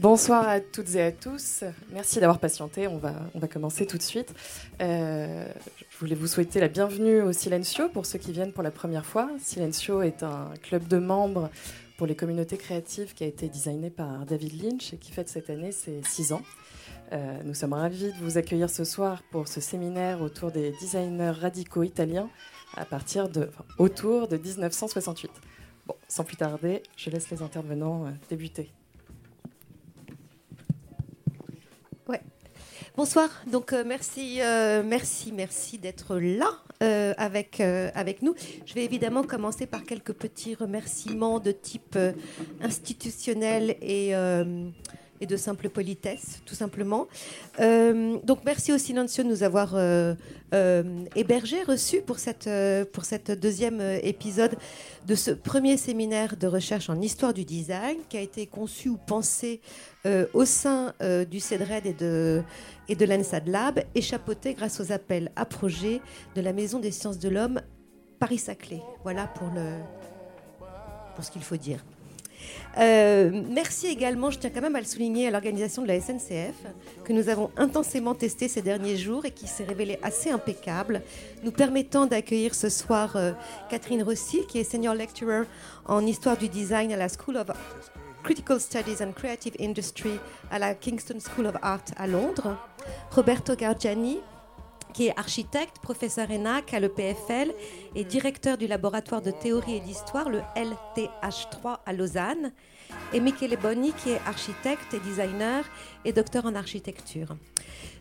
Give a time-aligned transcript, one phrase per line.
[0.00, 1.62] Bonsoir à toutes et à tous.
[1.92, 2.88] Merci d'avoir patienté.
[2.88, 4.32] On va, on va commencer tout de suite.
[4.80, 5.46] Euh,
[5.90, 9.04] je voulais vous souhaiter la bienvenue au Silencio pour ceux qui viennent pour la première
[9.04, 9.28] fois.
[9.38, 11.50] Silencio est un club de membres
[11.98, 15.50] pour les communautés créatives qui a été designé par David Lynch et qui fête cette
[15.50, 16.40] année ses six ans.
[17.12, 21.32] Euh, nous sommes ravis de vous accueillir ce soir pour ce séminaire autour des designers
[21.32, 22.30] radicaux italiens
[22.74, 25.30] à partir de, autour de 1968.
[25.86, 28.10] Bon, sans plus tarder, je laisse les intervenants euh,
[32.18, 32.40] débuter.
[32.96, 33.28] Bonsoir.
[33.46, 36.50] Donc euh, merci, euh, merci, merci d'être là
[36.82, 38.34] euh, avec avec nous.
[38.66, 41.98] Je vais évidemment commencer par quelques petits remerciements de type
[42.60, 44.12] institutionnel et
[45.20, 47.06] et de simple politesse, tout simplement.
[47.60, 50.14] Euh, donc merci au Silencio de nous avoir euh,
[50.54, 52.48] euh, hébergés, reçus pour cette,
[52.92, 54.56] pour cette deuxième épisode
[55.06, 58.96] de ce premier séminaire de recherche en histoire du design qui a été conçu ou
[58.96, 59.60] pensé
[60.32, 60.94] au sein
[61.30, 62.42] du CEDRED et de,
[62.88, 66.00] et de l'ENSAD Lab et chapeauté grâce aux appels à projets
[66.34, 67.60] de la Maison des sciences de l'homme
[68.18, 68.82] Paris-Saclay.
[69.02, 69.78] Voilà pour, le,
[71.14, 71.84] pour ce qu'il faut dire.
[72.78, 76.54] Euh, merci également, je tiens quand même à le souligner, à l'organisation de la SNCF,
[77.04, 81.02] que nous avons intensément testé ces derniers jours et qui s'est révélée assez impeccable,
[81.42, 83.32] nous permettant d'accueillir ce soir euh,
[83.68, 85.42] Catherine Rossi, qui est senior lecturer
[85.86, 87.48] en histoire du design à la School of
[88.22, 90.18] Critical Studies and Creative Industry
[90.50, 92.56] à la Kingston School of Art à Londres,
[93.10, 94.18] Roberto Gargiani,
[94.92, 97.52] qui est architecte, professeur ENAC à l'EPFL
[97.94, 102.52] et directeur du laboratoire de théorie et d'histoire, le LTH3 à Lausanne,
[103.12, 105.64] et Michele Boni, qui est architecte et designer
[106.04, 107.36] et docteur en architecture.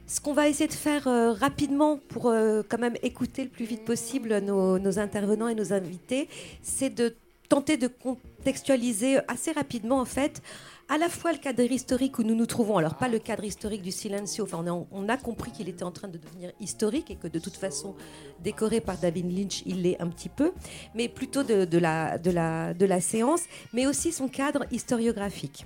[0.07, 3.65] Ce qu'on va essayer de faire euh, rapidement pour euh, quand même écouter le plus
[3.65, 6.27] vite possible nos, nos intervenants et nos invités,
[6.63, 7.15] c'est de
[7.47, 10.41] tenter de contextualiser assez rapidement en fait
[10.89, 13.83] à la fois le cadre historique où nous nous trouvons, alors pas le cadre historique
[13.83, 17.27] du Silencio, enfin on a, compris qu'il était en train de devenir historique et que
[17.27, 17.95] de toute façon,
[18.43, 20.51] décoré par David Lynch, il l'est un petit peu,
[20.95, 23.41] mais plutôt de, la, de, la, de la séance,
[23.71, 25.65] mais aussi son cadre historiographique.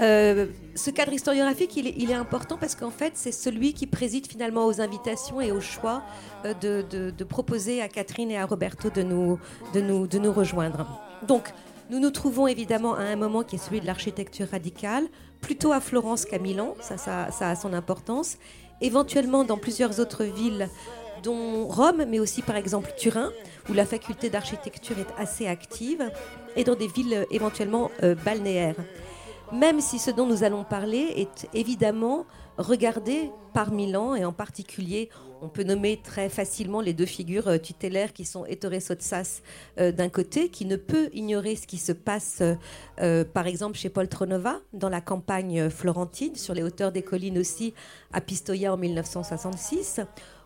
[0.00, 0.46] Euh,
[0.76, 4.80] ce cadre historiographique, il est, important parce qu'en fait, c'est celui qui préside finalement aux
[4.80, 6.04] invitations et au choix
[6.44, 9.38] euh, de, de, de, proposer à Catherine et à Roberto de nous,
[9.74, 10.86] de nous, de nous rejoindre.
[11.26, 11.52] Donc,
[11.90, 15.08] nous nous trouvons évidemment à un moment qui est celui de l'architecture radicale,
[15.40, 18.38] plutôt à Florence qu'à Milan, ça, a son importance,
[18.80, 20.68] éventuellement dans plusieurs autres villes
[21.24, 23.30] dont Rome, mais aussi par exemple Turin,
[23.68, 26.10] où la faculté d'architecture est assez active,
[26.54, 28.76] et dans des villes éventuellement euh, balnéaires.
[29.52, 32.24] Même si ce dont nous allons parler est évidemment
[32.56, 35.10] regardé par Milan, et en particulier
[35.42, 39.40] on peut nommer très facilement les deux figures euh, tutélaires qui sont Ettore Sotsas
[39.78, 42.42] euh, d'un côté, qui ne peut ignorer ce qui se passe,
[43.00, 47.38] euh, par exemple, chez Paul Tronova, dans la campagne florentine, sur les hauteurs des collines
[47.38, 47.74] aussi,
[48.12, 50.00] à Pistoia en 1966,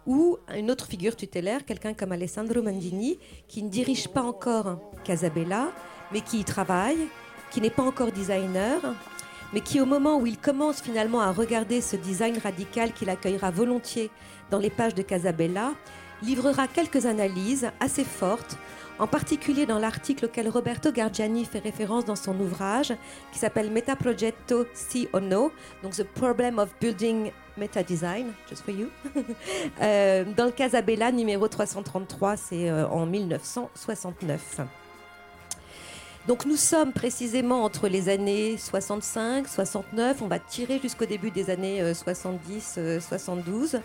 [0.07, 3.19] ou une autre figure tutélaire, quelqu'un comme Alessandro Mandini,
[3.49, 5.73] qui ne dirige pas encore Casabella,
[6.13, 7.09] mais qui y travaille,
[7.51, 8.81] qui n'est pas encore designer,
[9.55, 13.53] mais qui au moment où il commence finalement à regarder ce design radical qu'il accueillera
[13.53, 14.11] volontiers
[14.51, 15.73] dans les pages de Casabella,
[16.23, 18.57] livrera quelques analyses assez fortes,
[18.99, 22.95] en particulier dans l'article auquel Roberto Gargiani fait référence dans son ouvrage,
[23.33, 25.53] qui s'appelle Metaprogetto Si o No,
[25.83, 28.89] donc The Problem of Building Meta Design, just for you,
[29.83, 34.61] euh, dans le Casabella numéro 333, c'est euh, en 1969.
[36.27, 41.51] Donc nous sommes précisément entre les années 65, 69, on va tirer jusqu'au début des
[41.51, 43.81] années 70, euh, 72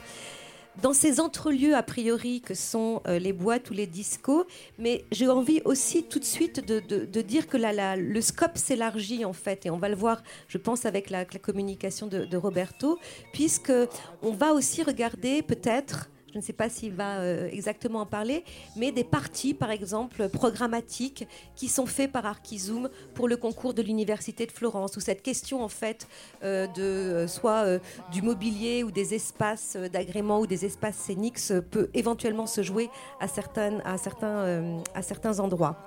[0.81, 4.45] dans ces entrelieux a priori que sont euh, les boîtes ou les discos,
[4.77, 9.65] mais j'ai envie aussi tout de suite de, dire que le scope s'élargit en fait,
[9.65, 12.97] et on va le voir, je pense, avec la, communication de, Roberto,
[13.33, 13.73] puisque
[14.21, 18.43] on va aussi regarder peut-être je ne sais pas s'il va euh, exactement en parler,
[18.75, 23.81] mais des parties, par exemple, programmatiques qui sont faits par Archizoom pour le concours de
[23.81, 26.07] l'Université de Florence, où cette question, en fait,
[26.43, 27.79] euh, de euh, soit
[28.11, 31.39] du mobilier ou des espaces d'agrément ou des espaces scéniques
[31.71, 32.89] peut éventuellement se jouer
[33.19, 35.77] à certains endroits.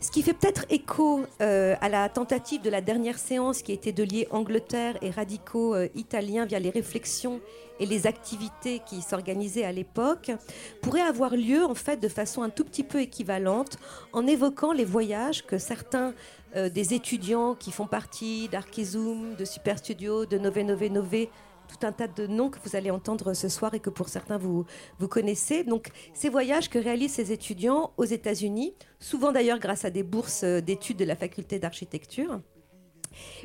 [0.00, 4.04] Ce qui fait peut-être écho à la tentative de la dernière séance qui était de
[4.04, 7.40] lier Angleterre et radicaux italiens via les réflexions
[7.80, 10.30] et les activités qui s'organisaient à l'époque
[10.82, 13.78] pourraient avoir lieu en fait de façon un tout petit peu équivalente
[14.12, 16.14] en évoquant les voyages que certains
[16.56, 21.30] euh, des étudiants qui font partie d'Archizoom, de Super Studio, de Nové Nové Nové,
[21.68, 24.38] tout un tas de noms que vous allez entendre ce soir et que pour certains
[24.38, 24.64] vous,
[24.98, 25.64] vous connaissez.
[25.64, 30.44] Donc ces voyages que réalisent ces étudiants aux États-Unis, souvent d'ailleurs grâce à des bourses
[30.44, 32.40] d'études de la faculté d'architecture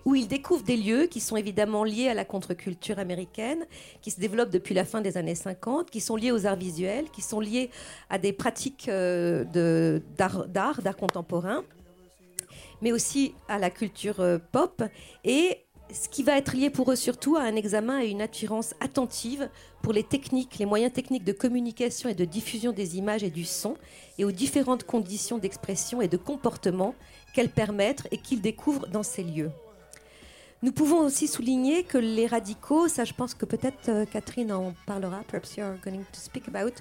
[0.06, 3.66] où il découvre des lieux qui sont évidemment liés à la contre-culture américaine,
[4.02, 7.10] qui se développent depuis la fin des années 50, qui sont liés aux arts visuels,
[7.10, 7.70] qui sont liés
[8.10, 11.64] à des pratiques euh, d'art, d'art contemporain,
[12.82, 14.84] mais aussi à la culture euh, pop.
[15.24, 18.74] Et ce qui va être lié pour eux surtout à un examen et une attirance
[18.80, 19.50] attentive
[19.82, 23.46] pour les techniques, les moyens techniques de communication et de diffusion des images et du
[23.46, 23.78] son,
[24.18, 26.96] et aux différentes conditions d'expression et de comportement
[27.34, 29.52] qu'elles permettent et qu'ils découvrent dans ces lieux.
[30.64, 34.74] Nous pouvons aussi souligner que les radicaux, ça je pense que peut-être euh, Catherine en
[34.86, 36.72] parlera, perhaps you're going to speak about,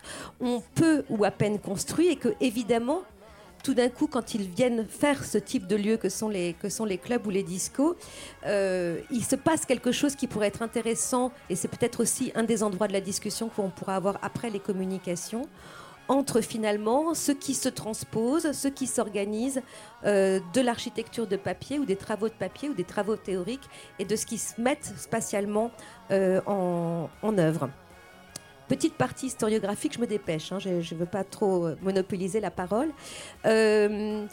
[0.40, 3.02] ont peu ou à peine construit et que évidemment
[3.62, 6.54] tout d'un coup, quand ils viennent faire ce type de lieu que sont les,
[7.02, 7.96] clubs ou les discos,
[8.46, 12.42] euh, il se passe quelque chose qui pourrait être intéressant, et c'est peut-être aussi un
[12.42, 15.48] des endroits de la discussion qu'on pourra avoir après les communications,
[16.08, 19.62] entre finalement ce qui se transpose, ce qui s'organise
[20.04, 23.68] euh, de l'architecture de papier ou des travaux de papier ou des travaux théoriques
[24.00, 25.70] et de ce qui se met spatialement
[26.10, 27.70] euh, en œuvre.
[28.72, 32.50] Petite partie historiographique, je me dépêche, hein, je ne veux pas trop euh, monopoliser la
[32.50, 32.88] parole.
[33.44, 34.24] Euh,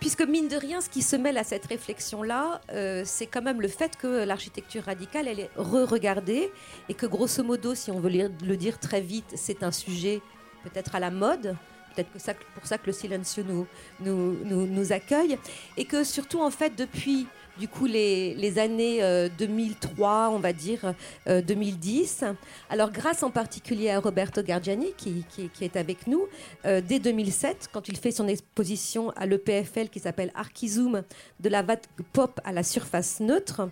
[0.00, 3.60] puisque mine de rien, ce qui se mêle à cette réflexion-là, euh, c'est quand même
[3.60, 6.50] le fait que l'architecture radicale, elle est re-regardée
[6.88, 10.22] et que grosso modo, si on veut le dire très vite, c'est un sujet
[10.64, 11.54] peut-être à la mode,
[11.94, 13.66] peut-être que c'est pour ça que le silencieux nous,
[14.00, 15.36] nous, nous, nous, accueille,
[15.76, 17.26] et que surtout en fait depuis
[17.58, 20.94] du coup les, années 2003, euh, on va dire
[21.26, 22.20] 2010.
[22.22, 22.32] Euh,
[22.70, 26.26] Alors grâce en particulier à Roberto Gargiani qui, qui, est avec nous,
[26.64, 31.02] euh, dès 2007, quand il fait son exposition à l'EPFL qui s'appelle Archizoom,
[31.40, 31.80] de la vague
[32.12, 33.68] pop à la surface neutre,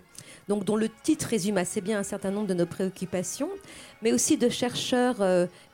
[0.47, 3.49] donc dont le titre résume assez bien un certain nombre de nos préoccupations,
[4.01, 5.17] mais aussi de chercheurs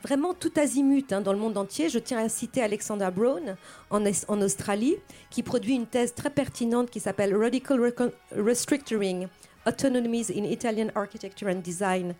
[0.01, 1.89] vraiment tout azimut hein, dans le monde entier.
[1.89, 3.57] Je tiens à citer Alexander Brown
[3.89, 4.95] en, Australie,
[5.29, 7.93] qui produit une thèse très pertinente qui s'appelle Radical
[8.31, 9.27] Restructuring
[9.65, 12.15] Autonomies in Italian Architecture and Design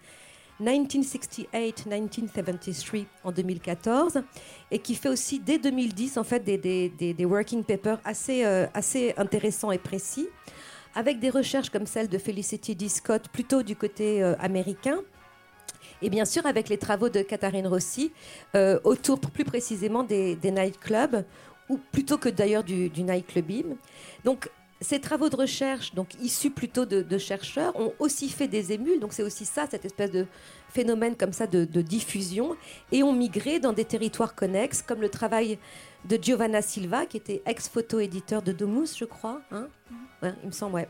[0.62, 4.22] 1968-1973 en 2014
[4.70, 9.72] et qui fait aussi dès 2010 en fait des, working papers assez, euh, assez intéressants
[9.72, 10.28] et précis
[10.96, 12.90] avec des recherches comme celle de Felicity D.
[12.90, 15.00] Scott plutôt du côté euh, américain
[16.02, 18.12] et bien sûr avec les travaux de Katharine Rossi
[18.56, 21.24] euh, autour plus précisément des, nightclubs
[21.70, 23.76] ou plutôt que d'ailleurs du, du nightclubisme.
[24.26, 24.50] Donc
[24.82, 29.00] ces travaux de recherche, donc issus plutôt de, chercheurs, ont aussi fait des émules.
[29.00, 30.26] Donc c'est aussi ça, cette espèce de
[30.70, 32.56] phénomène comme ça de, diffusion,
[32.92, 35.60] et ont migré dans des territoires connexes, comme le travail
[36.06, 39.42] de Giovanna Silva, qui était ex-photo-éditeur de Domus, je crois.
[39.52, 39.68] Hein
[40.24, 40.88] il me semble, ouais.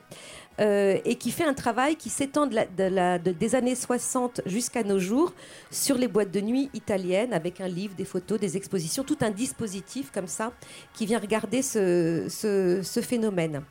[0.60, 5.34] Euh, et qui fait un travail qui s'étend des années 60 jusqu'à nos jours
[5.72, 9.32] sur les boîtes de nuit italiennes, avec un livre, des photos, des expositions, tout un
[9.32, 10.52] dispositif comme ça
[10.94, 13.64] qui vient regarder ce phénomène.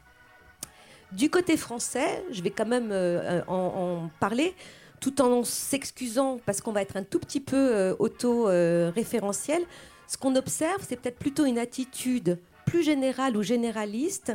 [1.13, 4.55] Du côté français, je vais quand même euh, en, parler,
[5.01, 9.63] tout en s'excusant parce qu'on va être un tout petit peu euh, auto-référentiel.
[10.07, 14.33] Ce qu'on observe, c'est peut-être plutôt une attitude plus générale ou généraliste,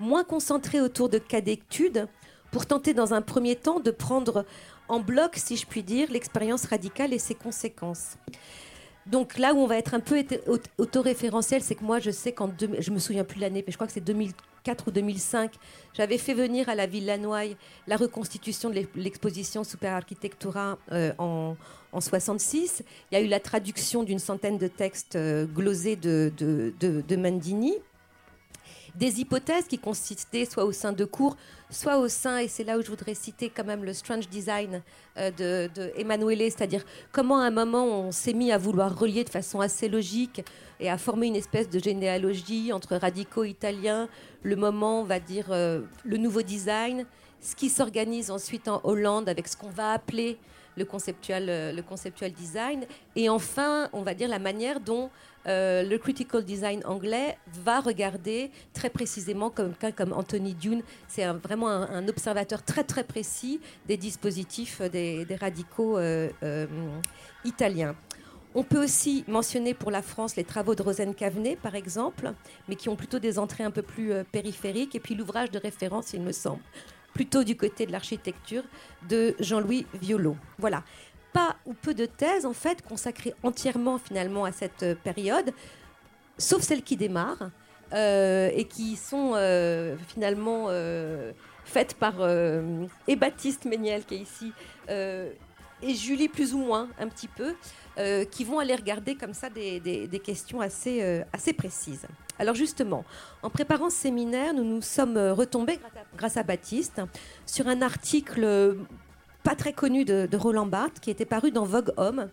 [0.00, 2.08] moins concentrée autour de cas d'études,
[2.50, 4.44] pour tenter dans un premier temps de prendre
[4.88, 8.16] en bloc, si je puis dire, l'expérience radicale et ses conséquences.
[9.06, 10.24] Donc là où on va être un peu
[10.78, 13.86] autoréférentiel, c'est que moi, je sais qu'en je me souviens plus l'année, mais je crois
[13.86, 15.52] que c'est 2004 ou 2005,
[15.94, 21.56] j'avais fait venir à la ville Lannoy la reconstitution de l'exposition Super Architectura euh, en,
[21.92, 22.82] en 66.
[23.10, 27.74] Il y a eu la traduction d'une centaine de textes euh, glosés de Mandini
[28.96, 31.36] des hypothèses qui consistaient soit au sein de cours,
[31.70, 34.82] soit au sein, et c'est là où je voudrais citer quand même le strange design
[35.18, 39.30] euh, de, de c'est-à-dire comment à un moment on s'est mis à vouloir relier de
[39.30, 40.42] façon assez logique
[40.80, 44.08] et à former une espèce de généalogie entre radicaux italiens,
[44.42, 47.06] le moment, on va dire, euh, le nouveau design,
[47.40, 50.38] ce qui s'organise ensuite en Hollande avec ce qu'on va appeler
[50.76, 52.84] le conceptual, euh, le design,
[53.14, 55.10] et enfin, on va dire la manière dont
[55.46, 60.82] euh, le critical design anglais va regarder très précisément comme comme Anthony Dune.
[61.06, 66.66] C'est vraiment un, observateur très très précis des dispositifs des, radicaux euh, euh,
[67.44, 67.94] italiens.
[68.54, 72.32] On peut aussi mentionner pour la France les travaux de Rosen Cavenet, par exemple,
[72.68, 76.14] mais qui ont plutôt des entrées un peu plus périphériques, et puis l'ouvrage de référence,
[76.14, 76.62] il me semble,
[77.12, 78.62] plutôt du côté de l'architecture,
[79.10, 80.38] de Jean-Louis Violot.
[80.58, 80.84] Voilà
[81.36, 85.52] pas ou peu de thèses en fait consacrées entièrement finalement à cette euh, période,
[86.38, 87.50] sauf celles qui démarrent
[87.92, 90.68] euh, et qui sont euh, finalement
[91.64, 92.14] faites par
[93.06, 94.52] et Baptiste Méniel qui est ici
[95.82, 97.54] et Julie plus ou moins un petit peu,
[98.30, 102.06] qui vont aller regarder comme ça des, des questions assez, assez précises.
[102.38, 103.04] Alors justement,
[103.42, 105.80] en préparant ce séminaire, nous nous sommes retombés,
[106.16, 107.02] grâce à Baptiste,
[107.46, 108.76] sur un article
[109.46, 112.30] pas très connu de, Roland Barthes qui était paru dans Vogue Homme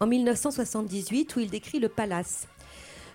[0.00, 2.48] en 1978 où il décrit le palace.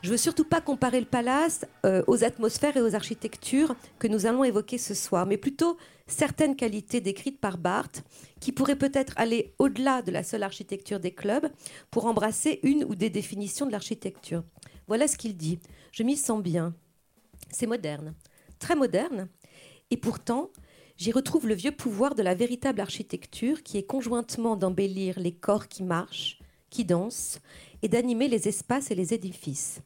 [0.03, 4.25] Je veux surtout pas comparer le palace euh, aux atmosphères et aux architectures que nous
[4.25, 5.75] allons évoquer ce soir, mais plutôt
[6.08, 8.05] certaines qualités décrites par Barthes
[8.39, 11.51] qui pourraient peut-être aller au-delà de la seule architecture des clubs
[11.89, 14.46] pour embrasser une ou des définitions de l'architecture.
[14.88, 15.60] Voilà ce qu'il dit.
[15.91, 16.74] Je m'y sens bien.
[17.50, 18.13] C'est moderne,
[18.60, 19.27] très moderne,
[19.89, 20.51] et pourtant,
[21.01, 25.67] j'y retrouve le vieux pouvoir de la véritable architecture qui est conjointement d'embellir les corps
[25.67, 26.38] qui marchent,
[26.70, 27.39] qui dansent,
[27.81, 29.81] et d'animer les espaces et les édifices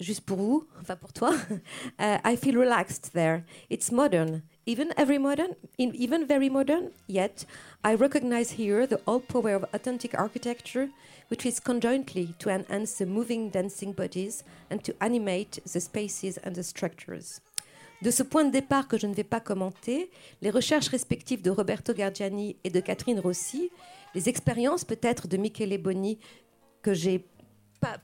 [0.00, 1.34] juste pour vous, enfin pour toi,
[2.00, 3.44] uh, I feel relaxed there.
[3.68, 6.90] It's modern, even every modern, even very modern.
[7.06, 7.44] Yet,
[7.84, 10.88] I recognize here the all power of authentic architecture,
[11.28, 16.56] which is conjointly to enhance the moving, dancing bodies and to animate the spaces and
[16.56, 17.40] the structures.
[18.02, 21.50] De ce point de départ que je ne vais pas commenter, les recherches respectives de
[21.50, 23.70] Roberto Gargiani et de Catherine Rossi,
[24.14, 26.18] les expériences peut-être de Michele Boni
[26.82, 27.26] que j'ai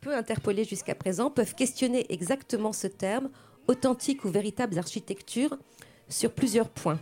[0.00, 3.30] peu interpellés jusqu'à présent peuvent questionner exactement ce terme,
[3.68, 5.56] authentique ou véritable architecture,
[6.08, 6.98] sur plusieurs points.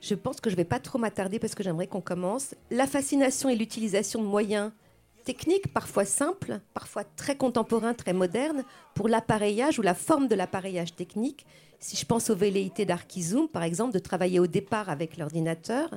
[0.00, 2.54] Je pense que je ne vais pas trop m'attarder parce que j'aimerais qu'on commence.
[2.70, 4.70] La fascination et l'utilisation de moyens
[5.26, 8.64] techniques, parfois simples, parfois très contemporains, très modernes,
[8.94, 11.44] pour l'appareillage ou la forme de l'appareillage technique.
[11.80, 15.90] Si je pense aux velléités d'Archizoom, par exemple, de travailler au départ avec l'ordinateur,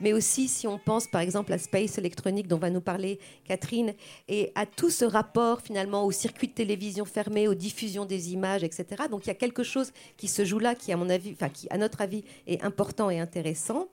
[0.00, 3.94] mais aussi si on pense par exemple à Space électronique dont va nous parler Catherine,
[4.28, 8.62] et à tout ce rapport finalement au circuit de télévision fermé, aux diffusions des images,
[8.62, 9.04] etc.
[9.10, 11.48] Donc il y a quelque chose qui se joue là, qui à mon avis, enfin
[11.48, 13.88] qui à notre avis est important et intéressant.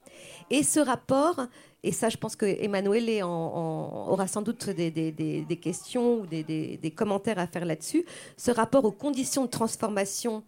[0.51, 1.47] Et ce rapport,
[1.85, 7.47] et ça je pense que Emmanuel aura sans doute des, questions ou des commentaires à
[7.47, 8.05] faire là-dessus,
[8.37, 10.43] ce rapport aux conditions de transformation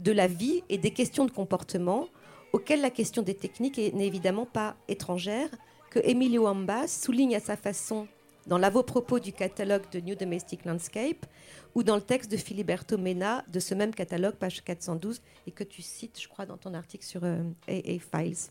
[0.00, 2.08] de la vie et des questions de comportement
[2.52, 5.48] auquel la question des techniques n'est évidemment pas étrangère,
[5.90, 8.06] que Emilio Ambas souligne à sa façon
[8.46, 11.26] dans l'avant-propos du catalogue de New Domestic Landscape
[11.74, 15.64] ou dans le texte de Filiberto Mena de ce même catalogue, page 412, et que
[15.64, 17.30] tu cites, je crois, dans ton article sur AA
[17.68, 18.50] euh, Files.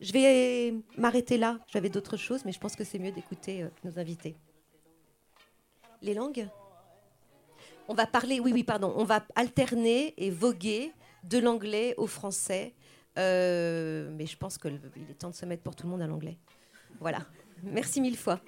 [0.00, 1.58] Je vais m'arrêter là.
[1.66, 4.36] J'avais d'autres choses, mais je pense que c'est mieux d'écouter euh, nos invités.
[6.00, 6.48] Les langues?
[7.88, 10.92] On va parler, oui, oui, pardon, on va alterner et voguer
[11.24, 12.74] de l'anglais au français
[13.18, 14.74] euh, mais je pense qu'il
[15.10, 16.38] est temps de se mettre pour tout le monde à l'anglais.
[17.00, 17.26] Voilà.
[17.62, 18.40] Merci mille fois.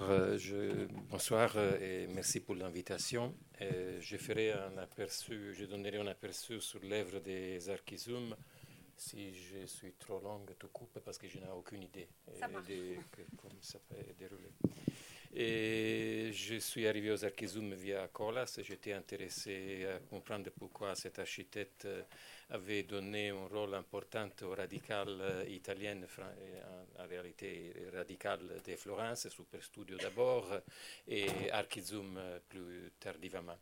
[0.00, 3.34] Euh, je, bonsoir euh, et merci pour l'invitation.
[3.60, 8.34] Euh, je ferai un aperçu, je donnerai un aperçu sur l'œuvre des Archizoom.
[9.04, 12.96] Si je suis trop longue, tout coupe parce que je n'ai aucune idée de
[13.36, 14.52] comment ça peut dérouler.
[15.34, 18.60] Et je suis arrivé aux Archizoom via Colas.
[18.62, 21.88] J'étais intéressé à comprendre pourquoi cet architecte
[22.50, 25.98] avait donné un rôle important au radical euh, italien,
[26.98, 30.46] en, réalité radical de Florence, Super Studio d'abord,
[31.08, 33.56] et Archizum euh, plus tardivement.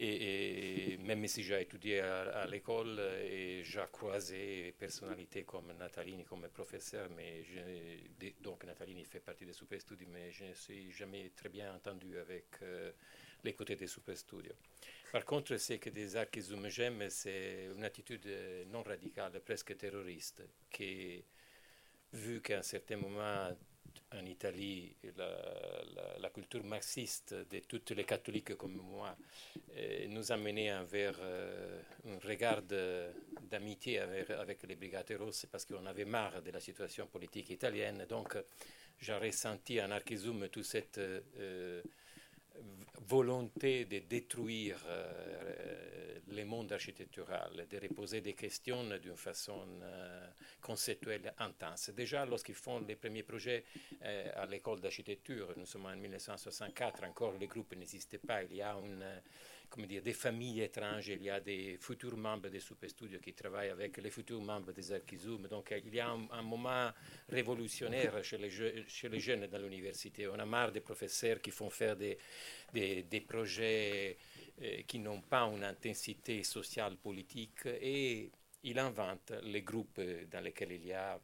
[0.00, 6.48] Et, même si j'ai étudié à, l'école et j'ai croisé des personnalités comme Natalini comme
[6.48, 7.08] professeur,
[8.40, 12.16] donc Natalini fait partie des Super Studios, mais je ne suis jamais très bien entendu
[12.18, 12.92] avec euh,
[13.42, 14.54] les côtés des Super Studios.
[15.10, 18.28] Par contre, ce que des archizoom j'aime, c'est une attitude
[18.68, 21.24] non radicale, presque terroriste, qui,
[22.12, 23.50] vu qu'à un certain moment
[24.12, 29.16] en Italie, la, culture marxiste de toutes les catholiques comme moi
[29.74, 35.84] eh, nous a mené vers euh, un regard d'amitié avec, les Brigades Rosses parce qu'on
[35.86, 38.06] avait marre de la situation politique italienne.
[38.08, 38.36] Donc,
[38.98, 41.82] j'ai ressenti en Archizoom toute cette euh,
[43.06, 50.26] volonté de détruire euh, le monde architectural, de reposer des questions d'une façon euh,
[50.60, 51.90] conceptuelle intense.
[51.90, 53.64] Déjà, lorsqu'ils font les premiers projets
[54.02, 58.62] euh, à l'école d'architecture, nous sommes en 1964, encore le groupe n'existait pas, il y
[58.62, 59.04] a une
[59.68, 61.08] comme dire, des familles étranges.
[61.08, 64.72] Il y a des futurs membres des Super Studios qui travaillent avec les futurs membres
[64.72, 65.46] des Archizoom.
[65.48, 66.90] Donc il y a un, moment
[67.28, 70.26] révolutionnaire chez les, jeunes dans l'université.
[70.28, 72.16] On a marre des professeurs qui font faire des,
[73.26, 74.16] projets
[74.62, 78.30] euh, qui n'ont pas une intensité sociale politique et
[78.64, 81.20] il invente les groupes dans lesquels il y a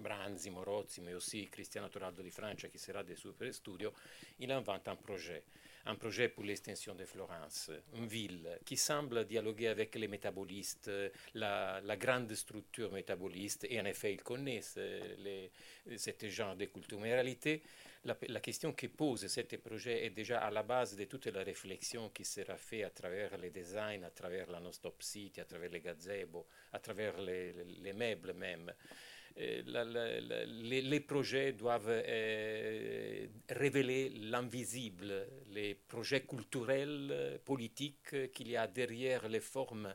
[0.00, 3.94] Branzi, Morozzi, mais aussi Cristiano Toraldo di Francia qui sera des super studios,
[4.38, 5.44] il invente un projet,
[5.86, 10.90] un projet pour l'extension de Florence, une ville qui semble dialoguer avec les métabolistes,
[11.34, 14.60] la, grande structure métaboliste, et en effet il connaît
[15.18, 15.50] les,
[15.96, 16.98] ce genre de culture.
[17.00, 17.62] Mais en réalité,
[18.04, 22.10] la, question que pose ce projet est déjà à la base de toute la réflexion
[22.10, 25.80] qui sera faite à travers les designs, à travers la non-stop city, à travers les
[25.80, 28.72] gazebo, à travers les meubles même.
[29.38, 30.20] Euh,
[30.62, 39.40] les, projets doivent euh, révéler l'invisible, les projets culturels, politiques qu'il y a derrière les
[39.40, 39.94] formes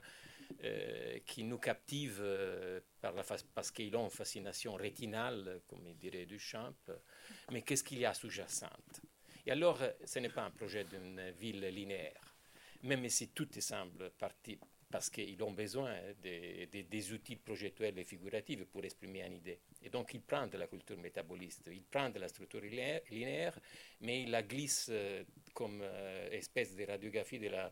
[0.63, 3.23] euh, qui nous captivent euh, par la
[3.55, 6.75] parce qu'ils ont une fascination rétinale, comme dirait Duchamp,
[7.51, 9.01] mais qu'est-ce qu'il y a sous-jacente?
[9.45, 12.35] Et alors, ce n'est pas un projet d'une ville linéaire,
[12.83, 14.59] même si tout semble partir
[14.91, 19.59] parce qu'ils ont besoin des, outils projectuels et figuratifs pour exprimer une idée.
[19.81, 23.57] Et donc, ils prennent de la culture métaboliste, ils prennent de la structure linéaire,
[24.01, 27.71] mais ils la glissent euh, comme euh, espèce de radiographie de la,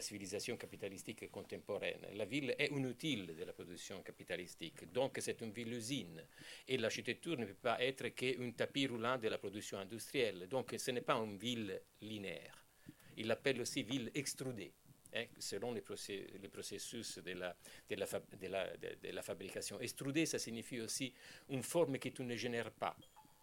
[0.00, 2.06] civilisation capitalistique contemporaine.
[2.14, 6.22] La ville est inutile de la production capitalistique, donc c'est une ville-usine.
[6.68, 10.46] Et l'architecture ne peut pas être qu'un tapis roulant de la production industrielle.
[10.48, 12.64] Donc, ce n'est pas une ville linéaire.
[13.16, 14.72] Il l'appelle aussi ville extrudée
[15.38, 17.32] selon les, processus de
[17.94, 19.80] la, fabrication.
[19.80, 21.12] Extrudé, ça signifie aussi
[21.48, 22.96] une forme que tu ne génères pas.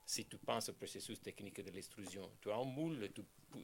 [0.05, 3.09] Si tu penses au processus technique de l'extrusion, tu as un moule,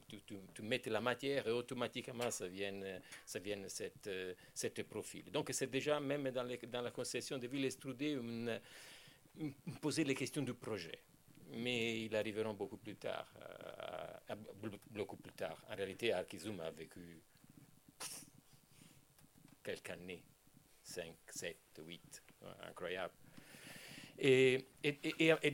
[0.07, 5.25] tu, mets la matière et automatiquement ça vient, ça vient cette, profil.
[5.31, 8.59] Donc c'est déjà, même dans, la conception de ville une,
[9.79, 10.99] poser les questions du projet
[11.53, 13.27] mais ils arriveront beaucoup plus tard,
[14.29, 14.35] euh,
[14.91, 15.57] beaucoup plus tard.
[15.69, 17.21] En réalité, Archizum a vécu
[19.63, 20.23] quelques années,
[20.83, 22.23] 5, 7, 8,
[22.67, 23.13] incroyable.
[24.23, 24.67] Et,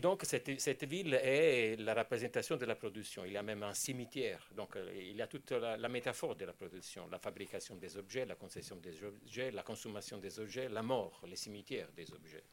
[0.02, 3.24] donc, cette, ville est la représentation de la production.
[3.24, 4.46] Il y a même un cimetière.
[4.56, 7.96] Donc, euh, il y a toute la, la, métaphore de la production, la fabrication des
[7.96, 12.44] objets, la concession des objets, la consommation des objets, la mort, les cimetières des objets.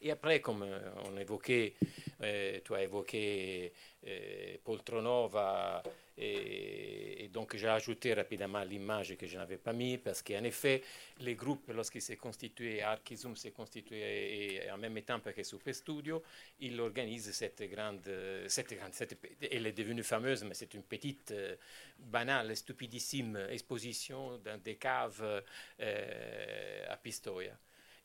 [0.00, 1.74] Et après, comme euh, on évoquait,
[2.22, 3.72] euh, tu as évoqué
[4.06, 5.82] euh, Poltronova,
[6.16, 10.82] et, donc j'ai ajouté rapidement l'image que je n'avais pas mis, parce qu'en effet,
[11.20, 16.22] les groupes, lorsqu'ils s'est constitué, Archizum s'est constitué et, en même temps que Super Studio,
[16.60, 18.08] il organise cette grande,
[18.46, 19.18] cette grande cette,
[19.50, 21.34] elle est devenue fameuse, mais c'est une petite,
[21.98, 25.42] banale, stupidissime exposition dans des caves
[25.80, 27.52] euh, à Pistoia.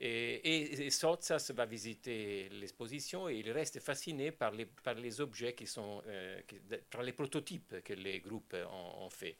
[0.01, 5.53] Et, et, Sotsas va visiter l'exposition et il reste fasciné par les, par les objets
[5.53, 6.39] qui sont, euh,
[6.89, 9.35] par les prototypes que les groupes ont, ont fait.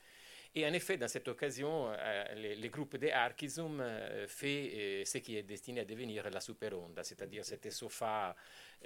[0.56, 5.06] Et en effet, dans cette occasion, euh, les, les, groupes de Archizum euh, fait euh,
[5.06, 8.36] ce qui est destiné à devenir la super onda, c'est-à-dire cet sofa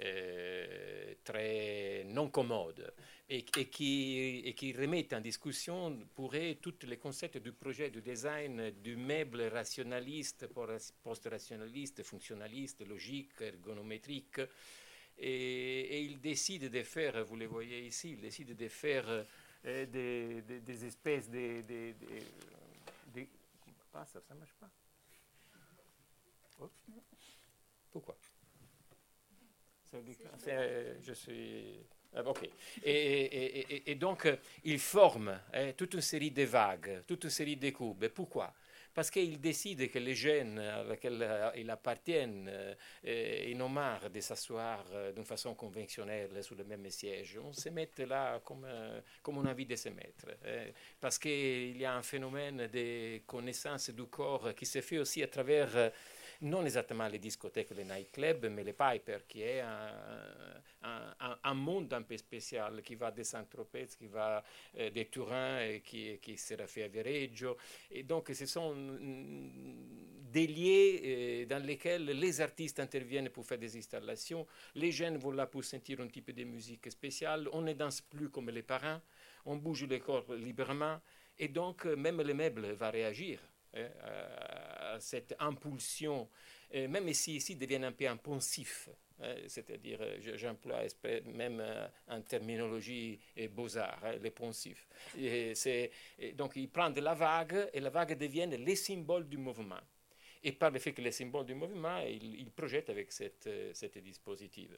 [0.00, 2.92] euh, très non commode
[3.28, 8.02] et, qui, et qui remet en discussion pour eux tous les concepts du projet, du
[8.02, 10.48] design, du meuble rationaliste,
[11.02, 14.40] post-rationaliste, fonctionnaliste, logique, ergonométrique.
[15.16, 19.24] Et, et, il décide de faire, vous le voyez ici, il décide de faire
[19.62, 21.62] des, des, espèces de...
[24.04, 24.70] ça ne marche pas?
[27.92, 28.16] Pourquoi?
[31.02, 31.80] Je suis...
[32.16, 32.48] Ah, ok.
[32.84, 34.28] Et, et, et, et, donc,
[34.64, 38.08] il forme hein, toute une série de vagues, toute une série de courbes.
[38.08, 38.54] Pourquoi?
[38.94, 44.20] Parce qu'il décide que les jeunes à lesquels il appartient euh, ils ont marre de
[44.20, 47.36] s'asseoir euh, d'une façon conventionnelle sur le même siège.
[47.42, 50.26] On se met là comme, euh, comme on a envie de se mettre.
[50.44, 55.24] Euh, parce qu'il y a un phénomène de connaissance du corps qui se fait aussi
[55.24, 55.90] à travers
[56.44, 62.16] non exactement les discothèques, les nightclubs, mais les Piper, qui est un, monde un peu
[62.16, 64.44] spécial, qui va de Saint-Tropez, qui va
[64.78, 67.56] euh, de Turin, et qui, qui sera fait à Viareggio.
[67.90, 68.74] Et donc, ce sont
[70.32, 74.46] des lieux euh, dans lesquels les artistes interviennent pour faire des installations.
[74.74, 77.48] Les jeunes vont là pour sentir un type de musique spéciale.
[77.52, 79.00] On ne danse plus comme les parents.
[79.46, 81.00] On bouge le corps librement.
[81.38, 83.40] Et donc, même le meuble va réagir
[83.74, 86.28] à cette impulsion,
[86.72, 88.88] même si ici deviennent un peu impulsifs
[89.20, 90.00] Hein, c'est-à-dire,
[90.34, 90.82] j'emploie
[91.26, 91.62] même
[92.08, 94.88] en terminologie et beaux-arts, hein, les poncifs.
[95.16, 95.52] Et
[96.34, 99.80] donc, il prend de la vague et la vague devient les symboles du mouvement.
[100.42, 103.98] Et par le fait que les symboles du mouvement, il, il projette avec cette, cette
[103.98, 104.70] dispositif.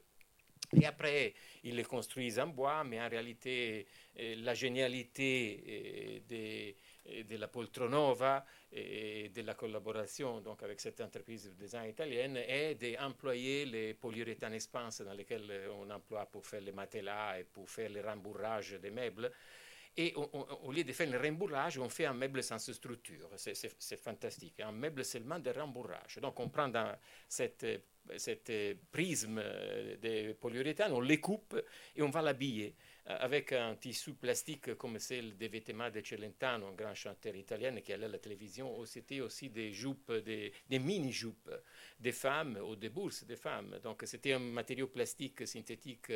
[0.75, 6.75] Et après, ils les construisent en bois, mais en réalité, la génialité des
[7.07, 12.75] de la Poltronova et de la collaboration donc, avec cette entreprise de design italienne est
[12.75, 17.89] d'employer les polyuréthanes expanse dans lesquels on emploie pour faire les matelas et pour faire
[17.89, 19.31] le rembourrage des meubles.
[19.99, 23.29] Et au lieu de faire le rembourrage, on fait un meuble sans structure.
[23.35, 24.59] C'est fantastique.
[24.59, 26.19] Un meuble seulement de rembourrage.
[26.21, 26.95] Donc on prend dans
[27.27, 27.65] cette,
[28.17, 28.51] cette
[28.91, 29.41] prisme
[30.01, 31.61] de polyuréthane, on les coupe
[31.95, 32.75] et on va l'habiller.
[33.09, 37.79] Euh, avec un tissu plastique comme celle des vêtements de Celentano, un grand chanteur italien
[37.79, 41.49] qui allait à la télévision, c'était aussi des jupes, des, mini-jupes
[41.99, 43.79] des femmes ou des bourses des femmes.
[43.81, 46.11] Donc c'était un matériau plastique synthétique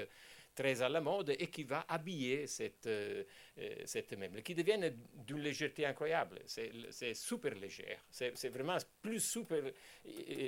[0.56, 3.24] très à la mode et qui va habiller cette, euh,
[3.58, 4.80] euh, cette meuble, qui devient
[5.14, 6.40] d'une légèreté incroyable.
[6.46, 8.04] C'est super légère.
[8.10, 9.64] C'est vraiment plus super.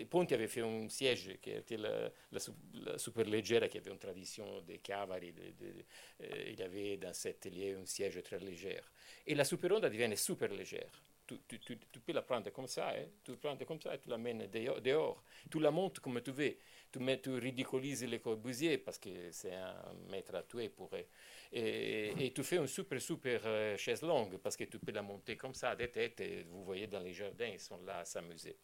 [0.10, 2.10] Ponti avait fait un siège qui était la,
[2.98, 5.34] super légère, qui avait une tradition des cavalry.
[5.62, 8.80] Euh, il avait dans cet atelier un siège très léger.
[9.26, 10.92] Et la super onda devient super légère.
[11.48, 13.06] Tu, tu, peux la prendre comme ça, hein?
[13.24, 15.24] tu la prends comme ça tu la mènes dehors.
[15.50, 16.56] Tu la montes comme tu veux
[16.92, 20.92] tu, mets, ridiculises Le Corbusier parce que c'est un maître à tuer pour
[21.52, 25.02] et, et, tu fais une super super euh, chaise longue parce que tu peux la
[25.02, 28.58] monter comme ça des têtes vous voyez dans les jardins ils sont là à s'amuser.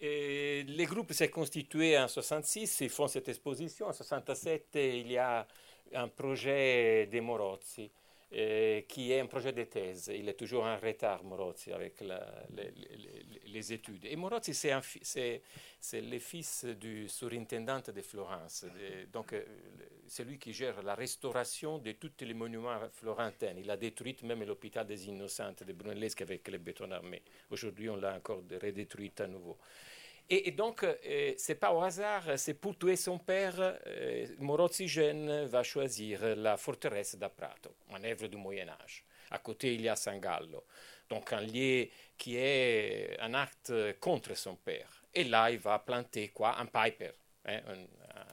[0.00, 3.88] Le groupe s'est constitué en 66, ils font cette exposition.
[3.88, 5.46] En 67, il y a
[5.92, 7.90] un projet des Morozzi.
[8.30, 10.10] Euh, qui est un projet de thèse.
[10.14, 12.04] Il est toujours en retard, Morozzi, avec
[13.46, 14.04] les, études.
[14.04, 15.42] Et Morozzi, c'est
[15.94, 18.66] le fils du surintendant de Florence,
[19.10, 19.42] donc euh,
[20.06, 23.54] c'est lui qui gère la restauration de tous les monuments florentins.
[23.56, 27.22] Il a détruit même l'hôpital des Innocentes de Brunelleschi avec les béton armés.
[27.50, 29.56] Aujourd'hui, on l'a encore redétruit à nouveau.
[30.30, 33.54] Et, donc, euh, c'est pas au hasard, c'est pour tuer son père,
[33.86, 39.04] euh, Morozzi jeune va choisir la forteresse d'Aprato, manœuvre du Moyen Âge.
[39.30, 40.64] À côté, il y a San Gallo,
[41.08, 41.88] donc un lieu
[42.18, 44.98] qui est un acte contre son père.
[45.14, 46.58] Et là, il va planter quoi?
[46.58, 47.12] Un piper,
[47.46, 47.60] hein,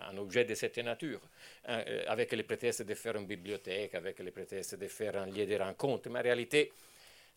[0.10, 1.22] un, objet de cette nature,
[1.70, 5.46] euh, avec les prétextes de faire une bibliothèque, avec les prétextes de faire un lieu
[5.46, 6.10] de rencontre.
[6.10, 6.74] Mais en réalité,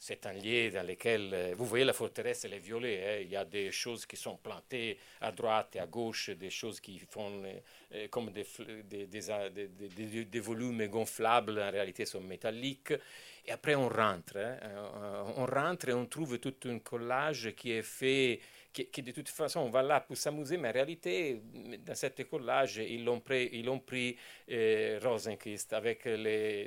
[0.01, 3.03] c'est un lieu dans lequel, euh, vous voyez, la forteresse, elle est violée.
[3.05, 3.19] Hein.
[3.23, 6.79] Il y a des choses qui sont plantées à droite et à gauche, des choses
[6.81, 7.53] qui font euh,
[7.95, 8.45] euh, comme des,
[10.41, 12.95] volumes gonflables, en réalité sont métalliques.
[13.45, 14.37] Et après, on rentre.
[14.37, 14.59] Hein.
[15.37, 18.39] On rentre et on trouve tout un collage qui est fait
[18.87, 21.41] qui, de toute façon, on va là pour s'amuser, mais en réalité,
[21.85, 23.65] dans cet collage, ils l'ont pris, ils
[25.73, 26.09] avec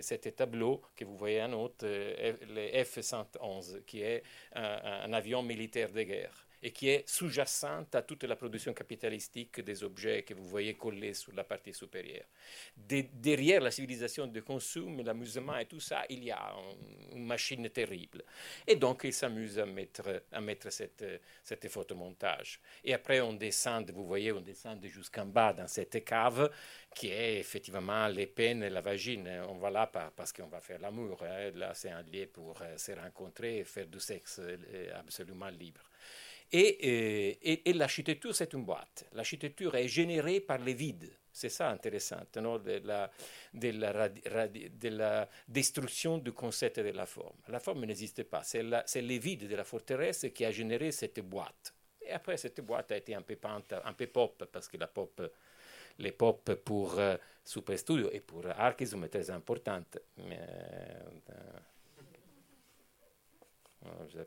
[0.01, 5.91] cet tableau que vous voyez en haut, euh, le F-111, qui est un avion militaire
[5.91, 10.45] de guerre et qui est sous-jacente à toute la production capitalistique des objets que vous
[10.45, 12.25] voyez collés sur la partie supérieure.
[12.75, 16.53] derrière la civilisation de consomme, l'amusement et tout ça, il y a
[17.13, 18.23] une machine terrible.
[18.67, 21.05] Et donc, il s'amuse à mettre, à mettre cette,
[21.43, 22.59] cette photomontage.
[22.83, 26.51] Et après, on descend, vous voyez, on descend jusqu'en bas dans cette cave
[26.93, 29.27] qui est effectivement les peines et la vagine.
[29.47, 31.23] On va là parce qu'on va faire l'amour.
[31.23, 31.51] Hein.
[31.55, 34.57] Là, c'est un lieu pour euh, se rencontrer et faire du sexe euh,
[34.99, 35.81] absolument libre.
[36.53, 39.05] Euh, et, l'architecture, c'est une boîte.
[39.13, 41.11] L'architecture est générée par les vides.
[41.31, 42.59] C'est ça intéressant, non?
[42.59, 43.09] de, la,
[43.53, 47.37] de, la, de, la, destruction du concept de la forme.
[47.47, 48.43] La forme n'existe pas.
[48.43, 51.73] C'est les vides de la forteresse qui a généré cette boîte.
[52.01, 53.37] Et après, cette boîte a été un peu
[54.07, 55.21] pop, parce que la pop,
[55.99, 57.77] les pop pour uh, Super
[58.11, 59.99] et pour Archisum sont très importantes.
[60.17, 61.09] Mais, euh,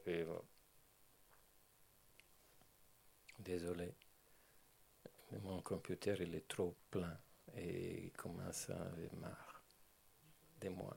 [0.09, 0.39] euh,
[3.45, 3.95] désolé,
[5.43, 7.19] mon computer il est trop plein
[7.57, 9.63] et il commence à avoir marre
[10.61, 10.97] de moi.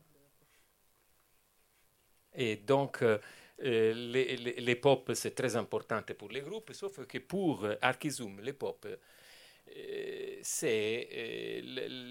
[2.33, 3.19] Et donc, euh,
[3.59, 8.85] les, les, pop, c'est très important pour les groupes, sauf que pour Archisum, les pop,
[8.85, 11.61] euh, c'est euh,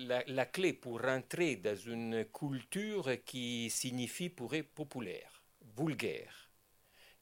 [0.08, 5.42] la, la, clé pour rentrer dans une culture qui signifie pour être populaire,
[5.78, 6.45] vulgaire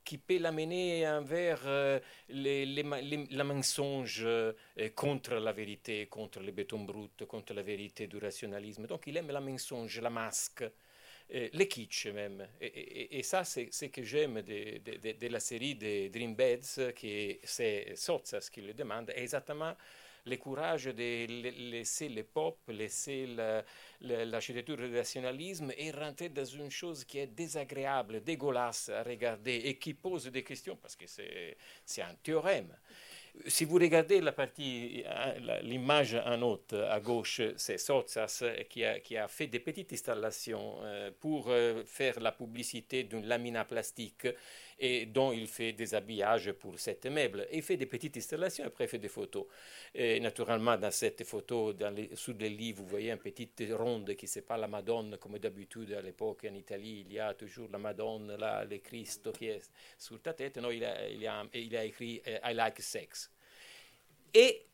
[0.04, 4.52] qui peut l'amener envers euh, les, les, la mensonge euh,
[4.94, 8.86] contre la vérité, contre le béton brut, contre la vérité du rationalisme.
[8.86, 10.62] Donc il aime la mensonge, la masque,
[11.34, 12.46] euh, le kitsch même.
[12.60, 17.38] Et, ça, c'est ce que j'aime de, de, de, la série de Dream Beds, qui
[17.42, 19.74] c'est Sotsas qui le demande, exactement
[20.26, 23.28] le courage de laisser les pop, laisser
[24.00, 29.78] l'architecture du rationalisme et rentrer dans une chose qui est désagréable, dégueulasse à regarder et
[29.78, 32.74] qui pose des questions parce que c'est un théorème.
[33.48, 35.04] Si vous regardez la partie,
[35.62, 40.76] l'image en haut à gauche, c'est Sotsas qui a, qui a, fait des petites installations
[40.82, 44.28] euh, pour euh, faire la publicité d'une lamina plastique
[44.78, 47.46] et dont il fait des habillages pour cette meuble.
[47.52, 49.46] il fait des petites installations, après il fait des photos.
[49.94, 51.74] Et naturellement, dans cette photo,
[52.14, 56.02] sous les lits, vous voyez une petite ronde qui pas la Madone, comme d'habitude à
[56.02, 60.20] l'époque en Italie, il y a toujours la Madone, là, le Christ qui est sur
[60.20, 60.56] ta tête.
[60.58, 63.30] Non, il a, il a, écrit euh, I like sex.
[64.32, 64.66] Et,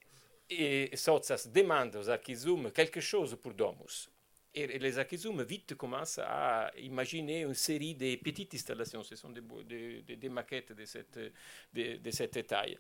[0.49, 4.09] et Sotsas demande aux Archizoum quelque chose pour Domus.
[4.53, 9.05] Et les Archizoum vite commencent à imaginer une série de petites installations.
[9.05, 12.77] Ce sont des, maquettes de cette, taille.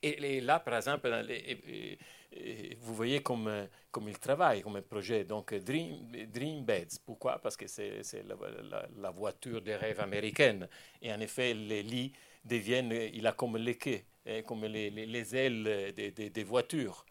[0.00, 1.10] Et, là, par exemple,
[2.80, 5.24] vous voyez comme, comme il travaille, comme un projet.
[5.24, 7.00] Donc, Dream, Beds.
[7.04, 7.40] Pourquoi?
[7.40, 8.24] Parce que c'est
[8.96, 10.68] la, voiture des rêves américaine.
[11.02, 12.12] Et en effet, les lits
[12.44, 17.04] deviennent, il a comme les quais, hein, comme les, les, les ailes des voitures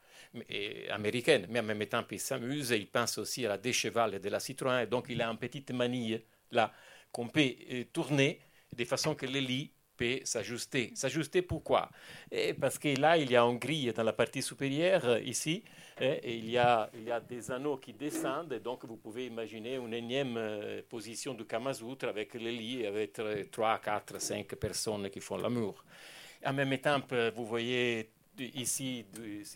[0.91, 4.39] américaine, mais en même temps, il s'amuse, il pense aussi à la décheval de la
[4.39, 6.71] Citroën, donc il a une petite manille là
[7.11, 8.39] qu'on peut euh, tourner
[8.75, 10.91] de façon que le lit peut s'ajuster.
[10.95, 11.89] S'ajuster pourquoi?
[12.31, 15.63] Et Parce que là, il y a une grille dans la partie supérieure, euh, ici,
[15.99, 19.25] hein, et il, y a, il y a des anneaux qui descendent, donc vous pouvez
[19.25, 23.19] imaginer une énième euh, position du Kamasutra avec le lit, avec
[23.51, 25.83] 3, 4, 5 personnes qui font l'amour.
[26.45, 27.01] En même temps,
[27.35, 29.05] vous voyez ici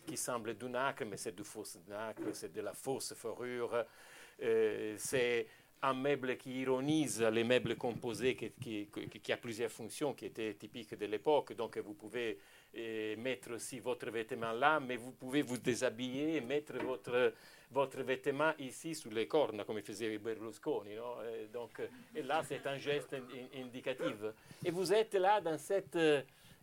[0.05, 3.85] qui semble du nacre, mais c'est du faux nacre, c'est de la fausse fourrure.
[4.41, 5.47] Euh, c'est
[5.81, 10.97] un meuble qui ironise les meubles composés qui, qui, a plusieurs fonctions qui étaient typiques
[10.97, 11.53] de l'époque.
[11.53, 12.39] Donc vous pouvez
[12.75, 17.33] euh, mettre aussi votre vêtement là, mais vous pouvez vous déshabiller et mettre votre,
[17.69, 20.91] votre vêtement ici sous les cornes, comme faisait Berlusconi.
[20.93, 21.81] Et donc,
[22.15, 23.15] et là, c'est un geste
[23.53, 24.15] indicatif.
[24.63, 25.97] Et vous êtes là dans cette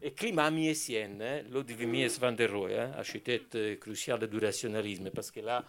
[0.03, 5.31] et climat miessienne, hein, Ludwig Mies van der Rohe, hein, architecte crucial du rationalisme, parce
[5.31, 5.65] que là,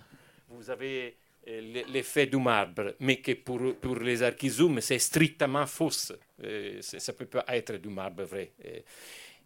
[0.50, 1.16] vous avez
[1.48, 6.14] euh, l'effet du marbre, mais que pour, les archizoum, c'est strictement fausse.
[6.44, 8.52] Euh, ça ne peut pas être du marbre vrai.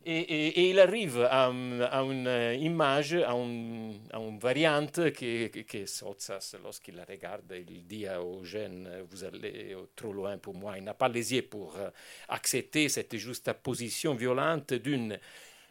[0.07, 6.57] Et, il arrive à, à, une image, à, un, à une variante que, que, que
[6.63, 10.77] lorsqu'il la regarde, il dit aux jeunes, vous allez trop loin pour moi.
[10.77, 11.75] Il n'a pas les yeux pour
[12.29, 15.17] accepter cette juste position violente d'une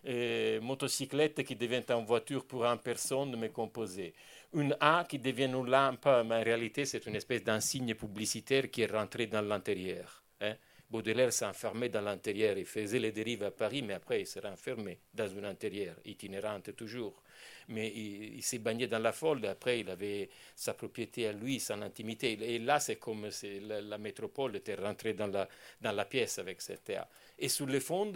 [0.07, 4.13] euh, motocyclette qui devient une voiture pour une personne, mais composée.
[4.53, 8.83] Une A qui devient une lampe, mais en réalité, c'est une espèce d'insigne publicitaire qui
[8.83, 10.23] est rentrée dans l'intérieur.
[10.43, 10.57] Hein.
[10.95, 12.57] Baudelaire enfermé dans l'intérieur.
[12.57, 16.77] Il faisait les dérives à Paris, mais après il s'est enfermé dans une intérieur, itinérante
[16.77, 17.21] toujours.
[17.67, 19.45] Mais il, s'est baigné dans la folle.
[19.47, 22.39] Après, il avait sa propriété à lui, son intimité.
[22.41, 25.49] Et là, c'est comme si la, métropole était rentrée dans la,
[25.81, 27.11] dans la pièce avec cette théâtre.
[27.41, 28.13] Et sur le fond,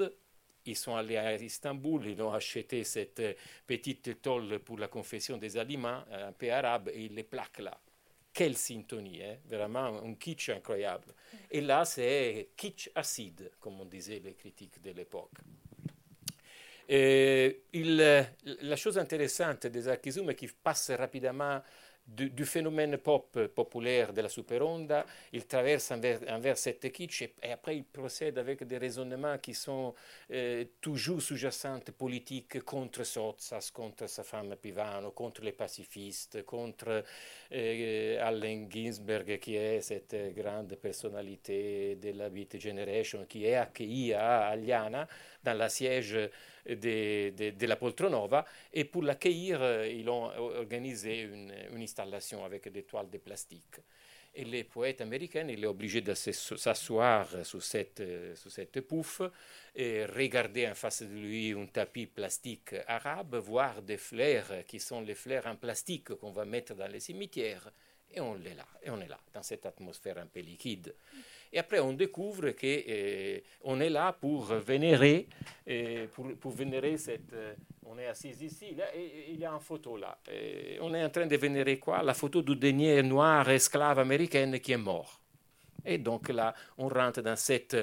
[0.65, 3.23] ils sont allés à Istanbul, ils ont acheté cette
[3.67, 7.77] petite tôle pour la confession des aliments, un peu arabe, et ils les plaquent là
[8.39, 9.37] quelle syntonie, hein?
[9.51, 11.13] vraiment un kitsch incroyable.
[11.51, 15.33] Et là, c'est kitsch acide, comme on disait les critiques de l'époque.
[17.69, 19.89] la chose intéressante des
[20.31, 21.61] est qu'ils passent rapidement
[22.09, 27.35] du, du, phénomène pop populaire de la superonda, il traverse envers, envers cette kitsch et,
[27.43, 29.95] et, après il procède avec des raisonnements qui sont
[30.33, 37.05] euh, toujours sous-jacents politiques contre Sotsas, contre sa femme Pivano, contre les pacifistes, contre
[37.53, 44.15] euh, Allen Ginsberg qui est cette grande personnalité de la Beat Generation qui est accueillie
[44.15, 45.07] à Aliana
[45.45, 46.19] dans la siège
[46.69, 48.45] de, de, de, la Poltronova.
[48.73, 53.77] Et pour l'accueillir, euh, ils ont organisé une, installation avec des toiles de plastique.
[54.35, 58.03] Et les poètes américains, il est obligé de s'asseoir sur cette,
[58.37, 59.23] sur cette pouffe
[59.75, 65.01] et regarder en face de lui un tapis plastique arabe, voir des fleurs qui sont
[65.01, 67.73] les fleurs en plastique qu'on va mettre dans les cimetières.
[68.11, 70.95] Et on est là, et on est là, dans cette atmosphère un peu liquide.
[71.53, 75.27] Et après, on découvre qu'on eh, est là pour vénérer,
[75.67, 77.33] eh, pour, vénérer cette.
[77.33, 77.55] Euh,
[77.87, 80.19] on est assis ici, et, il y a une photo là.
[80.83, 82.03] On est en train de vénérer quoi?
[82.03, 85.21] La photo du dernier noir esclave américain qui est mort.
[85.85, 87.77] Et donc là, on rentre dans cette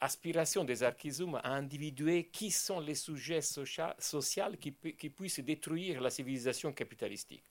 [0.00, 6.10] aspiration des archizoum à individuer qui sont les sujets sociaux qui, qui puissent détruire la
[6.10, 7.44] civilisation capitalistique.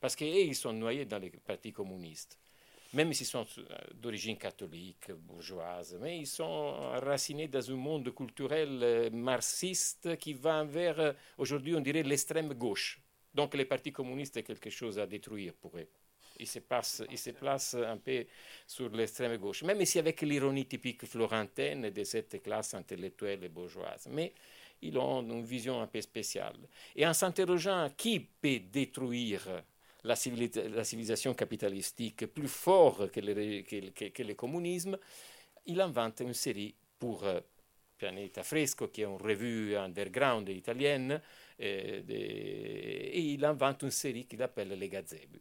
[0.00, 2.38] Parce qu'ils sont noyés dans les partis communistes.
[2.92, 3.46] Même s'ils sont
[3.94, 11.14] d'origine catholique, bourgeoise, mais ils sont enracinés dans un monde culturel marxiste qui va vers,
[11.38, 13.00] aujourd'hui on dirait, l'extrême gauche.
[13.32, 15.88] Donc les partis communistes est quelque chose à détruire pour eux.
[16.38, 18.24] Ils se, passent, ils se placent un peu
[18.66, 24.08] sur l'extrême gauche, même si avec l'ironie typique florentaine de cette classe intellectuelle et bourgeoise.
[24.10, 24.32] Mais
[24.82, 26.56] ils ont une vision un peu spéciale.
[26.96, 29.62] Et en s'interrogeant qui peut détruire
[30.04, 34.98] la, civilisation capitalistique plus fort que le, que, le communisme,
[35.66, 37.40] il invente une série pour euh,
[37.98, 41.20] Pianeta Fresco, qui est une revue underground italienne,
[41.60, 45.38] euh, et il invente une série qu'il appelle les gazebes.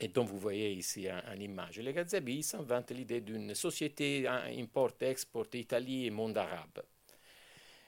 [0.00, 1.78] Et donc vous voyez ici une image.
[1.78, 6.82] Les gazebes, il s'invente l'idée d'une société import-export Italie et monde arabe.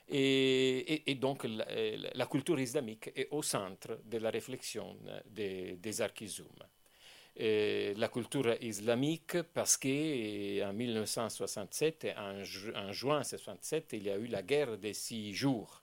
[0.09, 6.01] Et, donc la, culture islamique est au centre de la réflexion des, des
[7.39, 14.77] la culture islamique parce qu'en 1967, en, juin 1967, il y a eu la guerre
[14.77, 15.81] des six jours.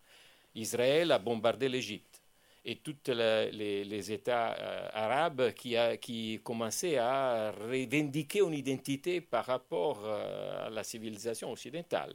[0.55, 2.23] Israël a bombardé l'Égypte.
[2.67, 10.67] Et tous les, États euh, arabes qui commençaient à revendiquer une identité par rapport euh,
[10.67, 12.15] à la civilisation occidentale.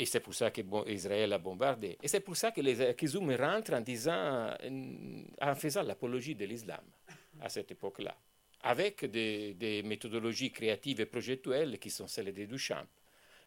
[0.00, 1.98] Et c'est pour ça qu'Israël a bombardé.
[2.02, 4.50] Et c'est pour ça que les Akizoum rentrent en, disant,
[5.42, 6.80] en faisant l'apologie de l'islam
[7.38, 8.16] à cette époque-là,
[8.62, 12.86] avec des, méthodologies créatives et projetuelles qui sont celles des Duchamp.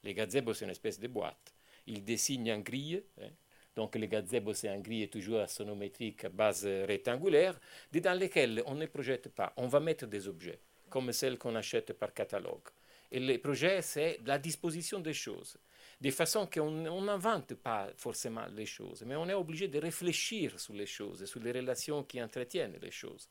[0.04, 1.56] Les gazebos, c'est une espèce de boîte.
[1.88, 3.32] Ils dessinent en grille, hein,
[3.76, 7.60] donc le gazebo c'est un grille toujours astronométrique à base rectangulaire,
[7.92, 10.60] dans lesquels on ne projette pas, on va mettre des objets,
[10.92, 12.70] comme celles qu'on achète par catalogue.
[13.12, 15.58] Et le projet, c'est la disposition des choses,
[16.04, 16.70] de façon qu'on
[17.02, 21.40] n'invente pas forcément les choses, mais on est obligé de réfléchir sur les choses, sur
[21.40, 23.30] les relations qui entretiennent les choses.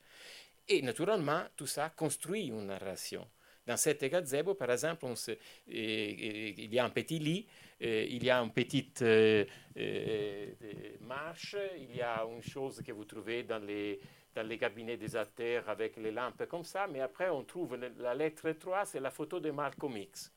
[0.67, 3.29] Et naturellement, tout ça construit une narration.
[3.67, 5.07] Dans cet gazebo, par exemple,
[5.67, 7.47] il y a un petit lit
[7.83, 9.45] euh, il y a une petite euh,
[9.77, 10.47] euh,
[11.01, 13.99] marche, il y a une chose que vous trouvez dans les,
[14.37, 18.15] dans les cabinets des artères avec les lampes comme ça, mais après on trouve la
[18.15, 20.33] lettre 3, c'est la photo de Malcolm X.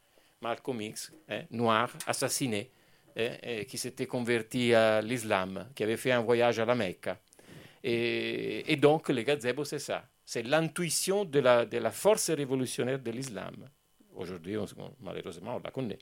[0.46, 2.70] Malcolm X, hein, noir, assassiné,
[3.18, 7.10] hein, qui s'était converti à l'islam, qui avait fait un voyage à la Mecque.
[7.84, 10.00] Et, donc le gazebo, c'est ça.
[10.24, 13.56] C'est l'intuition de la, force révolutionnaire de l'islam.
[14.16, 14.56] Aujourd'hui,
[15.02, 16.00] malheureusement, on la connaît.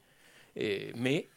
[0.96, 1.28] mais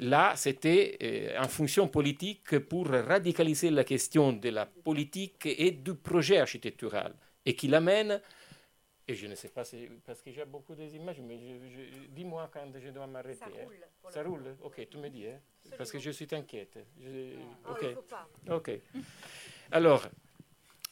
[0.00, 6.38] là, c'était en fonction politique pour radicaliser la question de la politique et du projet
[6.38, 7.14] architectural
[7.46, 8.20] et qui l'amène,
[9.06, 11.38] et je ne sais pas, si, parce que j'ai beaucoup d'images, mais
[12.10, 13.38] dis-moi quand je dois m'arrêter.
[13.38, 13.78] Ça roule.
[14.08, 15.40] Ça roule Ok, tu me dis, hein,
[15.76, 16.78] parce que je suis inquiète.
[17.64, 17.94] Ah, ok.
[17.94, 18.28] faut pas.
[18.50, 18.70] Ok.
[19.70, 20.06] Alors,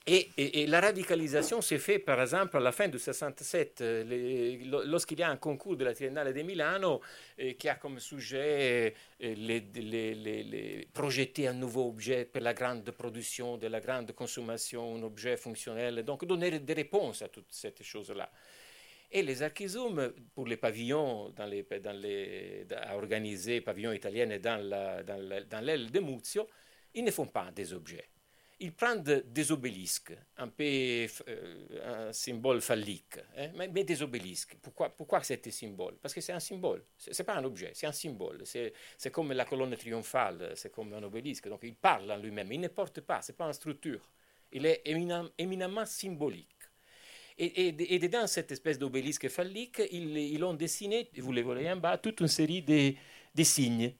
[0.07, 5.23] et, la radicalisation s'est faite, par exemple, à la fin de 67, euh, lorsqu'il y
[5.23, 7.01] a un concours de la Triennale de Milano
[7.38, 13.69] euh, qui a comme sujet euh, projeter un nouveau objet pour la grande production, de
[13.69, 18.29] la grande consommation, un objet fonctionnel, donc donner des réponses à toutes ces choses-là.
[19.12, 25.05] Et les archizoum, pour les pavillons, à organiser pavillons italiens dans,
[25.49, 26.49] dans l'aile de Muzio,
[26.95, 28.09] ils ne font pas des objets
[28.62, 31.07] ils prennent des obélisques, un peu
[31.85, 34.57] un symbole phallique, hein, mais, des obélisques.
[34.96, 35.96] Pourquoi, cet symbole?
[36.01, 38.42] Parce que c'est un symbole, ce n'est pas un objet, c'est un symbole.
[38.44, 41.48] C'est comme la colonne triomphale, c'est comme un obélisque.
[41.48, 44.09] Donc il parle en lui-même, il ne porte pas, ce n'est pas une structure.
[44.53, 44.83] Il est
[45.38, 46.48] éminemment symbolique.
[47.38, 51.77] Et, et, et, dans cette espèce d'obélisque phallique, ils, ont dessiné, vous les voyez en
[51.77, 53.94] bas, toute une série de signes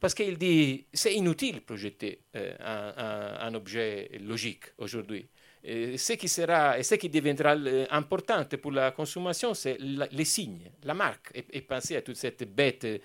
[0.00, 5.26] parce qu'il dit c'est inutile de projeter euh, un, objet logique aujourd'hui.
[5.64, 10.70] ce qui sera et ce qui deviendra euh, important pour la consommation, c'est les signes,
[10.84, 11.32] la marque.
[11.50, 12.98] Et, pensez à toute cette bête euh,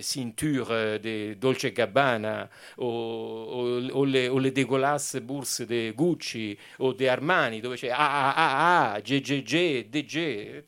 [0.00, 7.90] ceinture de Dolce Gabbana, ou, les, dégueulasses bourses de Gucci ou de Armani, dove c'è?
[7.90, 10.64] AAA, GGG, DG,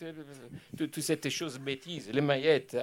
[0.77, 2.77] toutes ces choses bêtises, les maillettes,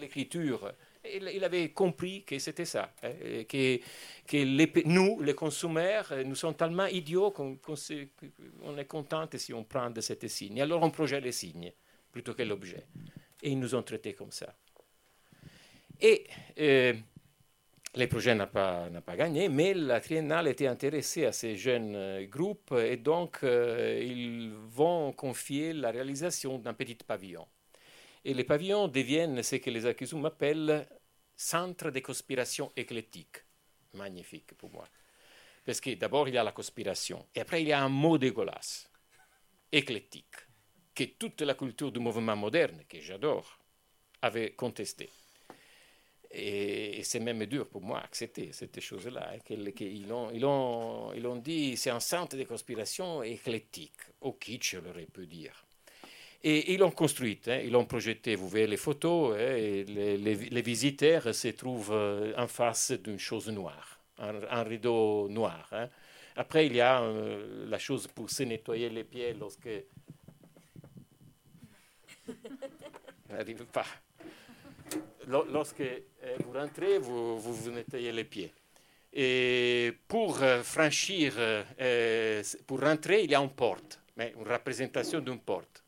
[0.00, 0.72] l'écriture
[1.14, 3.12] il, avait compris que c'était ça, hein,
[3.48, 3.78] que,
[4.26, 7.58] que nous, les consommateurs, nous sommes tellement idiots qu'on
[8.78, 10.60] est content si on prend de ces signes.
[10.60, 11.72] Alors on projette les signes
[12.12, 12.86] plutôt que l'objet.
[13.42, 14.54] Et ils nous ont traités comme ça.
[16.00, 16.26] Et
[16.58, 16.94] euh,
[17.94, 22.26] le projet n'a pas, pas gagné, mais la Triennale était intéressée à ces jeunes euh,
[22.26, 27.46] groupes et donc euh, ils vont confier la réalisation d'un petit pavillon.
[28.24, 30.86] Et les pavillons deviennent ce que les accusés appellent
[31.36, 33.44] centre de conspiration éclectique.
[33.94, 34.88] Magnifique pour moi.
[35.64, 37.26] Parce que d'abord, il y a la conspiration.
[37.34, 38.90] Et après, il y a un mot dégueulasse.
[39.70, 40.36] Éclectique.
[40.94, 43.58] que toute la culture du mouvement moderne, que j'adore,
[44.22, 45.10] avait contesté.
[46.30, 49.32] Et, c'est même dur pour moi d'accepter cette chose-là.
[49.34, 54.88] Hein, qu'ils ils ont, ont dit c'est un centre de conspiration éclectique, au kitsch, on
[54.88, 55.65] aurait pu dire.
[56.42, 58.36] Et ils l'ont construite, hein, ils l'ont projetée.
[58.36, 63.48] Vous voyez les photos, hein, et les, visiteurs se trouvent euh, en face d'une chose
[63.48, 65.68] noire, un, rideau noir.
[65.72, 65.88] Hein.
[66.36, 69.68] Après, il y a euh, la chose pour se nettoyer les pieds lorsque.
[73.30, 73.86] n'arrive pas.
[75.26, 78.52] Lorsque euh, vous rentrez, vous, vous vous nettoyez les pieds.
[79.12, 81.34] Et pour franchir,
[82.66, 85.85] pour rentrer, il y a une porte, mais une représentation d'une porte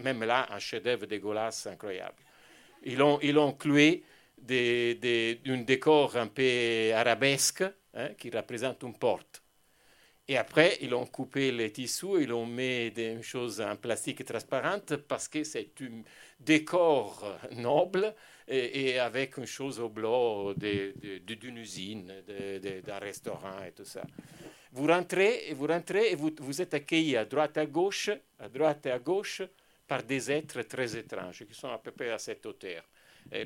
[0.00, 2.22] même là, un chef-d'œuvre dégueulasse incroyable.
[2.84, 4.04] Ils ont, ils ont cloué
[4.38, 7.64] des, des, un décor un peu arabesque
[7.94, 9.42] hein, qui représente une porte.
[10.28, 14.96] Et après, ils ont coupé les tissus, ils ont mis des choses en plastique transparente
[14.96, 16.02] parce que c'est un
[16.40, 18.12] décor noble
[18.48, 24.02] et, avec une chose au blanc d'une usine, d'un restaurant et tout ça.
[24.72, 28.10] Vous rentrez, vous rentrez et vous, êtes accueilli à droite à gauche,
[28.40, 29.42] à droite et à gauche,
[29.86, 32.82] par des êtres très étranges qui sont à peu près à cette hauteur.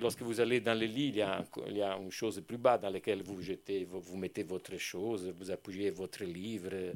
[0.00, 3.22] Lorsque vous allez dans le lit, il y, a, une chose plus bas dans laquelle
[3.22, 6.92] vous mettez votre chose, vous appuyez votre livre.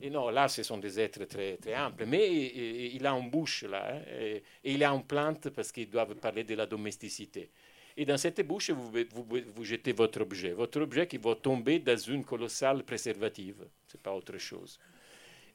[0.00, 2.06] Et non, là, ce sont des êtres très, très amples.
[2.06, 6.14] Mais il a une bouche là, hein, et, il a une plante parce qu'ils doivent
[6.14, 7.50] parler de la domesticité.
[7.96, 10.52] Et dans cette bouche, vous, vous, jetez votre objet.
[10.52, 13.66] Votre objet qui va tomber dans une colossale préservative.
[13.88, 14.78] Ce n'est pas autre chose.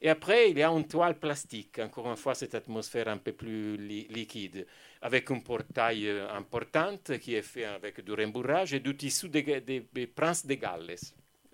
[0.04, 3.32] Et après, il y a une toile plastique, encore une fois, cette atmosphère un peu
[3.32, 4.66] plus liquide,
[5.00, 10.06] avec un portail euh, important qui est fait avec du rembourrage et du tissu des
[10.14, 10.94] princes de Galles,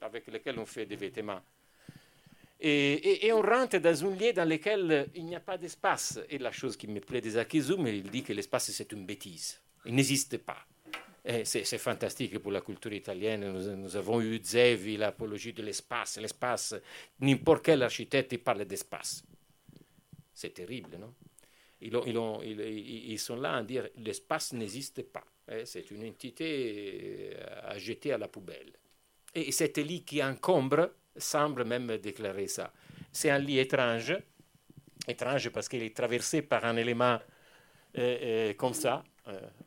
[0.03, 1.40] avec lequel on fait des vêtements.
[2.61, 6.18] Et, on rentre dans un lieu dans lequel il n'y a pas d'espace.
[6.28, 9.61] Et la chose qui me plaît des Akizum, il dit que l'espace, c'est une bêtise.
[9.86, 10.59] Il n'existe pas.
[11.32, 13.52] Eh, c'est fantastique pour la culture italienne.
[13.52, 16.18] Nous, avons eu Zevi, l'apologie de l'espace.
[16.18, 16.74] L'espace,
[17.20, 19.22] n'importe quel architecte parle d'espace.
[20.34, 21.14] C'est terrible, non?
[21.82, 22.60] Ils, ont, ils,
[23.12, 25.24] ils, sont là à dire l'espace n'existe pas.
[25.48, 28.72] Eh, c'est une entité euh, à jeter à la poubelle.
[29.32, 32.72] Et cet lit qui encombre semble même déclarer ça.
[33.12, 34.16] C'est un lit étrange,
[35.06, 37.20] étrange parce qu'il est traversé par un élément
[37.98, 39.04] euh, euh, comme ça,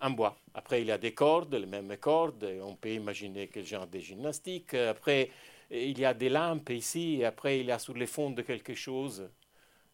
[0.01, 0.38] en bois.
[0.53, 2.47] Après, il y a des cordes, les mêmes cordes.
[2.61, 4.74] On peut imaginer quel genre de gymnastique.
[4.74, 5.30] Après,
[5.72, 7.24] il y a des lampes ici.
[7.24, 9.30] Après, il y a sur les fonds de quelque chose.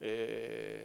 [0.01, 0.77] Et,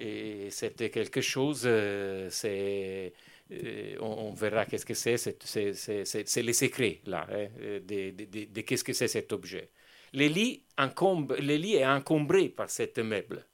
[0.00, 3.12] et c'était quelque chose, euh, c'est,
[3.52, 5.16] euh, on, verra qu'est-ce que c'est.
[5.16, 9.70] C'est les secrets, là, hein, de, de, qu'est-ce que c'est cet objet.
[10.12, 13.44] Le lit, encombre, le est encombré par cet meuble.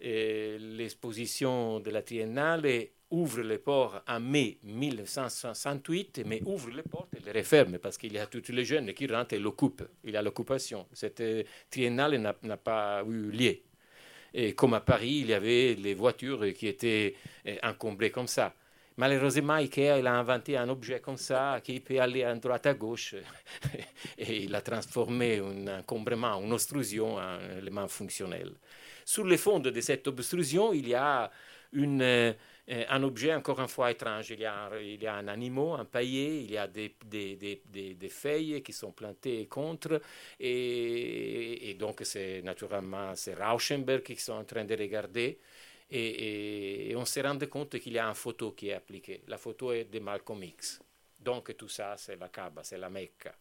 [0.00, 7.20] L'exposition de la Triennale ouvre les portes en mai 1968, mais ouvre les portes et
[7.24, 9.88] les referme parce qu'il y a tous les jeunes qui rentrent et l'occupent.
[10.04, 10.86] Il y a l'occupation.
[10.92, 11.22] Cette
[11.70, 13.56] triennale n'a pas eu lieu.
[14.32, 18.54] Et comme à Paris, il y avait les voitures qui étaient eh, encombrées comme ça.
[18.96, 22.74] Malheureusement, Ikea il a inventé un objet comme ça qui peut aller à droite à
[22.74, 23.14] gauche
[24.18, 28.52] et il a transformé un encombrement, une obstruction en élément fonctionnel.
[29.04, 31.30] Sur le fond de cette obstruction, il y a
[31.72, 32.32] une, euh,
[32.70, 34.30] un objet encore une fois étrange.
[34.30, 38.62] Il y a, il y a un animal, un paillet, il y a des, feuilles
[38.62, 40.00] qui sont plantées contre,
[40.38, 45.38] et, donc c'est naturellement c'est Rauschenberg qui sont en train de regarder.
[45.90, 49.22] Et, on se rend compte qu'il y a une photo qui est appliquée.
[49.26, 50.80] La photo est de Malcolm X.
[51.18, 53.34] Donc tout ça, c'est la Kaaba, c'est la Mecca.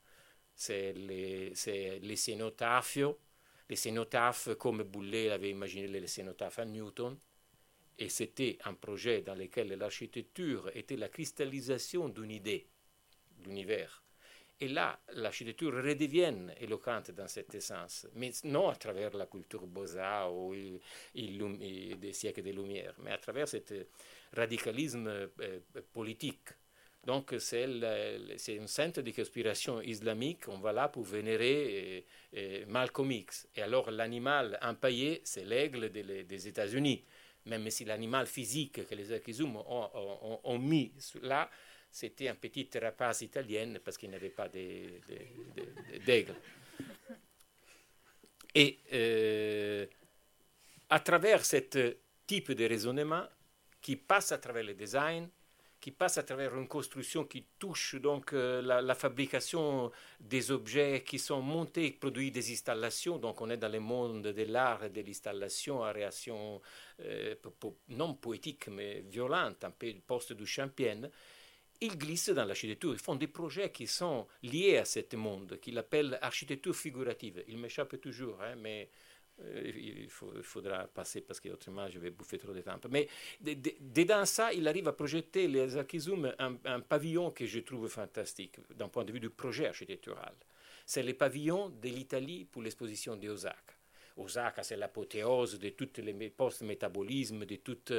[0.56, 1.54] C'est les,
[2.02, 2.98] les cénotaphes,
[3.70, 7.18] les cénotaphes comme Boulay avait imaginé les cénotaphes à Newton
[8.00, 12.66] et c'était un projet dans lequel l'architecture était la cristallisation d'une idée,
[13.44, 14.04] l'univers.
[14.62, 20.34] Et là, l'architecture redevient éloquente dans cette essence, mais non à travers la culture beaux-arts
[20.34, 20.54] ou
[21.14, 23.58] des siècles des Lumières, mais à travers ce
[24.34, 25.60] radicalisme euh,
[25.94, 26.50] politique.
[27.06, 33.12] Donc, c'est un centre de conspiration islamique, on va là pour vénérer euh, euh, Malcolm
[33.12, 33.48] X.
[33.56, 37.06] Et alors, l'animal empaillé, c'est l'aigle des États-Unis
[37.46, 41.50] même si l'animal physique que les Akizum ont, mis là,
[41.92, 46.36] c'était un petit rapace italien parce qu'il n'avait pas d'aigle.
[48.54, 49.86] Et euh,
[50.90, 53.26] à travers ce type de raisonnement
[53.82, 55.30] qui passe à travers le design,
[55.80, 61.20] qui passe à travers une construction qui touche donc euh, la, fabrication des objets qui
[61.20, 63.18] sont montés et produits des installations.
[63.18, 66.62] Donc on est dans le monde de l'art et de l'installation à réaction
[67.02, 67.36] euh,
[67.90, 71.10] non poétique mais violente, un peu poste du Champien.
[71.82, 75.78] Ils glissent dans l'architecture, ils font des projets qui sont liés à ce monde, qu'ils
[75.78, 77.42] appellent architecture figurative.
[77.48, 78.90] Il m'échappe toujours, hein, mais
[79.42, 82.80] euh, il, faudra passer parce qu'autrement je vais bouffer trop de temps.
[82.90, 83.08] Mais
[83.42, 89.06] dedans ça, il arrive à projeter les un, pavillon que je trouve fantastique d'un point
[89.06, 90.34] de vue du projet architectural.
[90.86, 94.64] C'est le pavillon de l'Italie pour l'exposition de Osaka.
[94.64, 97.94] C'est l'apothéose de tous les post-métabolismes, de toute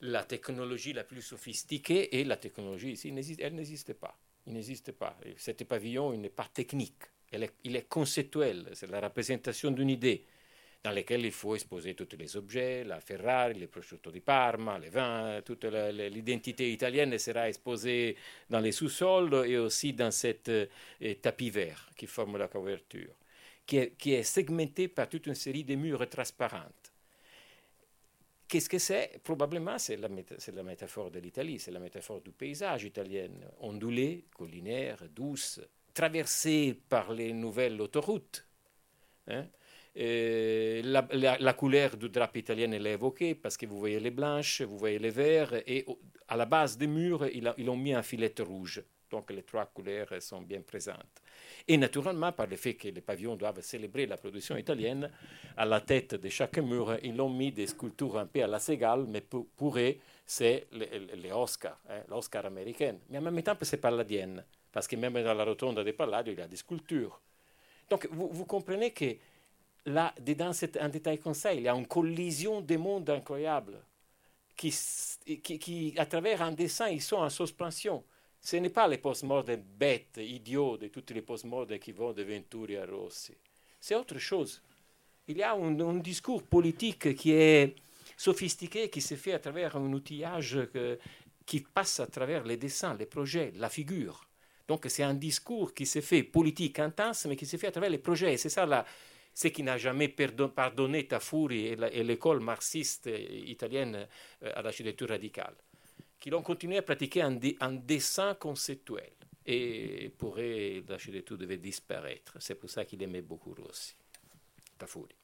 [0.00, 4.18] la technologie la plus sophistiquée, et la technologie ici, elle n'existe pas.
[4.46, 5.16] Il n'existe pas.
[5.36, 7.04] Cet pavillon, il n'est pas technique,
[7.62, 10.24] il est conceptuel, c'est la représentation d'une idée
[10.82, 14.88] dans lesquels il faut exposer tous les objets, la Ferrari, les prosciutto di Parma, les
[14.88, 18.16] vins, toute l'identité italienne sera exposée
[18.48, 20.66] dans les sous-sols et aussi dans cet euh,
[21.20, 23.14] tapis vert qui forme la couverture,
[23.66, 26.72] qui est, qui segmenté par toute une série de murs transparents.
[28.48, 29.20] Qu'est-ce que c'est?
[29.22, 33.28] Probablement, c'est la, la, métaphore de l'Italie, c'est la métaphore du paysage italien,
[33.60, 35.60] ondulé, collinaire, douce,
[35.94, 38.44] traversé par les nouvelles autoroutes.
[39.28, 39.46] Hein?
[39.94, 44.62] La, la, couleur du drap italien, elle est évoquée parce que vous voyez les blanches,
[44.62, 45.84] vous voyez les verts, et
[46.28, 48.82] à la base des murs, ils, ont mis un filet rouge.
[49.10, 51.20] Donc les trois couleurs sont bien présentes.
[51.66, 55.10] Et naturellement, par le fait que les pavillons doivent célébrer la production italienne,
[55.56, 58.60] à la tête de chaque mur, ils ont mis des sculptures un peu à la
[58.60, 62.94] Segal, mais pour, eux, c'est les, Oscars, hein, l'Oscar américain.
[63.08, 66.38] Mais en même temps, c'est palladienne, parce que même dans la rotonde des Palladio, il
[66.38, 67.20] y a des sculptures.
[67.90, 69.16] Donc vous comprenez que
[69.86, 73.80] là, dedans un détail comme ça, il y a une collision des mondes incroyables
[74.56, 74.74] qui,
[75.42, 78.04] qui, à travers un dessin, ils sont en suspension.
[78.40, 82.76] Ce n'est pas les post-mortem bêtes, idiots de toutes les post-mortem qui vont de Venturi
[82.76, 83.34] à Rossi.
[83.80, 84.62] C'est autre chose.
[85.28, 87.74] Il y a un, discours politique qui est
[88.16, 90.58] sophistiqué, qui se fait à travers un outillage
[91.46, 94.26] qui passe à travers les dessins, les projets, la figure.
[94.68, 97.90] Donc c'est un discours qui se fait politique intense, mais qui se fait à travers
[97.90, 98.36] les projets.
[98.36, 98.84] C'est ça la,
[99.34, 103.08] ce qui n'a jamais pardonné Tafuri et l'école marxiste
[103.46, 104.06] italienne
[104.42, 105.54] euh, à l'architecture radicale,
[106.18, 109.12] qui l'ont continué à pratiquer un, dessin conceptuel.
[109.46, 112.36] Et pour eux, l'architecture devait disparaître.
[112.40, 113.94] C'est pour ça qu'il aimait beaucoup Rossi,
[114.78, 115.14] Tafuri.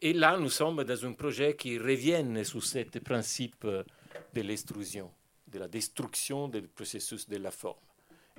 [0.00, 5.10] Et là, nous sommes dans un projet qui revient sur ce principe de l'extrusion,
[5.46, 7.80] de la destruction du processus de la forme.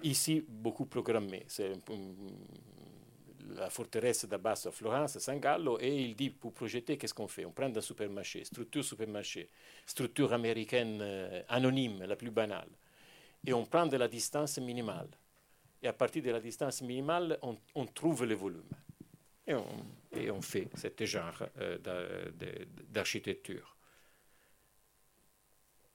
[0.03, 1.43] Ici, beaucoup programmé.
[1.47, 1.73] C'est
[3.55, 7.27] la forteresse d'Abbas à Florence, à San Gallo, et il dit pour projeter, qu'est-ce qu'on
[7.27, 7.45] fait?
[7.45, 9.49] On prend un supermarché, structure supermarché,
[9.85, 12.69] structure américaine euh, anonyme, la plus banale,
[13.45, 15.09] et on prend de la distance minimale.
[15.81, 18.69] Et à partir de la distance minimale, on, trouve le volume.
[19.47, 21.77] Et on, et on fait ce genre euh,
[22.89, 23.77] d'architecture.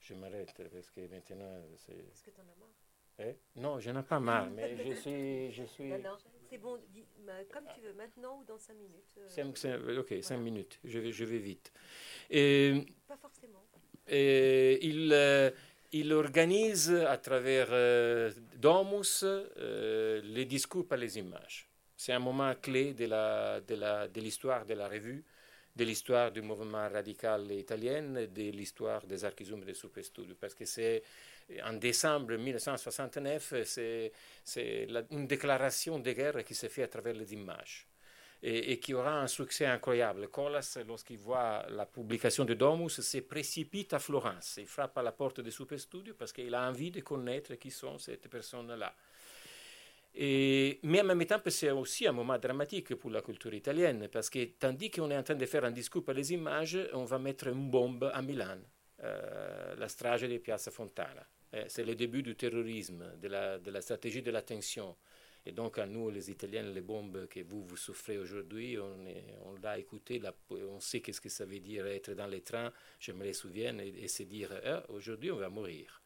[0.05, 1.63] Je m'arrête parce que maintenant.
[1.73, 2.69] Est-ce que tu en as marre?
[3.17, 3.35] Eh?
[3.55, 5.51] Non, je n'en ai pas marre, mais je suis.
[5.51, 5.91] Je suis...
[6.49, 6.79] C'est bon,
[7.51, 11.25] comme tu veux, maintenant ou dans cinq minutes euh, Ok, cinq minutes, je vais, je
[11.25, 11.71] vais vite.
[12.29, 13.63] Et, Pas forcément.
[14.07, 15.49] Et il, euh,
[15.91, 19.23] il organise à travers euh, Domus
[19.55, 21.67] les discours par les images.
[21.97, 25.23] C'est un moment clé de, la, de, la, de l'histoire de la revue,
[25.75, 30.65] de l'histoire du mouvement radical italien, de l'histoire des archizomes et des superstudios, parce que
[30.65, 31.03] c'est
[31.63, 34.11] en décembre 1969, c'est
[35.11, 37.87] une déclaration de guerre qui se fait à travers les images
[38.41, 40.27] et, qui aura un succès incroyable.
[40.27, 44.57] Colas, lorsqu'il voit la publication de Domus, se précipite à Florence.
[44.57, 47.97] Il frappe à la porte des Superstudios parce qu'il a envie de connaître qui sont
[47.97, 48.93] ces personnes-là.
[50.17, 54.45] Mais en même temps, c'est aussi un moment dramatique pour la culture italienne, parce que
[54.57, 57.47] tandis qu'on est en train de faire un discours par les images, on va mettre
[57.47, 58.59] une bombe à Milan,
[59.03, 61.25] euh, la strage de Piazza Fontana.
[61.53, 64.95] Eh, c'est le début du terrorisme, de la, de la stratégie de l'attention.
[65.45, 69.77] Et donc, à nous, les Italiens, les bombes que vous, vous souffrez aujourd'hui, on, l'a
[69.77, 70.19] écouté,
[70.49, 73.77] on sait qu'est-ce que ça veut dire être dans les trains, je me les souviens,
[73.77, 76.01] et, se dire, eh, aujourd'hui, on va mourir.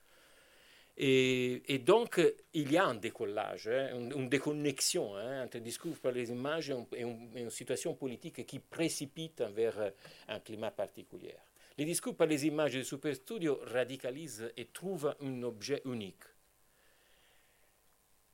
[0.98, 2.20] Et, et, donc,
[2.54, 7.02] il y a un décollage, hein, une, déconnexion hein, entre discours par les images et,
[7.02, 9.94] une, situation politique qui précipite vers
[10.28, 11.36] un climat particulier.
[11.80, 16.26] Les discours par les images du Super Studio radicalisent et trouvent un objet unique.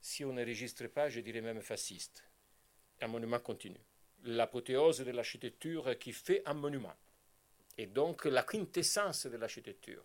[0.01, 2.23] Si on ne registre pas, je dirais même fasciste.
[3.01, 3.77] Un monument continu.
[4.23, 6.95] L'apothéose de l'architecture qui fait un monument.
[7.77, 10.03] Et donc la quintessence de l'architecture.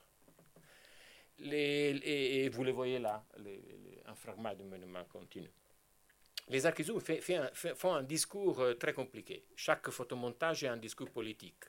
[1.39, 3.25] et, vous le voyez là,
[4.05, 5.51] un fragment du monument continu.
[6.49, 7.01] Les archisous
[7.75, 9.47] font un discours euh, très compliqué.
[9.57, 11.65] Chaque photomontage est un discours politique.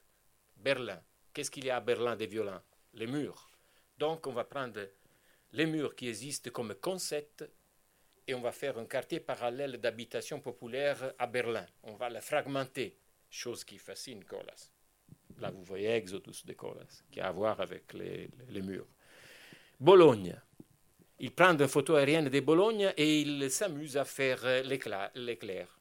[0.57, 1.01] Berlin.
[1.34, 2.62] Qu'est-ce qu'il y a à Berlin de violents
[2.94, 3.50] Les murs.
[3.98, 4.82] Donc on va prendre
[5.54, 7.46] les murs qui existent comme concept
[8.28, 11.66] et on va faire un quartier parallèle d'habitation populaire à Berlin.
[11.84, 12.98] On va le fragmenter,
[13.30, 14.72] chose qui fascine Colas.
[15.40, 18.30] Là, vous voyez Exodus de Colas, qui a à voir avec les,
[18.62, 18.88] murs.
[19.80, 20.40] Bologne.
[21.20, 25.80] Il prend une photo aérienne de Bologne et il s'amuse à faire l'éclair,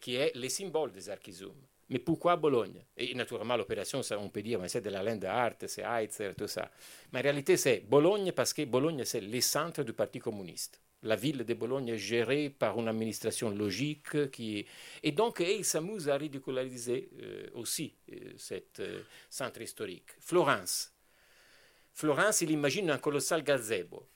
[0.00, 1.56] qui est le symbole des archizoum.
[1.90, 2.84] Mais pourquoi Bologne?
[2.96, 6.70] Et naturellement, l'opération, on peut dire, c'est de la land art, c'est Heitzer, tout ça.
[7.12, 10.80] Mais en réalité, c'est Bologne parce que Bologne, c'est le centre du Parti communiste.
[11.04, 14.64] La ville de Bologne est gérée par une administration logique qui
[15.02, 20.10] et donc il s'amuse à ridiculariser euh, aussi euh, cet euh, centre historique.
[20.20, 20.92] Florence,
[21.92, 24.06] Florence, il imagine un colossal gazebo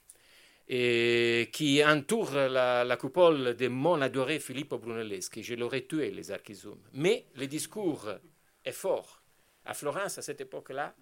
[0.68, 5.42] et qui entoure la, coupole de mon adoré Filippo Brunelleschi.
[5.42, 6.78] Je l'aurais tué, les archizoum.
[6.92, 8.10] Mais le discours
[8.64, 9.22] est fort.
[9.64, 10.94] À Florence, à cette époque-là,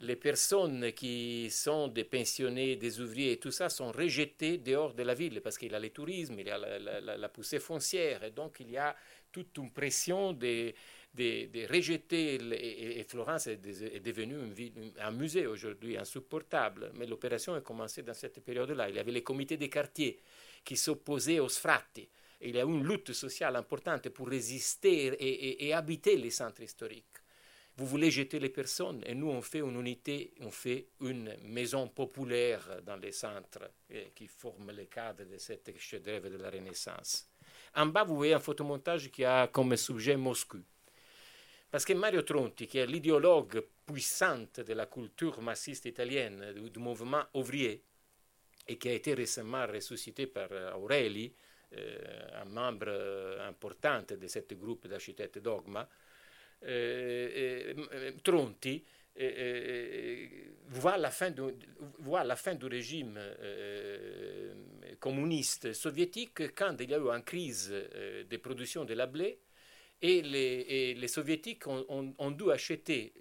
[0.00, 5.02] les personnes qui sont des pensionnés, des ouvriers et tout ça sont rejetées dehors de
[5.02, 8.30] la ville parce qu'il y a le tourisme, il y a la, poussée foncière et
[8.30, 8.94] donc il y a
[9.32, 10.74] toute une pression des
[11.14, 12.34] de, rejeter,
[12.98, 13.56] et, Florence est,
[14.00, 14.36] devenue
[15.00, 18.88] un musée aujourd'hui insupportable, mais l'opération a commencé dans cette période-là.
[18.88, 20.20] Il y avait les comités des quartiers
[20.64, 22.08] qui s'opposaient aux sfratti.
[22.40, 25.16] Il y a eu une lutte sociale importante pour résister
[25.66, 27.04] et, habiter les centres historiques.
[27.76, 31.86] Vous voulez jeter les personnes et nous on fait une unité, on fait une maison
[31.88, 37.28] populaire dans les centres eh, qui forment le cadre de cette chef-d'œuvre de la Renaissance.
[37.76, 40.58] En bas, vous voyez un photomontage qui a comme sujet Moscou.
[41.70, 47.24] Parce que Mario Tronti, qui est l'idéologue puissant de la culture marxiste italienne, du, mouvement
[47.34, 47.82] ouvrier,
[48.66, 51.32] et qui a été récemment ressuscité par euh, Aureli,
[51.76, 55.88] euh, un membre euh, important de ce groupe d'architectes dogma,
[58.24, 58.82] Tronti
[60.66, 61.42] voit la, fin du,
[62.00, 63.16] voit la fin du régime
[64.98, 69.38] communiste soviétique quand il y a eu une crise de production de la blé
[70.00, 73.12] et les, soviétiques ont, dû acheter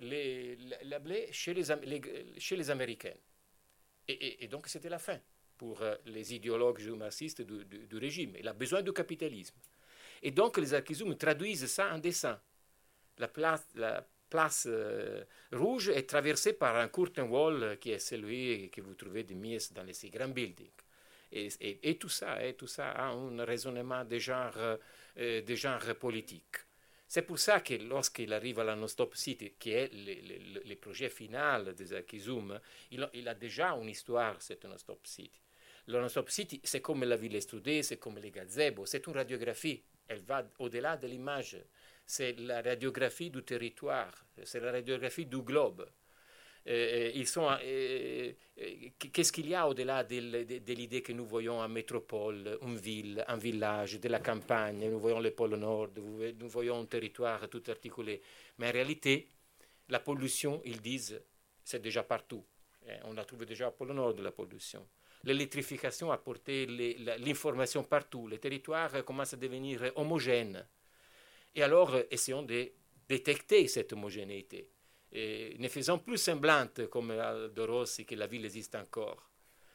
[0.83, 3.15] la blé chez les, les Américains.
[4.07, 5.19] Et, donc c'était la fin
[5.57, 8.35] pour euh, les idéologues marxistes du, régime.
[8.39, 9.55] Il a besoin du capitalisme.
[10.21, 12.39] Et donc les archizoum traduisent ça en dessin.
[13.17, 18.69] La place, la place euh, rouge est traversée par un curtain wall qui est celui
[18.69, 20.69] que vous trouvez de Mies dans les six grands buildings.
[21.31, 26.55] Et, tout ça, tout ça a un raisonnement de genre, euh, de genre politique.
[27.07, 31.73] C'est pour ça que lorsqu'il arrive à la Non-Stop City, qui est le, projet final
[31.73, 32.59] des Archizoom,
[32.91, 35.41] il, a déjà une histoire, cette Non-Stop City.
[35.87, 39.81] La Non-Stop City, c'est comme la ville Estudée, c'est comme les gazebo, c'est une radiographie.
[40.09, 41.57] Elle va au-delà de l'image.
[42.05, 45.89] C'est la radiographie du territoire, c'est la radiographie du globe.
[46.67, 52.57] Euh, euh, euh, qu'est-ce qu'il y a au-delà de, l'idée que nous voyons en métropole,
[52.61, 56.85] une ville, un village, de la campagne, nous voyons le pôle Nord, nous voyons un
[56.85, 58.21] territoire tout articulé.
[58.57, 59.29] Mais en réalité,
[59.87, 61.21] la pollution, ils disent,
[61.63, 62.43] c'est déjà partout.
[63.05, 64.85] On a trouvé déjà au pôle Nord de la pollution.
[65.23, 68.27] L'électrification a porté l'information partout.
[68.27, 70.65] Le territoire commence à devenir homogène.
[71.55, 72.71] Et alors, essayons de
[73.07, 74.69] détecter cette homogénéité
[75.13, 79.29] ne faisant plus semblante comme de Rossi que la ville existe encore,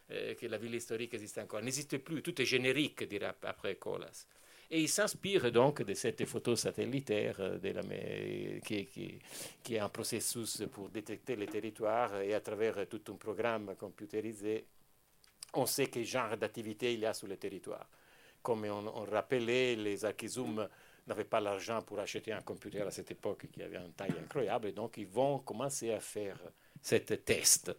[0.09, 1.63] que la ville historique existe encore.
[1.63, 4.27] N'existe plus, tout est générique, dira après Colas.
[4.75, 7.83] Et il s'inspire donc de cette photo satellitaire la,
[8.65, 9.21] qui,
[9.69, 14.65] est un processus pour détecter les territoires et à travers tout un programme computérisé,
[15.53, 17.87] on sait quel genre d'activité il y a sur le territoire.
[18.43, 20.67] Comme on, rappelait, les archizoom
[21.07, 24.69] n'avaient pas l'argent pour acheter un computer à cette époque qui avait une taille incroyable,
[24.69, 26.39] et donc ils vont commencer à faire
[26.81, 27.73] cette test.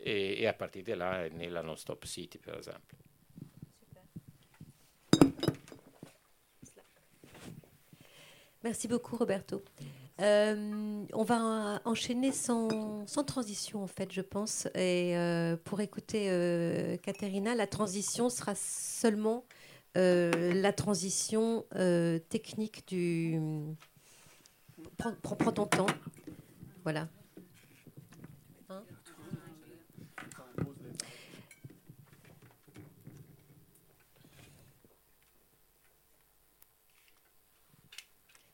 [0.00, 2.94] Et, à partir de là est née la Non-Stop City, par exemple.
[8.62, 9.62] Merci beaucoup, Roberto.
[10.20, 14.66] Euh, on va enchaîner sans, transition, en fait, je pense.
[14.74, 19.44] Et euh, pour écouter euh, Caterina, la transition sera seulement
[19.94, 23.38] la transition euh, technique du.
[24.98, 25.86] Prends, prends, ton temps.
[26.82, 27.08] Voilà.
[28.68, 28.82] Hein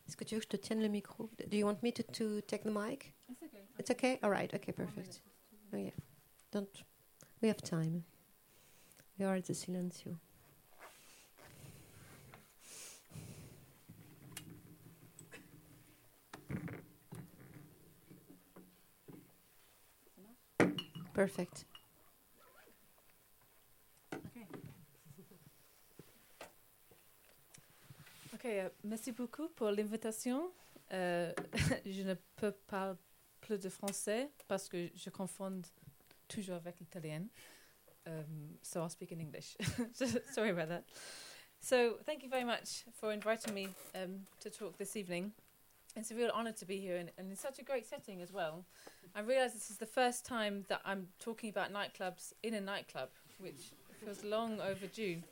[0.07, 1.31] Est-ce que tu veux que je te tienne le micro?
[1.49, 3.15] Do you want me to, to take the mic?
[3.31, 3.63] It's okay.
[3.79, 4.19] It's okay?
[4.23, 4.53] All right.
[4.55, 4.73] Okay.
[4.73, 5.23] Perfect.
[5.73, 5.91] Oh yeah.
[6.53, 6.69] Don't
[7.43, 8.05] We have time.
[9.19, 10.19] We are at the Silencio.
[21.21, 21.67] Perfect.
[28.33, 30.51] Ok, euh, merci beaucoup pour l'invitation.
[30.95, 31.31] Euh,
[31.85, 32.97] je ne peux pas
[33.43, 35.61] plus de français parce que je confonds
[36.27, 37.27] toujours avec l'italien.
[38.07, 39.59] Um, so I'll speak in English.
[40.33, 40.85] Sorry about that.
[41.61, 45.33] So, thank you very much for inviting me um, to talk this evening.
[45.97, 48.33] It's a real honour to be here and, and in such a great setting as
[48.33, 48.65] well.
[49.15, 53.09] I realise this is the first time that I'm talking about nightclubs in a nightclub,
[53.39, 53.73] which
[54.05, 55.23] feels long overdue.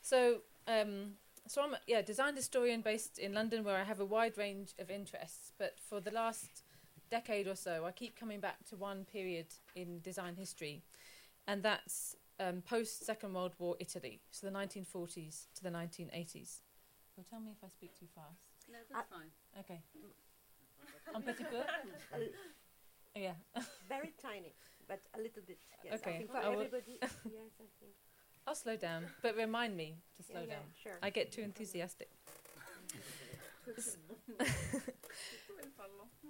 [0.00, 1.12] So, um,
[1.46, 4.90] so I'm yeah design historian based in London, where I have a wide range of
[4.90, 5.52] interests.
[5.58, 6.62] But for the last
[7.10, 10.82] decade or so, I keep coming back to one period in design history,
[11.46, 16.60] and that's um, post Second World War Italy, so the 1940s to the 1980s.
[17.16, 18.53] Well, tell me if I speak too fast.
[18.70, 19.30] No, that's fine.
[19.60, 19.80] Okay.
[21.14, 21.62] Un petit peu.
[23.16, 23.34] Yeah.
[23.88, 24.52] Very tiny,
[24.88, 25.58] but a little bit.
[25.84, 26.98] Yes, Okay, I think for I will- everybody.
[27.00, 27.92] yes, I think.
[28.44, 30.64] I'll slow down, but remind me to slow yeah, yeah, down.
[30.82, 30.98] sure.
[31.00, 32.08] I get too enthusiastic.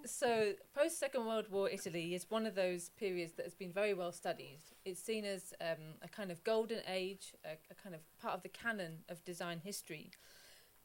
[0.06, 3.94] So, post Second World War Italy is one of those periods that has been very
[3.94, 4.60] well studied.
[4.84, 8.42] It's seen as um, a kind of golden age, a, a kind of part of
[8.42, 10.10] the canon of design history.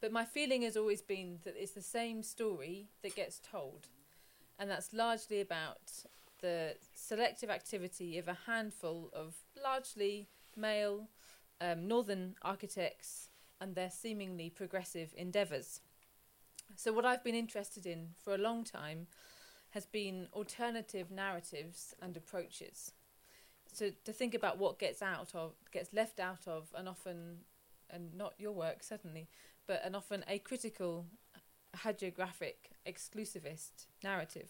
[0.00, 3.88] But my feeling has always been that it's the same story that gets told,
[4.58, 5.92] and that's largely about
[6.40, 11.08] the selective activity of a handful of largely male
[11.60, 13.28] um, northern architects
[13.60, 15.80] and their seemingly progressive endeavours.
[16.76, 19.06] So, what I've been interested in for a long time
[19.70, 22.92] has been alternative narratives and approaches.
[23.72, 27.38] So, to think about what gets out of, gets left out of, and often,
[27.90, 29.28] and not your work certainly,
[29.70, 31.04] but an often acritical,
[31.84, 34.48] hagiographic, exclusivist narrative.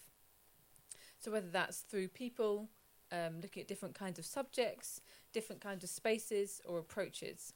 [1.19, 2.71] So, whether that's through people,
[3.13, 5.03] um, looking at different kinds of subjects,
[5.35, 7.53] different kinds of spaces or approaches.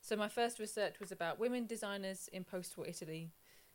[0.00, 3.32] So, my first research was about women designers in post war Italy.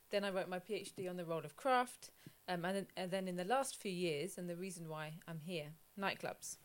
[0.10, 2.10] Then I wrote my PhD on the role of craft,
[2.48, 5.42] um, and, then, and then in the last few years, and the reason why I'm
[5.42, 6.58] here, nightclubs.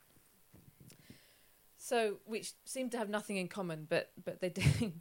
[1.76, 4.62] So, which seem to have nothing in common, but but they do.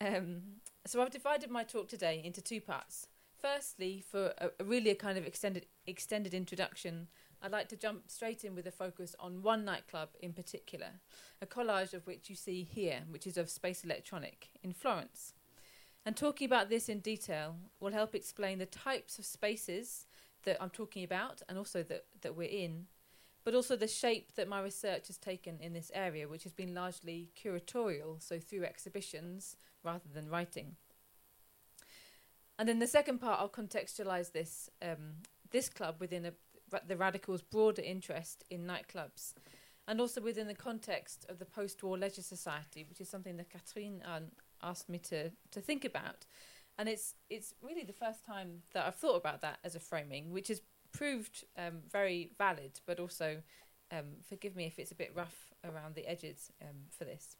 [0.00, 0.42] um,
[0.86, 3.06] so I've divided my talk today into two parts.
[3.40, 7.08] Firstly, for a, a really a kind of extended extended introduction,
[7.40, 11.00] I'd like to jump straight in with a focus on one nightclub in particular,
[11.40, 15.34] a collage of which you see here, which is of Space Electronic in Florence.
[16.04, 20.06] And talking about this in detail will help explain the types of spaces
[20.44, 22.86] that I'm talking about and also that, that we're in,
[23.48, 26.74] but also the shape that my research has taken in this area, which has been
[26.74, 30.76] largely curatorial, so through exhibitions rather than writing.
[32.58, 36.32] And in the second part, I'll contextualize this um, this club within a,
[36.86, 39.32] the radicals' broader interest in nightclubs,
[39.86, 44.02] and also within the context of the post-war leisure society, which is something that Catherine
[44.04, 44.24] um,
[44.62, 46.26] asked me to to think about.
[46.76, 50.32] And it's it's really the first time that I've thought about that as a framing,
[50.32, 50.60] which has
[50.98, 53.36] proved um, very valid, but also
[53.92, 57.36] um, forgive me if it's a bit rough around the edges um, for this.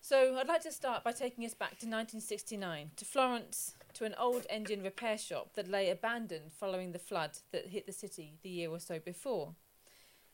[0.00, 4.14] So I'd like to start by taking us back to 1969, to Florence, to an
[4.18, 8.48] old engine repair shop that lay abandoned following the flood that hit the city the
[8.48, 9.56] year or so before.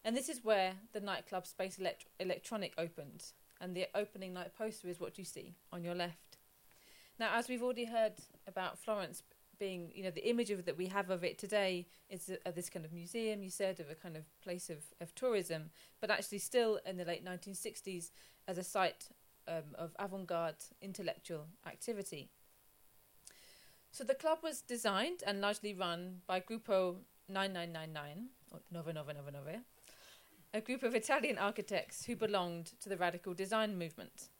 [0.04, 3.32] And this is where the nightclub Space Elect- Electronic opened,
[3.62, 6.36] and the opening night poster is what you see on your left.
[7.18, 8.14] Now, as we've already heard
[8.46, 9.22] about Florence
[9.58, 12.54] being, you know, the image of that we have of it today is a, of
[12.54, 16.10] this kind of museum, you said, of a kind of place of, of tourism, but
[16.10, 18.10] actually still in the late 1960s
[18.46, 19.08] as a site
[19.48, 22.28] um, of avant garde intellectual activity.
[23.90, 26.96] So the club was designed and largely run by Gruppo
[27.28, 29.64] 9999, or 9999,
[30.52, 34.30] a group of Italian architects who belonged to the radical design movement.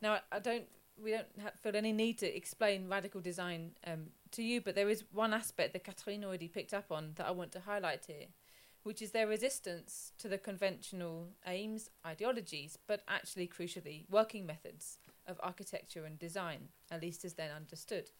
[0.00, 0.64] Now, I, don't,
[1.02, 1.26] we don't
[1.60, 5.72] feel any need to explain radical design um, to you, but there is one aspect
[5.72, 8.26] that Catherine already picked up on that I want to highlight here,
[8.82, 15.38] which is their resistance to the conventional aims, ideologies, but actually, crucially, working methods of
[15.42, 18.10] architecture and design, at least as then understood.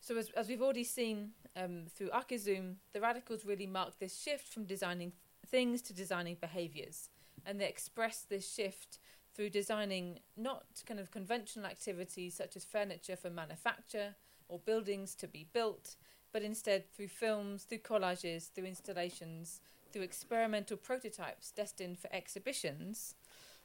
[0.00, 4.48] So, as, as we've already seen um, through Archizoom, the radicals really marked this shift
[4.48, 5.12] from designing
[5.46, 7.10] things to designing behaviours,
[7.44, 8.98] and they express this shift
[9.34, 14.14] through designing not kind of conventional activities such as furniture for manufacture
[14.48, 15.96] or buildings to be built,
[16.32, 19.60] but instead through films, through collages, through installations,
[19.92, 23.14] through experimental prototypes destined for exhibitions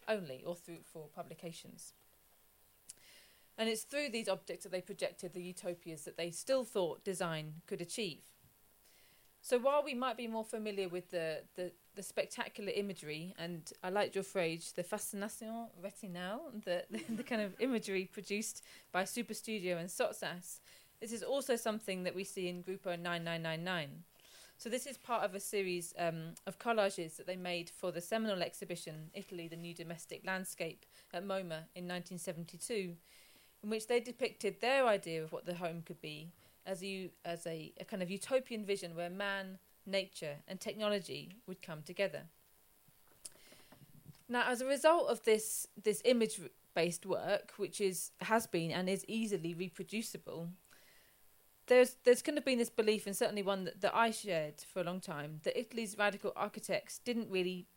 [0.07, 1.93] only or through for publications.
[3.57, 7.61] And it's through these objects that they projected the utopias that they still thought design
[7.67, 8.23] could achieve.
[9.41, 13.89] So while we might be more familiar with the, the, the spectacular imagery, and I
[13.89, 19.79] liked your phrase, the fascination retinale, the, the, the kind of imagery produced by Superstudio
[19.79, 20.59] and Sottsass,
[21.01, 24.03] this is also something that we see in Gruppo 9999.
[24.57, 27.99] So this is part of a series um, of collages that they made for the
[27.99, 32.95] seminal exhibition, Italy, the New Domestic Landscape, at MoMA in 1972,
[33.63, 36.31] in which they depicted their idea of what the home could be
[36.65, 41.61] as you as a, a kind of utopian vision where man, nature, and technology would
[41.61, 42.23] come together.
[44.27, 46.39] Now, as a result of this this image
[46.73, 50.49] based work, which is has been and is easily reproducible,
[51.67, 54.81] there's there's kind of been this belief, and certainly one that, that I shared for
[54.81, 57.67] a long time, that Italy's radical architects didn't really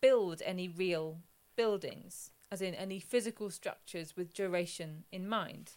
[0.00, 1.20] build any real
[1.56, 5.72] buildings, as in any physical structures with duration in mind.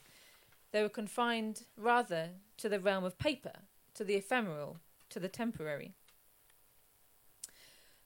[0.72, 3.54] They were confined rather to the realm of paper,
[3.94, 4.80] to the ephemeral,
[5.10, 5.94] to the temporary.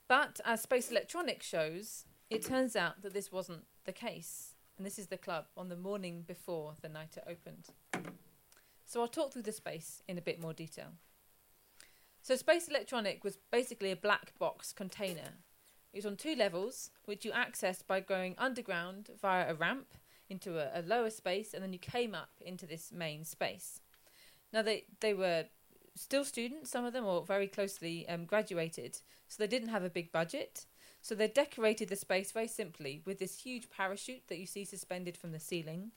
[0.08, 4.54] But as Space Electronics shows, it turns out that this wasn't the case.
[4.76, 7.66] And this is the club on the morning before the night it opened.
[8.86, 10.92] So I'll talk through the space in a bit more detail.
[12.22, 15.38] So Space Electronic was basically a black box container.
[15.92, 19.94] It was on two levels, which you accessed by going underground via a ramp
[20.28, 23.80] into a, a lower space, and then you came up into this main space.
[24.52, 25.46] Now they they were
[25.94, 29.90] still students, some of them, or very closely um, graduated, so they didn't have a
[29.90, 30.66] big budget.
[31.02, 35.16] So they decorated the space very simply with this huge parachute that you see suspended
[35.16, 35.92] from the ceiling,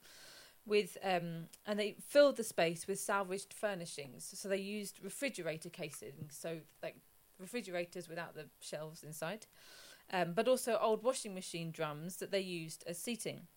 [0.65, 4.31] with um, and they filled the space with salvaged furnishings.
[4.33, 6.95] So they used refrigerator casings, so like
[7.39, 9.45] refrigerators without the shelves inside,
[10.11, 13.47] um, but also old washing machine drums that they used as seating.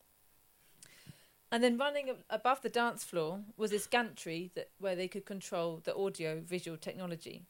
[1.57, 5.81] And then running above the dance floor was this gantry that where they could control
[5.83, 7.47] the audio visual technology.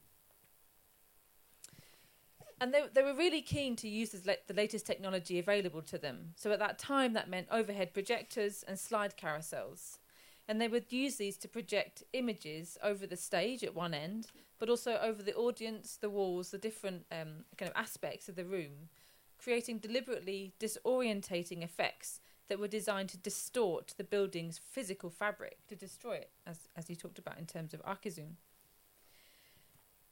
[2.61, 6.35] And they they were really keen to use the, latest technology available to them.
[6.37, 9.99] So at that time, that meant overhead projectors and slide carousels,
[10.47, 14.29] and they would use these to project images over the stage at one end,
[14.61, 18.45] but also over the audience, the walls, the different um, kind of aspects of the
[18.45, 18.89] room,
[19.37, 26.15] creating deliberately disorientating effects that were designed to distort the building's physical fabric, to destroy
[26.15, 28.35] it, as, as you talked about in terms of Archizoom.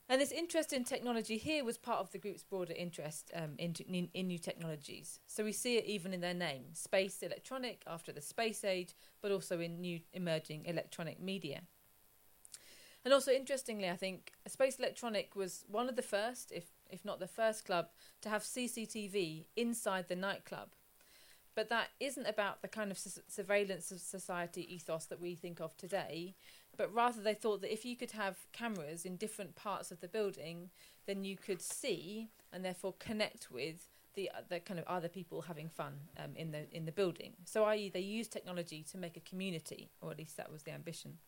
[0.08, 3.74] And this interest in technology here was part of the group's broader interest um, in,
[3.88, 5.18] in, in, new technologies.
[5.26, 9.32] So we see it even in their name space electronic after the space age, but
[9.32, 11.62] also in new emerging electronic media.
[13.04, 17.20] And also, interestingly, I think Space Electronic was one of the first, if, if not
[17.20, 17.88] the first club,
[18.22, 20.70] to have CCTV inside the nightclub
[21.54, 25.60] but that isn't about the kind of su- surveillance of society ethos that we think
[25.60, 26.34] of today
[26.76, 30.08] but rather they thought that if you could have cameras in different parts of the
[30.08, 30.70] building
[31.06, 35.68] then you could see and therefore connect with the the kind of other people having
[35.68, 37.88] fun um, in the in the building so i.e.
[37.88, 41.18] they used technology to make a community or at least that was the ambition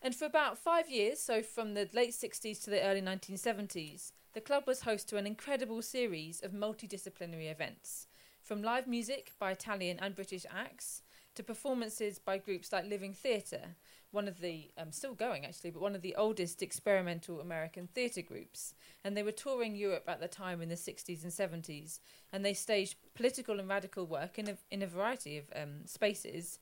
[0.00, 4.42] and for about five years, so from the late 60s to the early 1970s, the
[4.42, 8.06] club was host to an incredible series of multidisciplinary events,
[8.40, 11.02] from live music by Italian and British acts
[11.34, 13.74] to performances by groups like Living Theatre,
[14.12, 18.22] one of the, um, still going actually, but one of the oldest experimental American theatre
[18.22, 18.74] groups.
[19.02, 21.98] And they were touring Europe at the time in the 60s and 70s,
[22.32, 26.60] and they staged political and radical work in a, in a variety of um, spaces.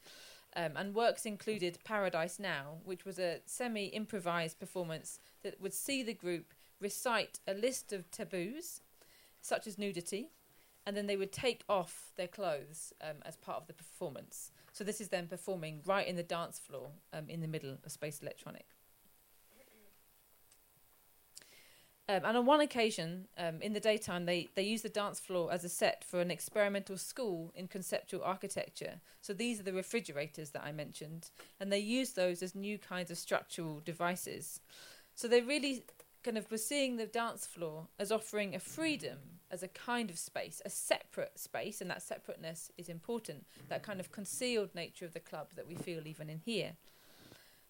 [0.57, 6.03] Um, and works included Paradise Now, which was a semi improvised performance that would see
[6.03, 8.81] the group recite a list of taboos,
[9.41, 10.31] such as nudity,
[10.87, 14.53] and then they would take off their clothes um, as part of the performance.
[14.73, 17.91] So this is them performing right in the dance floor um, in the middle of
[17.91, 18.67] Space Electronic.
[22.09, 25.53] Um, and on one occasion, um, in the daytime, they, they used the dance floor
[25.53, 29.01] as a set for an experimental school in conceptual architecture.
[29.21, 33.11] So these are the refrigerators that I mentioned, and they used those as new kinds
[33.11, 34.61] of structural devices.
[35.17, 35.85] So they really
[36.27, 39.17] kind of were seeing the dance floor as offering a freedom
[39.49, 44.01] as a kind of space, a separate space, and that separateness is important, that kind
[44.01, 46.73] of concealed nature of the club that we feel even in here.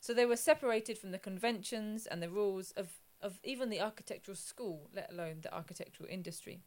[0.00, 2.88] So they were separated from the conventions and the rules of,
[3.20, 6.61] of even the architectural school, let alone the architectural industry.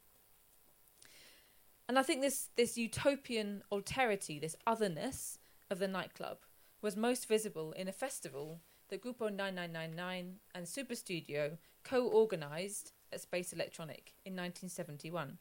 [1.87, 5.39] And I think this, this utopian alterity, this otherness
[5.71, 6.37] of the nightclub,
[6.83, 13.21] was most visible in a festival that Grupo 9999 and Super Studio co organised at
[13.21, 15.37] Space Electronic in 1971.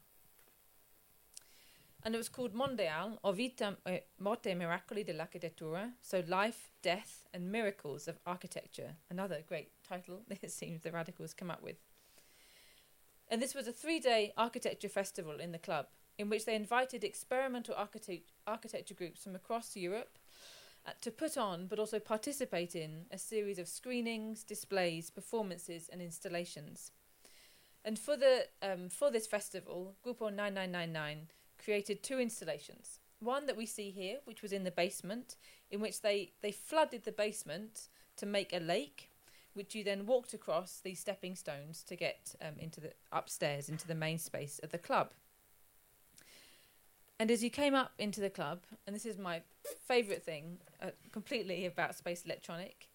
[2.03, 7.51] And it was called Mondial o Vita eh, Morte Miracoli dell'Architettura, so Life, Death, and
[7.51, 8.95] Miracles of Architecture.
[9.09, 11.75] Another great title, it seems the radicals come up with.
[13.27, 15.87] And this was a three day architecture festival in the club,
[16.17, 20.18] in which they invited experimental architect- architecture groups from across Europe
[20.85, 26.01] uh, to put on, but also participate in, a series of screenings, displays, performances, and
[26.01, 26.91] installations.
[27.85, 31.27] And for, the, um, for this festival, Grupo 9999
[31.63, 32.99] created two installations.
[33.19, 35.35] One that we see here, which was in the basement,
[35.71, 39.09] in which they, they flooded the basement to make a lake,
[39.53, 43.87] which you then walked across these stepping stones to get um, into the upstairs into
[43.87, 45.11] the main space of the club.
[47.19, 49.41] And as you came up into the club, and this is my
[49.85, 52.87] favourite thing uh, completely about Space Electronic,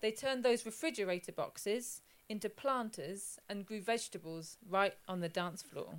[0.00, 5.94] they turned those refrigerator boxes into planters and grew vegetables right on the dance floor.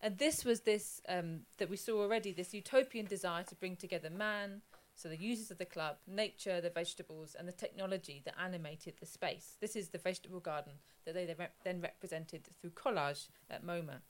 [0.00, 4.10] And this was this um, that we saw already this utopian desire to bring together
[4.10, 4.62] man,
[4.96, 9.06] so the users of the club, nature, the vegetables, and the technology that animated the
[9.06, 9.56] space.
[9.60, 10.74] This is the vegetable garden
[11.04, 11.32] that they
[11.64, 14.00] then represented through collage at MoMA.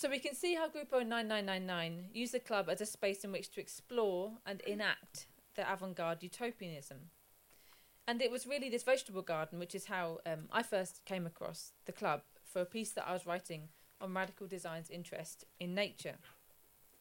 [0.00, 3.50] So we can see how Grupo 9999 used the club as a space in which
[3.50, 5.26] to explore and enact
[5.56, 7.10] their avant-garde utopianism.
[8.08, 11.72] And it was really this vegetable garden, which is how um, I first came across
[11.84, 13.68] the club for a piece that I was writing
[14.00, 16.16] on radical design's interest in nature.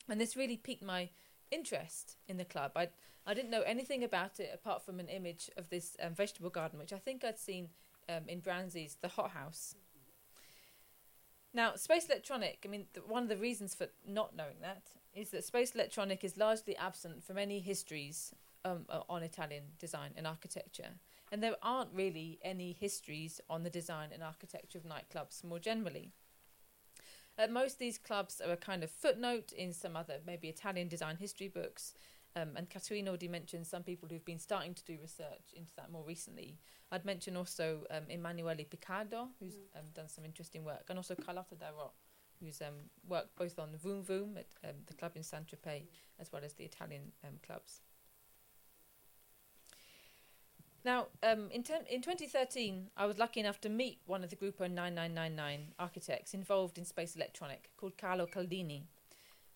[0.09, 1.07] And this really piqued my
[1.51, 2.73] interest in the club.
[2.75, 2.89] I
[3.25, 6.79] I didn't know anything about it apart from an image of this um, vegetable garden,
[6.79, 7.69] which I think I'd seen
[8.09, 9.75] um, in Branzy's The Hot House.
[11.53, 14.83] Now, Space Electronic, I mean, one of the reasons for not knowing that
[15.13, 18.33] is that Space Electronic is largely absent from any histories
[18.63, 20.91] um, on Italian design and architecture.
[21.31, 26.11] And there aren't really any histories on the design and architecture of nightclubs more generally.
[27.37, 31.15] At most, these clubs are a kind of footnote in some other, maybe Italian design
[31.17, 31.93] history books.
[32.36, 35.91] Um, and Catherine already mentioned some people who've been starting to do research into that
[35.91, 36.59] more recently.
[36.91, 39.80] I'd mention also um, Emanuele Picardo, who's mm.
[39.80, 41.91] um, done some interesting work, and also Carlotta Darrot,
[42.39, 45.84] who's um, worked both on Vroom Vroom at um, the club in Saint Tropez,
[46.19, 47.82] as well as the Italian um, clubs.
[50.86, 54.61] Now, um, in, in 2013, I was lucky enough to meet one of the Grupo
[54.61, 58.84] 9999 architects involved in Space Electronic called Carlo Caldini.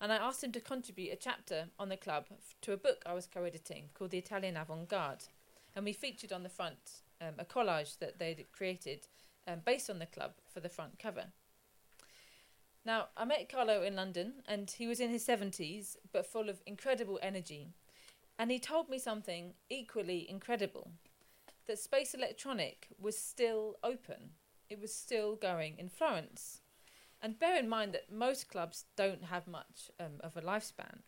[0.04, 2.26] And I asked him to contribute a chapter on the club
[2.64, 5.24] to a book I was co editing called The Italian Avant Garde.
[5.78, 9.08] And we featured on the front um, a collage that they'd created
[9.48, 11.28] um, based on the club for the front cover.
[12.86, 16.62] Now, I met Carlo in London, and he was in his 70s, but full of
[16.66, 17.70] incredible energy.
[18.38, 20.92] And he told me something equally incredible
[21.66, 24.32] that Space Electronic was still open.
[24.70, 26.60] It was still going in Florence.
[27.24, 31.00] And bear in mind that most clubs don't have much um, of a lifespan.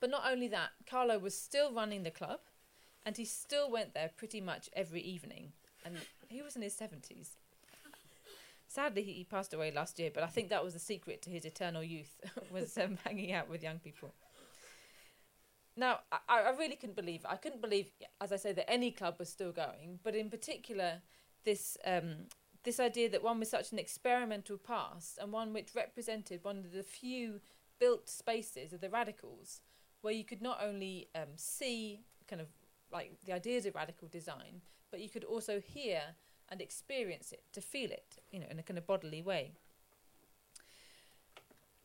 [0.00, 2.40] But not only that, Carlo was still running the club
[3.06, 5.52] and he still went there pretty much every evening.
[5.84, 5.96] And
[6.28, 7.36] he was in his 70s.
[8.66, 11.44] Sadly, he passed away last year, but I think that was the secret to his
[11.44, 12.20] eternal youth,
[12.50, 14.12] was um, hanging out with young people.
[15.76, 17.24] Now, I, I really couldn't believe.
[17.26, 17.86] I couldn't believe,
[18.20, 20.00] as I say, that any club was still going.
[20.02, 21.02] But in particular,
[21.44, 22.26] this um,
[22.68, 26.70] this idea that one with such an experimental past and one which represented one of
[26.72, 27.40] the few
[27.78, 29.62] built spaces of the radicals,
[30.02, 32.48] where you could not only um, see kind of
[32.92, 34.60] like the ideas of radical design,
[34.90, 36.02] but you could also hear
[36.50, 39.52] and experience it, to feel it, you know, in a kind of bodily way.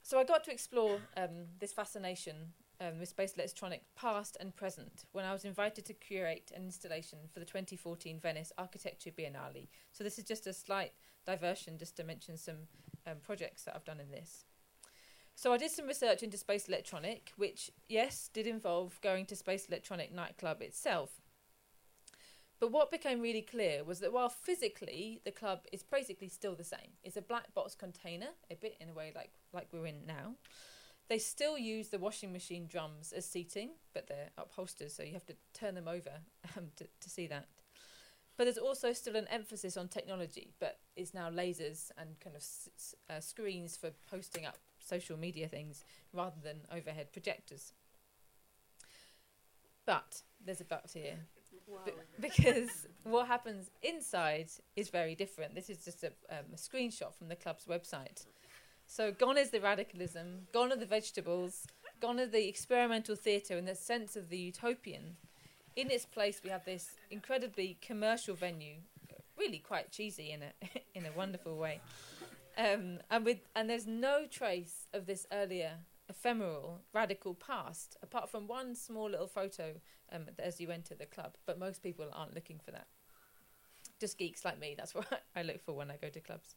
[0.02, 2.52] So I got to explore um, this fascination
[2.84, 7.20] um, with Space Electronic past and present when I was invited to curate an installation
[7.32, 9.68] for the 2014 Venice Architecture Biennale.
[9.92, 10.92] So this is just a slight
[11.26, 12.68] diversion just to mention some
[13.08, 14.46] um, projects that I've done in this.
[15.36, 19.66] So I did some research into Space Electronic, which, yes, did involve going to Space
[19.66, 21.22] Electronic nightclub itself.
[22.60, 26.64] But what became really clear was that while physically the club is basically still the
[26.64, 30.06] same, it's a black box container, a bit in a way like, like we're in
[30.06, 30.36] now.
[31.14, 35.28] They still use the washing machine drums as seating, but they're upholstered, so you have
[35.28, 36.10] to turn them over
[36.58, 37.46] um, to, to see that.
[38.36, 42.42] But there's also still an emphasis on technology, but it's now lasers and kind of
[42.42, 47.74] s- uh, screens for posting up social media things rather than overhead projectors.
[49.86, 51.14] But there's a but here.
[51.86, 55.54] B- because what happens inside is very different.
[55.54, 58.26] This is just a, um, a screenshot from the club's website.
[58.96, 61.66] So gone is the radicalism, gone are the vegetables,
[62.00, 65.18] gone are the experimental theatre and the sense of the utopian.
[65.76, 68.76] in its place, we have this incredibly commercial venue,
[69.36, 70.52] really quite cheesy in a
[70.94, 71.82] in a wonderful way.
[72.56, 75.72] Um, and with and there's no trace of this earlier
[76.08, 79.74] ephemeral radical past, apart from one small little photo
[80.12, 81.34] um, as you enter the club.
[81.48, 82.86] But most people aren't looking for that.
[84.00, 84.76] Just geeks like me.
[84.78, 86.54] That's what I look for when I go to clubs.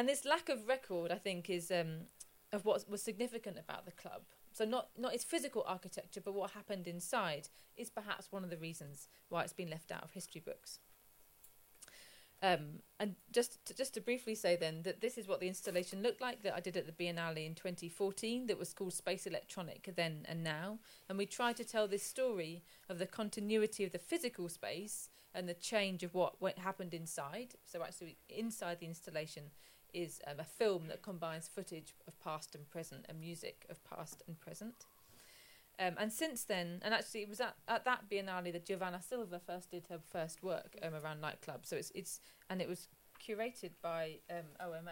[0.00, 2.06] And this lack of record, I think, is um,
[2.54, 4.22] of what was significant about the club.
[4.50, 8.56] So not not its physical architecture, but what happened inside is perhaps one of the
[8.56, 10.78] reasons why it's been left out of history books.
[12.42, 16.02] Um, and just to, just to briefly say then that this is what the installation
[16.02, 19.90] looked like that I did at the Biennale in 2014 that was called Space Electronic
[19.94, 20.78] then and now
[21.10, 25.46] and we tried to tell this story of the continuity of the physical space and
[25.46, 29.50] the change of what, what happened inside so actually inside the installation
[29.92, 34.22] is um, a film that combines footage of past and present and music of past
[34.26, 34.86] and present
[35.80, 39.40] um, and since then, and actually, it was at, at that Biennale that Giovanna Silva
[39.44, 41.66] first did her first work um, around nightclubs.
[41.66, 42.20] So it's it's
[42.50, 42.88] and it was
[43.18, 44.90] curated by um, OMA.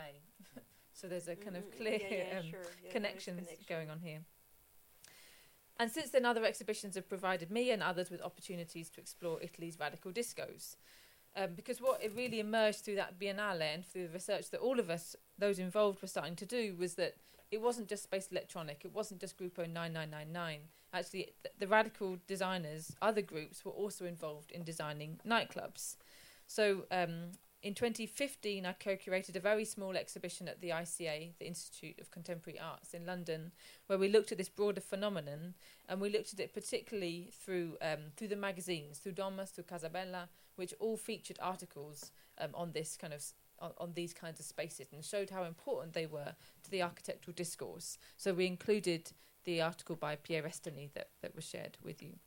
[0.94, 2.60] so there's a kind of Mm, clear yeah, yeah, um, sure.
[2.82, 3.66] Yeah, connections connection.
[3.68, 4.20] going on here.
[5.78, 9.78] And since then, other exhibitions have provided me and others with opportunities to explore Italy's
[9.78, 10.76] radical discos.
[11.36, 14.80] Um, because what it really emerged through that Biennale and through the research that all
[14.80, 17.14] of us, those involved, were starting to do was that
[17.50, 20.60] it wasn't just Space Electronic, it wasn't just Grupo 9999.
[20.92, 25.96] Actually, th- the radical designers, other groups, were also involved in designing nightclubs.
[26.46, 31.46] So um, in 2015, I co curated a very small exhibition at the ICA, the
[31.46, 33.52] Institute of Contemporary Arts in London,
[33.86, 35.54] where we looked at this broader phenomenon
[35.88, 40.28] and we looked at it particularly through, um, through the magazines, through Domus, through Casabella,
[40.58, 43.22] which all featured articles um, on this kind of.
[43.60, 47.34] On, on these kinds of spaces and showed how important they were to the architectural
[47.34, 47.98] discourse.
[48.16, 49.10] So we included
[49.42, 52.20] the article by Pierre Estany that, that was shared with you.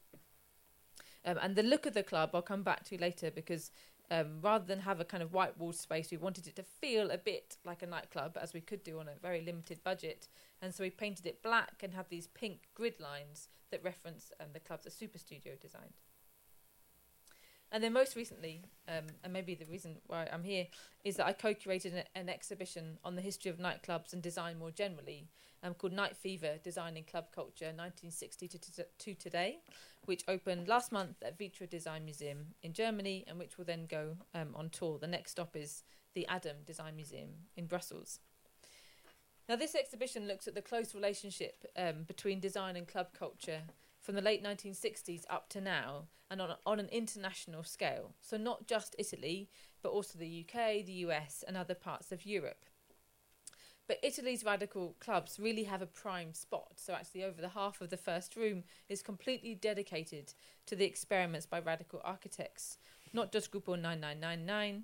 [1.24, 3.72] Um, and the look of the club, I'll come back to later because
[4.10, 7.12] um, rather than have a kind of white walled space, we wanted it to feel
[7.12, 10.28] a bit like a nightclub, as we could do on a very limited budget.
[10.62, 14.48] And so we painted it black and had these pink grid lines that reference um,
[14.52, 15.94] the clubs that Super Studio designed.
[17.72, 20.67] And then most recently, um, and maybe the reason why I'm here,
[21.05, 24.72] is that I co-curated an, an exhibition on the history of nightclubs and design more
[24.72, 25.30] generally,
[25.63, 29.59] um, called Night Fever: Designing Club Culture 1960 to, to, to today,
[30.05, 34.17] which opened last month at Vitra Design Museum in Germany, and which will then go
[34.34, 34.97] um, on tour.
[34.99, 38.19] The next stop is the Adam Design Museum in Brussels.
[39.47, 43.61] Now, this exhibition looks at the close relationship um, between design and club culture
[44.02, 48.14] from the late 1960s up to now, and on, on an international scale.
[48.22, 49.49] So, not just Italy,
[49.84, 52.66] but also the UK, the US, and other parts of Europe.
[53.88, 56.74] But Italy's radical clubs really have a prime spot.
[56.78, 60.34] So, actually, over the half of the first room is completely dedicated
[60.68, 62.78] to the experiments by radical architects,
[63.14, 64.84] not just Gruppo 9999.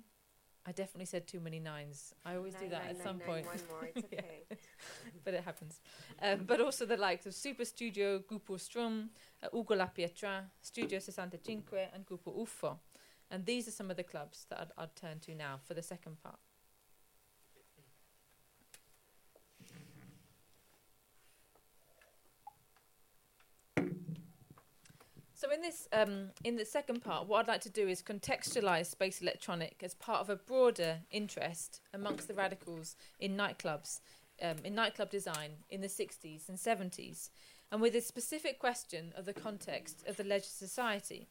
[0.68, 2.14] I definitely said too many nines.
[2.26, 3.46] I always do that at some point.
[3.46, 4.42] One more, it's okay.
[5.24, 5.80] but it happens.
[6.20, 9.08] Um, but also the likes of Super Studio, Gruppo Strum,
[9.42, 11.32] uh, Ugo La Pietra, Studio 65,
[11.94, 12.76] and Gruppo UFO.
[13.30, 15.82] And these are some of the clubs that I'd, I'd turn to now for the
[15.82, 16.38] second part.
[25.38, 28.86] So in this, um, in the second part, what I'd like to do is contextualise
[28.86, 34.00] space electronic as part of a broader interest amongst the radicals in nightclubs,
[34.42, 37.28] um, in nightclub design in the 60s and 70s,
[37.70, 41.28] and with a specific question of the context of the leisure society.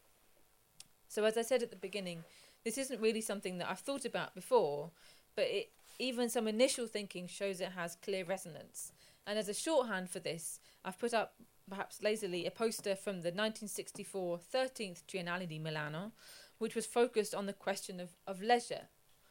[1.09, 2.23] So as I said at the beginning,
[2.63, 4.91] this isn't really something that I've thought about before,
[5.35, 8.93] but it, even some initial thinking shows it has clear resonance.
[9.25, 11.33] And as a shorthand for this, I've put up
[11.69, 16.11] perhaps lazily, a poster from the 1964 13th Triennale di Milano,
[16.57, 18.87] which was focused on the question of, of leisure,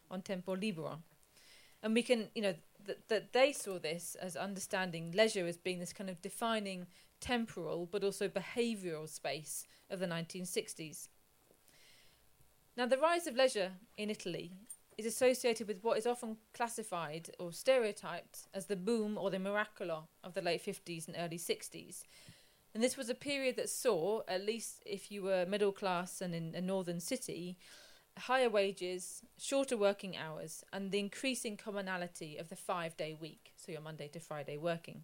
[0.09, 1.03] on tempo libero.
[1.83, 2.55] And we can, you know,
[2.85, 6.87] that that they saw this as understanding leisure as being this kind of defining
[7.19, 11.09] temporal but also behavioural space of the 1960s.
[12.75, 14.53] Now, the rise of leisure in Italy
[14.97, 20.07] is associated with what is often classified or stereotyped as the boom or the miracolo
[20.23, 22.03] of the late 50s and early 60s.
[22.73, 26.33] And this was a period that saw, at least if you were middle class and
[26.33, 27.57] in a northern city,
[28.17, 33.71] higher wages, shorter working hours, and the increasing commonality of the five day week, so
[33.71, 35.03] your Monday to Friday working.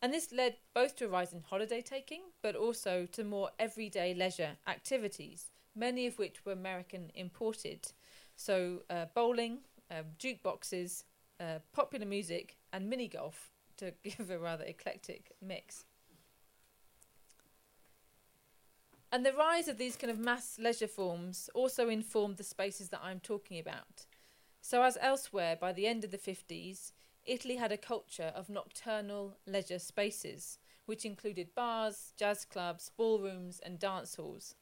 [0.00, 4.14] And this led both to a rise in holiday taking, but also to more everyday
[4.14, 7.92] leisure activities, many of which were American imported.
[8.42, 9.58] So, uh, bowling,
[9.88, 11.04] um, jukeboxes,
[11.38, 15.84] uh, popular music, and mini golf to give a rather eclectic mix.
[19.12, 23.00] And the rise of these kind of mass leisure forms also informed the spaces that
[23.00, 24.06] I'm talking about.
[24.60, 26.90] So, as elsewhere, by the end of the 50s,
[27.24, 33.78] Italy had a culture of nocturnal leisure spaces, which included bars, jazz clubs, ballrooms, and
[33.78, 34.56] dance halls.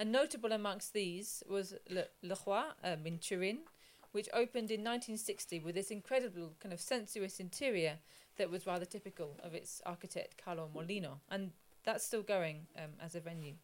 [0.00, 3.58] And notable amongst these was Le, Le Roi um, in Turin,
[4.12, 7.98] which opened in 1960 with this incredible kind of sensuous interior
[8.38, 11.50] that was rather typical of its architect Carlo Molino, and
[11.84, 13.56] that's still going um, as a venue.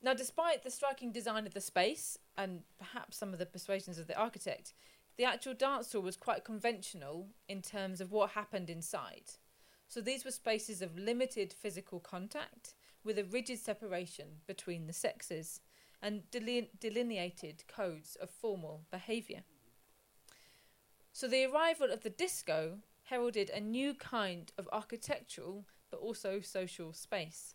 [0.00, 4.06] Now, despite the striking design of the space and perhaps some of the persuasions of
[4.06, 4.72] the architect,
[5.16, 9.32] the actual dance hall was quite conventional in terms of what happened inside.
[9.88, 12.74] So these were spaces of limited physical contact
[13.04, 15.60] with a rigid separation between the sexes
[16.02, 19.42] and deline- delineated codes of formal behaviour.
[21.12, 26.92] So the arrival of the disco heralded a new kind of architectural but also social
[26.92, 27.54] space.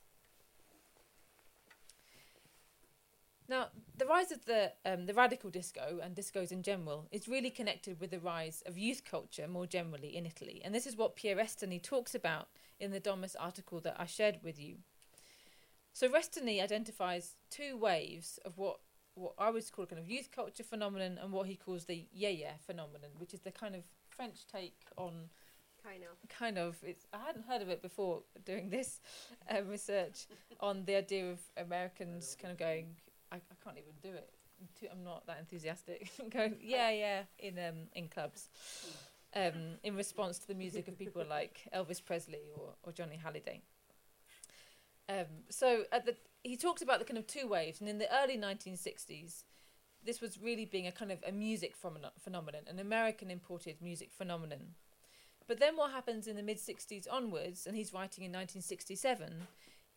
[3.49, 7.49] Now, the rise of the um, the radical disco and discos in general is really
[7.49, 11.15] connected with the rise of youth culture more generally in Italy, and this is what
[11.15, 12.49] Pierre Restany talks about
[12.79, 14.77] in the Domus article that I shared with you.
[15.93, 18.79] So Restany identifies two waves of what
[19.15, 22.07] what I would call a kind of youth culture phenomenon and what he calls the
[22.13, 25.29] yeah yeah phenomenon, which is the kind of French take on
[25.83, 26.29] Kind of.
[26.29, 28.99] kind of it's I hadn't heard of it before doing this
[29.49, 30.27] uh, research
[30.59, 32.95] on the idea of Americans kind of going
[33.31, 34.29] I, I can't even do it.
[34.59, 36.11] I'm, too, I'm not that enthusiastic.
[36.29, 38.49] Going yeah yeah in um in clubs
[39.35, 43.61] um in response to the music of people like Elvis Presley or, or Johnny Halliday
[45.09, 48.37] um so the he talks about the kind of two waves and in the early
[48.37, 49.43] 1960s
[50.05, 54.11] this was really being a kind of a music phenomenon, phenomenon an American imported music
[54.13, 54.75] phenomenon
[55.49, 59.47] but then what happens in the mid 60s onwards, and he's writing in 1967,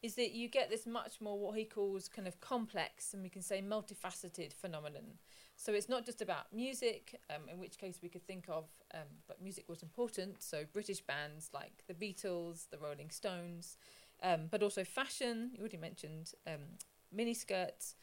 [0.03, 3.29] is that you get this much more what he calls kind of complex and we
[3.29, 5.19] can say multifaceted phenomenon.
[5.57, 8.65] So it's not just about music, um, in which case we could think of,
[8.95, 10.43] um, but music was important.
[10.43, 13.77] So British bands like the Beatles, the Rolling Stones,
[14.23, 15.51] um, but also fashion.
[15.55, 16.79] You already mentioned um,
[17.15, 17.95] miniskirts,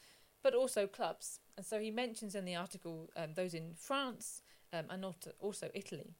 [0.42, 1.40] but also clubs.
[1.56, 4.42] And so he mentions in the article um, those in France
[4.72, 6.14] um, and not also Italy.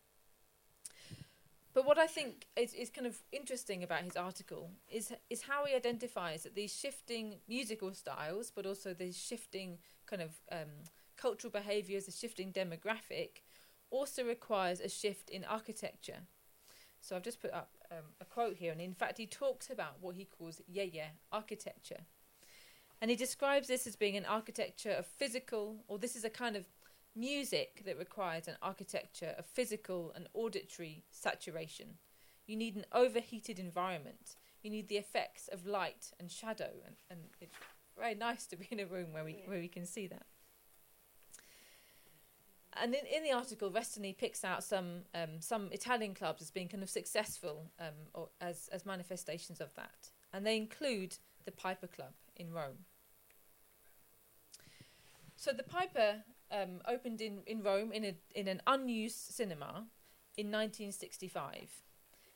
[1.72, 5.64] But what I think is, is kind of interesting about his article is is how
[5.66, 10.84] he identifies that these shifting musical styles, but also these shifting kind of um,
[11.16, 13.42] cultural behaviours, a shifting demographic,
[13.90, 16.22] also requires a shift in architecture.
[17.00, 19.96] So I've just put up um, a quote here, and in fact he talks about
[20.00, 22.04] what he calls yeah yeah architecture,
[23.00, 26.56] and he describes this as being an architecture of physical, or this is a kind
[26.56, 26.66] of
[27.16, 31.98] music that requires an architecture of physical and auditory saturation.
[32.46, 34.36] You need an overheated environment.
[34.62, 37.56] You need the effects of light and shadow, and, and it's
[37.98, 40.26] very nice to be in a room where we where we can see that.
[42.82, 46.68] And in, in the article, Restany picks out some um, some Italian clubs as being
[46.68, 51.86] kind of successful um, or as as manifestations of that, and they include the Piper
[51.86, 52.84] Club in Rome.
[55.36, 56.16] So the Piper
[56.50, 59.86] um, opened in, in Rome in, a, in an unused cinema
[60.36, 61.82] in 1965.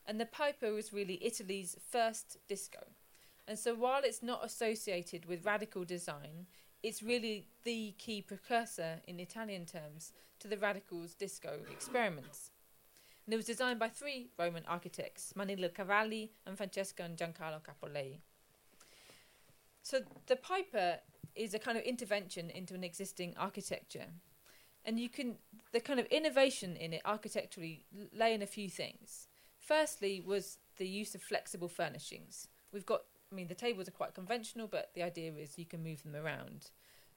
[0.06, 2.80] And the Piper was really Italy's first disco.
[3.46, 6.46] And so while it's not associated with radical design,
[6.82, 10.12] it's really the key precursor in Italian terms
[10.44, 12.50] to the radicals disco experiments.
[13.24, 18.18] And it was designed by three Roman architects, Manillo Cavalli and Francesco and Giancarlo Capolei.
[19.82, 20.98] So the Piper
[21.34, 24.04] is a kind of intervention into an existing architecture.
[24.84, 25.36] And you can,
[25.72, 29.28] the kind of innovation in it architecturally lay in a few things.
[29.58, 32.48] Firstly, was the use of flexible furnishings.
[32.70, 33.00] We've got,
[33.32, 36.14] I mean, the tables are quite conventional, but the idea is you can move them
[36.14, 36.70] around.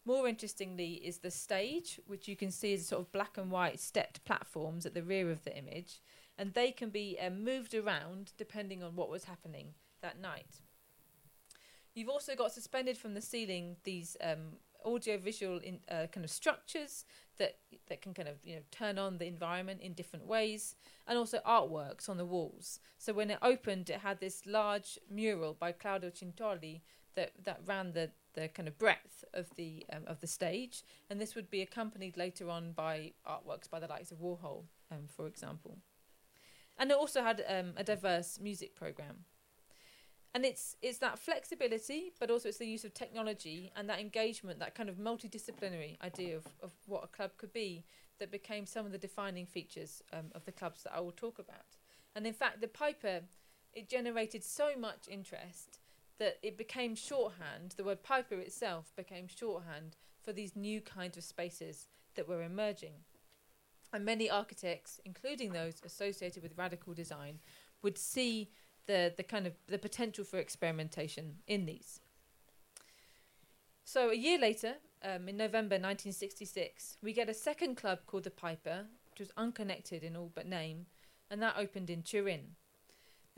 [0.07, 3.77] More interestingly, is the stage, which you can see as sort of black and white
[3.77, 5.99] stepped platforms at the rear of the image,
[6.37, 10.61] and they can be um, moved around depending on what was happening that night.
[11.93, 14.53] You've also got suspended from the ceiling these um,
[14.85, 17.03] audio-visual in, uh, kind of structures
[17.37, 17.57] that
[17.89, 21.41] that can kind of you know turn on the environment in different ways, and also
[21.45, 22.79] artworks on the walls.
[22.97, 26.79] So when it opened, it had this large mural by Claudio Cintoli
[27.15, 31.19] that that ran the the kind of breadth of the um, of the stage, and
[31.19, 35.25] this would be accompanied later on by artworks by the likes of Warhol, um, for
[35.25, 35.79] example.
[36.77, 39.25] And it also had um, a diverse music program.
[40.35, 44.59] And it's it's that flexibility but also it's the use of technology and that engagement
[44.59, 47.85] that kind of multidisciplinary idea of, of what a club could be
[48.19, 51.39] that became some of the defining features um, of the clubs that I will talk
[51.39, 51.79] about.
[52.15, 53.21] And in fact the Piper
[53.73, 55.79] it generated so much interest
[56.19, 61.23] that it became shorthand, the word Piper itself became shorthand for these new kinds of
[61.23, 62.93] spaces that were emerging.
[63.93, 67.39] And many architects, including those associated with radical design,
[67.81, 68.49] would see
[68.87, 72.01] the, the kind of the potential for experimentation in these.
[73.83, 78.31] So a year later, um, in November 1966, we get a second club called the
[78.31, 80.87] Piper, which was unconnected in all but name,
[81.29, 82.55] and that opened in Turin.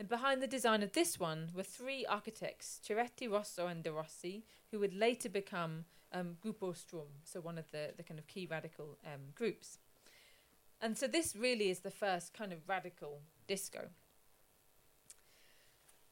[0.00, 4.46] And behind the design of this one were three architects, Cerretti, Rosso, and De Rossi,
[4.70, 8.48] who would later become um, Gruppo Strum, so one of the, the kind of key
[8.50, 9.76] radical um, groups.
[10.80, 13.88] And so this really is the first kind of radical disco.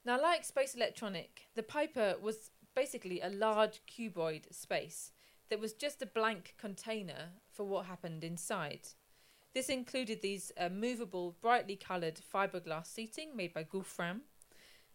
[0.05, 5.13] Now, like Space Electronic, the Piper was basically a large cuboid space
[5.49, 8.89] that was just a blank container for what happened inside.
[9.55, 14.21] This included these uh, movable, brightly coloured fiberglass seating made by Gouffran,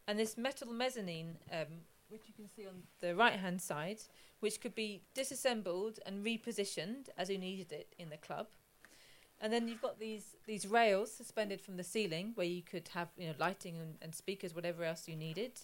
[0.07, 4.01] and this metal mezzanine, um, which you can see on the right hand side,
[4.39, 8.47] which could be disassembled and repositioned as you needed it in the club.
[9.41, 13.09] And then you've got these these rails suspended from the ceiling where you could have
[13.17, 15.59] you know lighting and, and speakers, whatever else you needed.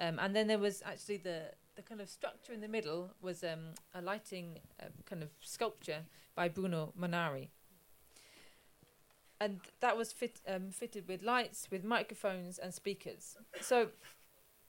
[0.00, 3.44] Um, and then there was actually the the kind of structure in the middle was
[3.44, 6.00] um, a lighting uh, kind of sculpture
[6.34, 7.48] by Bruno Munari.
[9.40, 13.36] And that was fit, um, fitted with lights, with microphones and speakers.
[13.60, 13.88] So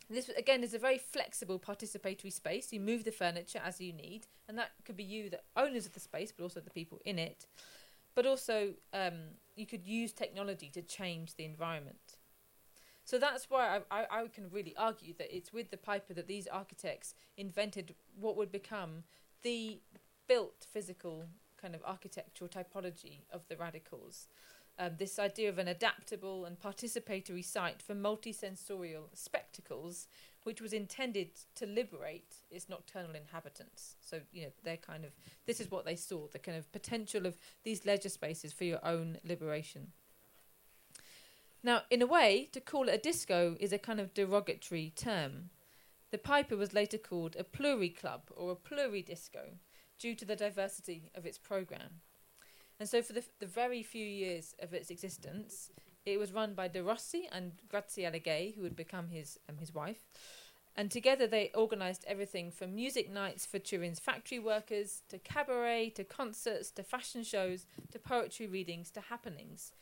[0.10, 2.72] this again is a very flexible participatory space.
[2.72, 5.94] You move the furniture as you need, and that could be you, the owners of
[5.94, 7.48] the space, but also the people in it.
[8.16, 12.18] But also, um, you could use technology to change the environment.
[13.06, 16.28] So that's why I, I, I can really argue that it's with the Piper that
[16.28, 19.04] these architects invented what would become
[19.42, 19.80] the
[20.28, 21.26] built physical
[21.60, 24.28] kind of architectural typology of the radicals.
[24.82, 30.08] Um, this idea of an adaptable and participatory site for multisensorial spectacles,
[30.44, 33.98] which was intended to liberate its nocturnal inhabitants.
[34.00, 35.12] So, you know, they're kind of,
[35.46, 38.80] this is what they saw the kind of potential of these leisure spaces for your
[38.86, 39.92] own liberation.
[41.62, 45.50] Now, in a way, to call it a disco is a kind of derogatory term.
[46.12, 49.58] The Piper was later called a pluri-club or a pluri-disco
[50.00, 52.00] due to the diversity of its program.
[52.80, 55.72] And so, for the, the very few years of its existence,
[56.06, 59.74] it was run by De Rossi and Graziella Gay, who would become his um, his
[59.74, 60.00] wife.
[60.76, 66.06] And together, they organised everything from music nights for Turin's factory workers to cabaret to
[66.06, 69.74] concerts to fashion shows to poetry readings to happenings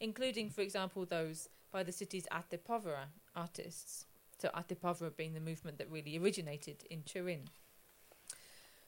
[0.00, 4.06] including, for example, those by the city's Arte Povera artists.
[4.38, 7.48] So, Arte Povera being the movement that really originated in Turin.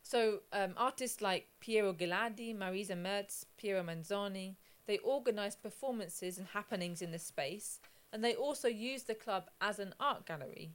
[0.09, 4.55] So, um, artists like Piero Ghilardi, Marisa Mertz, Piero Manzoni,
[4.87, 7.79] they organised performances and happenings in the space,
[8.11, 10.71] and they also used the club as an art gallery.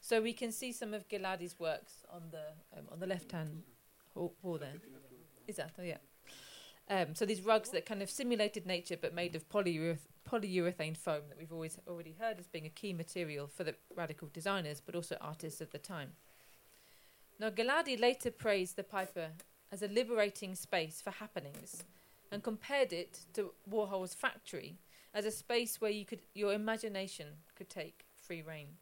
[0.00, 3.64] So we can see some of Ghilardi's works on the um, on the left hand
[4.14, 4.76] wall there.
[5.48, 5.72] Is that?
[5.76, 5.98] Oh, yeah.
[6.88, 11.22] Um, so these rugs that kind of simulated nature but made of polyureth- polyurethane foam
[11.28, 14.94] that we've always already heard as being a key material for the radical designers but
[14.94, 16.12] also artists of the time.
[17.40, 19.30] Now Ghilardi later praised the Piper
[19.72, 21.84] as a liberating space for happenings
[22.30, 24.76] and compared it to Warhol's factory
[25.14, 28.76] as a space where you could your imagination could take free reign.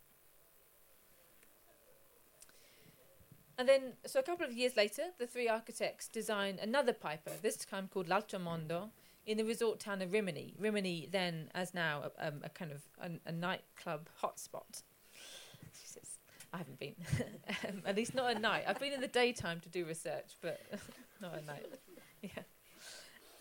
[3.56, 7.56] And then, so a couple of years later, the three architects designed another Piper, this
[7.56, 8.90] time called L'Altro Mondo,
[9.26, 10.55] in the resort town of Rimini.
[10.59, 14.82] Rimini, then, as now, a, um, a kind of a, a nightclub hotspot.
[16.52, 16.94] I haven't been,
[17.68, 18.64] um, at least not at night.
[18.66, 20.60] I've been in the daytime to do research, but
[21.20, 21.66] not at night.
[22.22, 22.42] Yeah.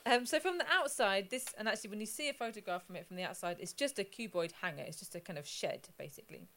[0.05, 3.05] Um, so from the outside, this, and actually when you see a photograph from it
[3.05, 4.83] from the outside, it's just a cuboid hangar.
[4.83, 6.47] It's just a kind of shed, basically.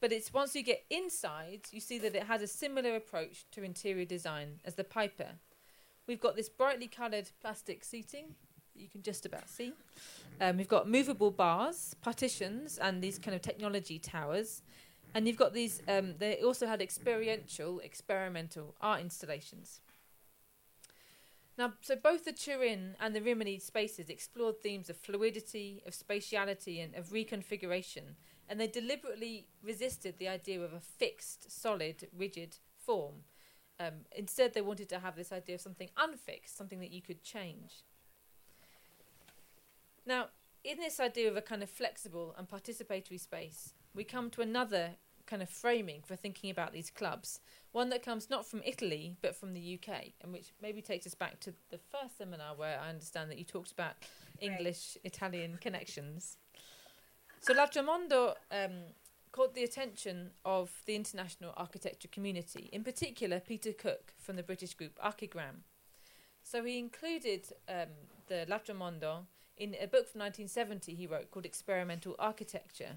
[0.00, 3.62] But it's once you get inside, you see that it has a similar approach to
[3.62, 5.32] interior design as the Piper.
[6.06, 8.34] We've got this brightly coloured plastic seating
[8.74, 9.72] that you can just about see.
[10.40, 14.62] Um, we've got movable bars, partitions, and these kind of technology towers.
[15.14, 19.80] And you've got these, um, they also had experiential, experimental art installations.
[21.58, 26.82] Now, so both the Turin and the Rimini spaces explored themes of fluidity, of spatiality,
[26.82, 28.14] and of reconfiguration
[28.50, 33.22] and they deliberately resisted the idea of a fixed, solid, rigid form.
[33.78, 37.22] Um, instead, they wanted to have this idea of something unfixed, something that you could
[37.22, 37.84] change.
[40.04, 40.26] Now,
[40.64, 44.90] in this idea of a kind of flexible and participatory space, we come to another
[45.26, 47.40] kind of framing for thinking about these clubs.
[47.72, 51.14] One that comes not from Italy, but from the UK, and which maybe takes us
[51.14, 53.94] back to the first seminar where I understand that you talked about
[54.40, 56.36] English Italian connections.
[57.40, 58.82] So L'Altro Mondo um,
[59.32, 64.74] caught the attention of the international architecture community, in particular Peter Cook from the British
[64.74, 65.62] group Archigram.
[66.42, 67.88] So he included um,
[68.26, 69.26] the L'altro mondo
[69.56, 72.96] in a book from 1970 he wrote called Experimental Architecture,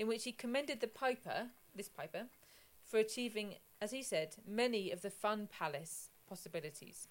[0.00, 2.22] in which he commended the Piper, this Piper,
[2.86, 7.06] for achieving, as he said, many of the fun palace possibilities.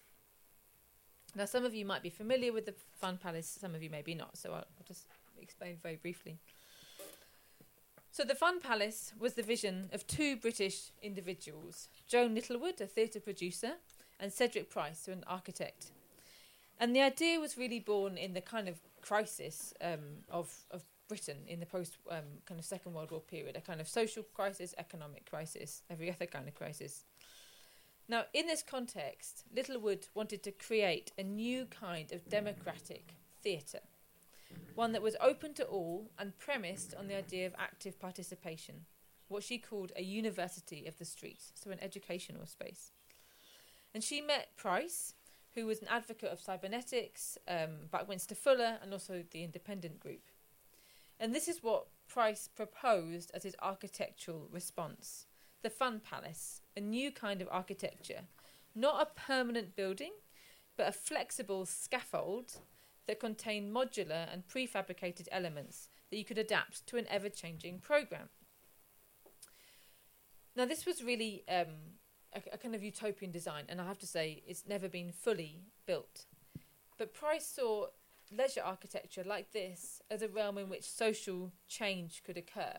[1.36, 4.16] Now, some of you might be familiar with the Fun Palace, some of you maybe
[4.16, 5.06] not, so I'll, I'll just
[5.40, 6.38] explain very briefly.
[8.10, 13.20] So, the Fun Palace was the vision of two British individuals Joan Littlewood, a theatre
[13.20, 13.74] producer,
[14.18, 15.92] and Cedric Price, an architect.
[16.80, 21.38] And the idea was really born in the kind of crisis um, of, of Britain
[21.48, 24.76] in the post um, kind of Second World War period a kind of social crisis,
[24.78, 27.04] economic crisis, every other kind of crisis.
[28.08, 33.80] Now, in this context, Littlewood wanted to create a new kind of democratic theatre,
[34.76, 38.86] one that was open to all and premised on the idea of active participation,
[39.26, 42.92] what she called a university of the streets, so an educational space.
[43.92, 45.14] And she met Price,
[45.56, 50.29] who was an advocate of cybernetics, um, Buckminster Fuller, and also the independent group.
[51.20, 55.26] And this is what Price proposed as his architectural response
[55.62, 58.22] the Fun Palace, a new kind of architecture,
[58.74, 60.12] not a permanent building,
[60.78, 62.60] but a flexible scaffold
[63.06, 68.30] that contained modular and prefabricated elements that you could adapt to an ever changing program.
[70.56, 71.98] Now, this was really um,
[72.34, 75.64] a, a, kind of utopian design, and I have to say, it's never been fully
[75.86, 76.24] built.
[76.96, 77.88] But Price saw
[78.36, 82.74] leisure architecture like this as a realm in which social change could occur.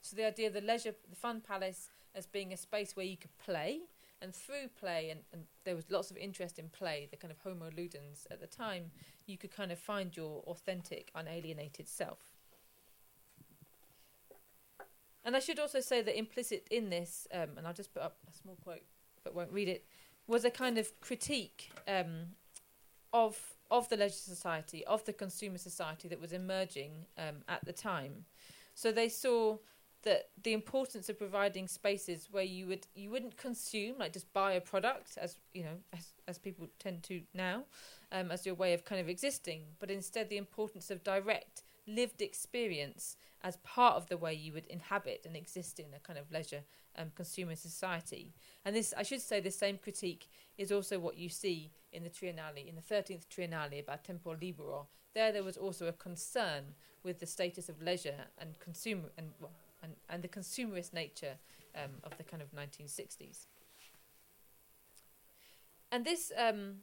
[0.00, 3.16] So, the idea of the leisure, the fun palace, as being a space where you
[3.16, 3.80] could play,
[4.20, 7.38] and through play, and, and there was lots of interest in play, the kind of
[7.38, 8.90] Homo ludens at the time,
[9.26, 12.18] you could kind of find your authentic, unalienated self.
[15.24, 18.16] And I should also say that implicit in this, um, and I'll just put up
[18.28, 18.82] a small quote,
[19.24, 19.84] but won't read it,
[20.26, 22.28] was a kind of critique um,
[23.12, 23.38] of
[23.70, 28.24] of the leisure society, of the consumer society that was emerging um, at the time.
[28.74, 29.58] So they saw
[30.02, 34.52] that the importance of providing spaces where you would you wouldn't consume like just buy
[34.52, 37.64] a product as you know as as people tend to now
[38.12, 42.20] um, as your way of kind of existing but instead the importance of direct lived
[42.22, 46.30] experience as part of the way you would inhabit and exist in a kind of
[46.30, 46.62] leisure
[46.96, 48.34] um, consumer society
[48.64, 52.10] and this I should say the same critique is also what you see in the
[52.10, 57.20] Triennale in the 13th Triennale about tempo libero there there was also a concern with
[57.20, 59.30] the status of leisure and consumer and
[59.82, 61.36] and, and the consumerist nature
[61.74, 63.46] um, of the kind of 1960s.
[65.90, 66.76] And this, um,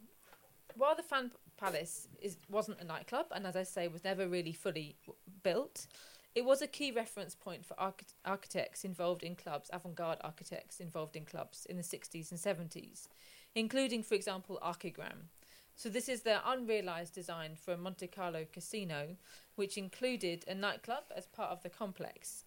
[0.76, 4.54] while the Fan Palace is, wasn't a nightclub, and as I say, was never really
[4.54, 4.98] fully
[5.44, 5.88] built,
[6.34, 10.80] it was a key reference point for archi- architects involved in clubs, avant garde architects
[10.80, 13.08] involved in clubs in the 60s and 70s,
[13.54, 15.30] including, for example, Archigram.
[15.78, 19.18] So, this is their unrealised design for a Monte Carlo casino,
[19.56, 22.46] which included a nightclub as part of the complex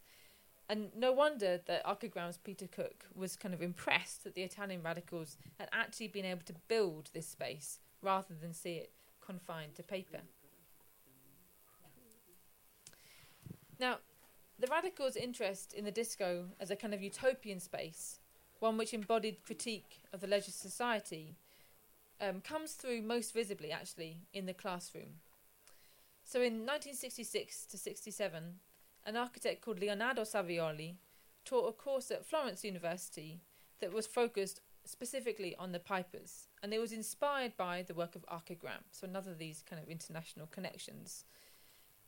[0.69, 5.37] and no wonder that Archigram's Peter Cook was kind of impressed that the Italian radicals
[5.59, 8.93] had actually been able to build this space rather than see it
[9.29, 10.21] confined to paper.
[13.79, 13.99] Now,
[14.59, 18.21] the radicals' interest in the disco as a kind of utopian space,
[18.59, 21.37] one which embodied critique of the leisure society,
[22.21, 25.21] um, comes through most visibly actually in the classroom.
[26.25, 28.55] So in 1966 to 67,
[29.07, 30.97] an architect called Leonardo Savioli
[31.45, 33.41] taught a course at Florence University
[33.81, 38.25] that was focused specifically on the pipers, and it was inspired by the work of
[38.27, 41.25] Archigram, so another of these kind of international connections.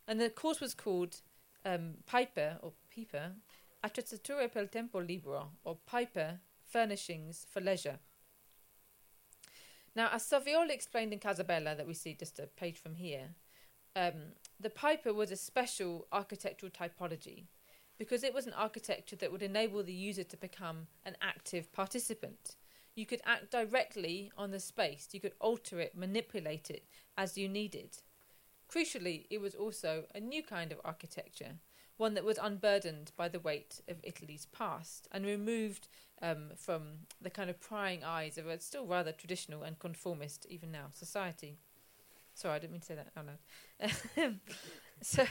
[0.09, 1.21] And the course was called
[1.65, 3.33] um, Piper or Piper
[3.85, 7.99] Attrezzature per tempo libero, or Piper Furnishings for Leisure.
[9.95, 13.35] Now, as Savioli explained in Casabella, that we see just a page from here,
[13.95, 17.45] um, the Piper was a special architectural typology
[17.99, 22.57] because it was an architecture that would enable the user to become an active participant.
[23.01, 26.85] You could act directly on the space, you could alter it, manipulate it
[27.17, 27.97] as you needed.
[28.71, 31.61] Crucially, it was also a new kind of architecture,
[31.97, 35.89] one that was unburdened by the weight of Italy's past and removed
[36.21, 40.71] um, from the kind of prying eyes of a still rather traditional and conformist, even
[40.71, 41.57] now, society.
[42.35, 44.35] Sorry, I didn't mean to say that out loud.
[45.01, 45.25] so,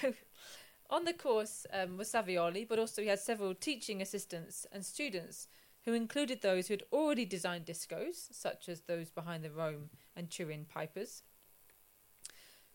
[0.90, 5.48] on the course um, was Savioli, but also he had several teaching assistants and students
[5.86, 10.30] who included those who had already designed discos, such as those behind the Rome and
[10.30, 11.24] Turin Pipers,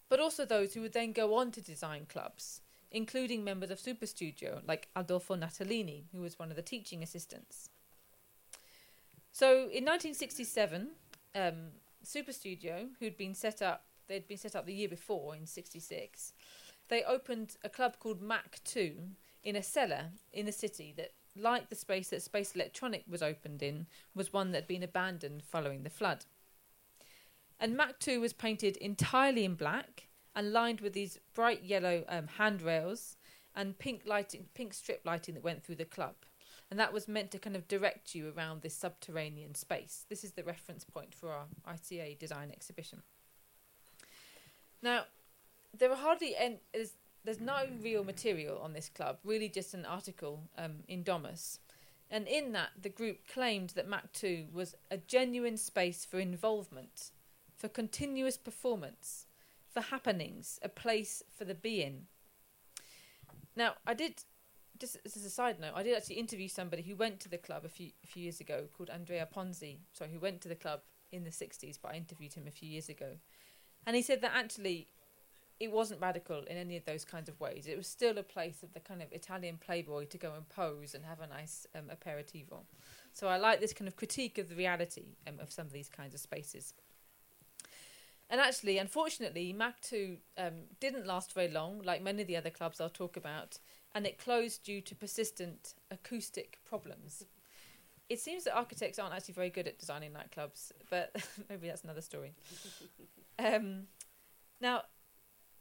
[0.08, 2.60] but also those who would then go on to design clubs,
[2.90, 7.70] including members of Superstudio like Adolfo Natalini, who was one of the teaching assistants.
[9.32, 10.90] So in 1967,
[11.34, 11.54] um,
[12.04, 16.32] Superstudio, who'd been set up, they'd been set up the year before in 66,
[16.88, 18.94] they opened a club called Mac 2
[19.42, 23.62] in a cellar in the city that, like the space that Space Electronic was opened
[23.62, 26.24] in, was one that had been abandoned following the flood.
[27.58, 32.26] And Mac 2 was painted entirely in black and lined with these bright yellow um,
[32.38, 33.16] handrails
[33.54, 36.14] and pink lighting, pink strip lighting that went through the club.
[36.70, 40.06] And that was meant to kind of direct you around this subterranean space.
[40.08, 43.02] This is the reference point for our ICA design exhibition.
[44.82, 45.04] Now,
[45.76, 46.58] there are hardly any,
[47.24, 51.58] there's, no real material on this club, really just an article um, in Domus.
[52.10, 57.10] And in that, the group claimed that Mac 2 was a genuine space for involvement,
[57.56, 59.26] for continuous performance,
[59.72, 62.06] for happenings, a place for the being.
[63.56, 64.22] Now, I did,
[64.78, 67.64] just as a side note, I did actually interview somebody who went to the club
[67.64, 69.78] a few, a few years ago called Andrea Ponzi.
[69.92, 70.80] Sorry, who went to the club
[71.10, 73.16] in the 60s, but I interviewed him a few years ago.
[73.86, 74.88] And he said that actually
[75.60, 77.66] it wasn't radical in any of those kinds of ways.
[77.66, 80.94] It was still a place of the kind of Italian playboy to go and pose
[80.94, 82.64] and have a nice um, aperitivo.
[83.12, 85.88] So I like this kind of critique of the reality um, of some of these
[85.88, 86.74] kinds of spaces.
[88.30, 92.50] And actually, unfortunately, Mac 2 um, didn't last very long, like many of the other
[92.50, 93.58] clubs I'll talk about,
[93.94, 97.24] and it closed due to persistent acoustic problems.
[98.08, 101.14] It seems that architects aren't actually very good at designing nightclubs, but
[101.48, 102.34] maybe that's another story.
[103.36, 103.88] Um,
[104.60, 104.82] now,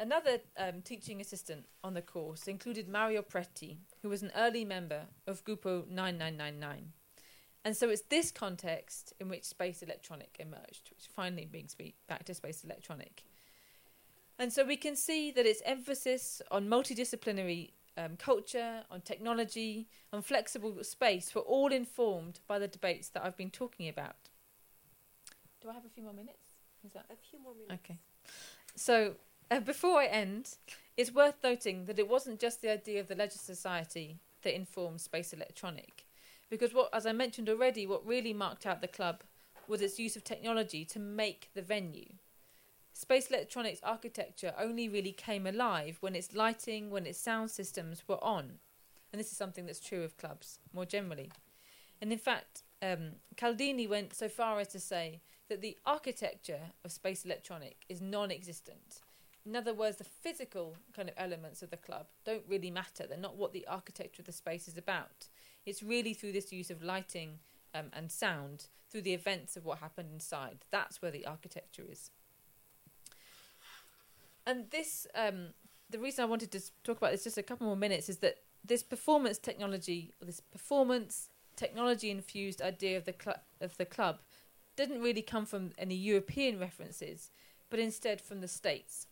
[0.03, 5.03] another um, teaching assistant on the course included Mario Preti, who was an early member
[5.25, 6.91] of Gruppo 9999.
[7.63, 12.25] And so it's this context in which Space Electronic emerged, which finally brings me back
[12.25, 13.23] to Space Electronic.
[14.37, 20.21] And so we can see that its emphasis on multidisciplinary um, culture, on technology, on
[20.21, 24.29] flexible space were all informed by the debates that I've been talking about.
[25.61, 26.55] Do I have a few more minutes?
[26.85, 27.81] Is that A few more minutes.
[27.85, 27.97] okay?
[28.75, 29.15] So
[29.53, 30.55] uh, before I end,
[30.97, 34.99] it's worth noting that it wasn't just the idea of the Leisure Society that informed
[34.99, 36.05] Space Electronic,
[36.49, 39.21] because what, as I mentioned already, what really marked out the club
[39.67, 42.13] was its use of technology to make the venue.
[42.93, 48.23] Space Electronics architecture only really came alive when its lighting, when its sound systems were
[48.23, 48.59] on.
[49.11, 51.31] And this is something that's true of clubs more generally.
[52.01, 56.91] And in fact, um, Caldini went so far as to say that the architecture of
[56.91, 59.01] Space Electronic is non existent.
[59.45, 63.05] In other words, the physical kind of elements of the club don't really matter.
[63.05, 65.27] They're not what the architecture of the space is about.
[65.65, 67.39] It's really through this use of lighting
[67.75, 70.59] um, and sound, through the events of what happened inside.
[70.71, 72.11] That's where the architecture is.
[74.45, 75.47] And this, um,
[75.89, 78.37] the reason I wanted to talk about this just a couple more minutes is that
[78.63, 84.19] this performance technology, this performance technology infused idea of the cl- of the club,
[84.75, 87.29] didn't really come from any European references,
[87.69, 89.07] but instead from the States.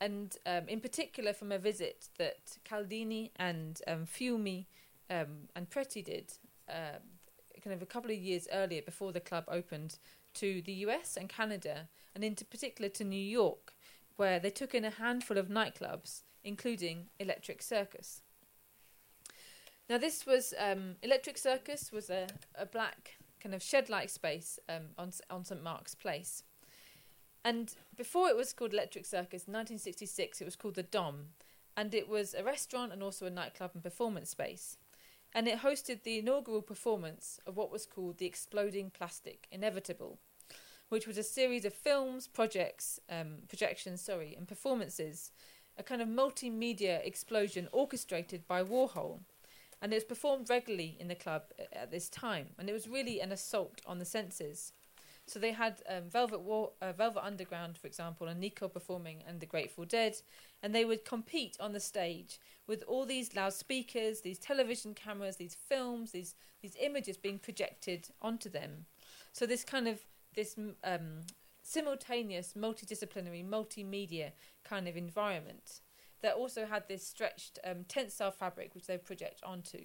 [0.00, 4.66] And um, in particular, from a visit that Caldini and um, Fiumi
[5.08, 6.32] um, and Preti did,
[6.68, 7.00] um
[7.64, 9.98] kind of a couple of years earlier, before the club opened,
[10.34, 13.72] to the US and Canada, and in particular to New York,
[14.16, 18.20] where they took in a handful of nightclubs, including Electric Circus.
[19.88, 24.88] Now, this was um, Electric Circus was a, a black kind of shed-like space um,
[24.98, 26.42] on on St Mark's Place,
[27.44, 31.26] and before it was called Electric Circus, in 1966 it was called the Dom,
[31.76, 34.78] and it was a restaurant and also a nightclub and performance space,
[35.34, 40.18] and it hosted the inaugural performance of what was called the Exploding Plastic Inevitable,
[40.88, 45.32] which was a series of films, projects, um, projections, sorry, and performances,
[45.76, 49.20] a kind of multimedia explosion orchestrated by Warhol.
[49.82, 51.42] And it was performed regularly in the club
[51.72, 54.72] at this time, and it was really an assault on the senses.
[55.26, 59.40] So they had um, Velvet War, uh, Velvet Underground, for example, and Nico performing, and
[59.40, 60.16] the Grateful Dead,
[60.62, 65.56] and they would compete on the stage with all these loudspeakers, these television cameras, these
[65.68, 68.86] films, these these images being projected onto them.
[69.32, 70.00] So this kind of
[70.34, 71.20] this um,
[71.62, 74.32] simultaneous, multidisciplinary, multimedia
[74.64, 75.80] kind of environment
[76.22, 79.80] that also had this stretched um, tensile fabric which they project onto.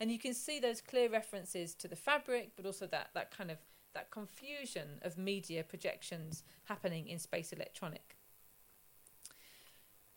[0.00, 3.50] And you can see those clear references to the fabric, but also that, that kind
[3.50, 3.58] of
[3.94, 8.16] that confusion of media projections happening in space electronic.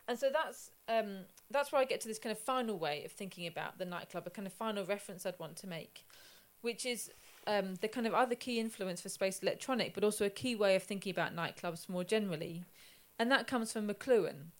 [0.08, 1.20] And so that's um,
[1.50, 4.26] that's where I get to this kind of final way of thinking about the nightclub,
[4.26, 6.04] a kind of final reference I'd want to make,
[6.60, 7.10] which is
[7.46, 10.74] um, the kind of other key influence for space electronic, but also a key way
[10.74, 12.64] of thinking about nightclubs more generally,
[13.18, 14.50] and that comes from McLuhan,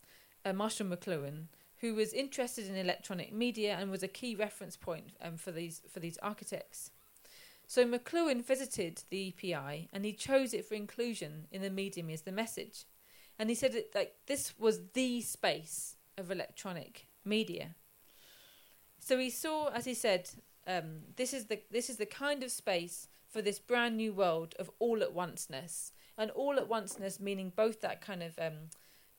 [0.44, 1.47] uh, Marshall McLuhan,
[1.80, 5.82] who was interested in electronic media and was a key reference point um, for these
[5.93, 6.93] for these architects.
[7.66, 12.22] So McLuhan visited the EPI and he chose it for inclusion in the medium as
[12.22, 12.84] the message.
[13.39, 17.74] And he said that like this was the space of electronic media.
[18.98, 20.30] So he saw, as he said,
[20.66, 24.55] um, this is the this is the kind of space for this brand new world
[24.59, 28.68] of all at onceness, and all at onceness meaning both that kind of um,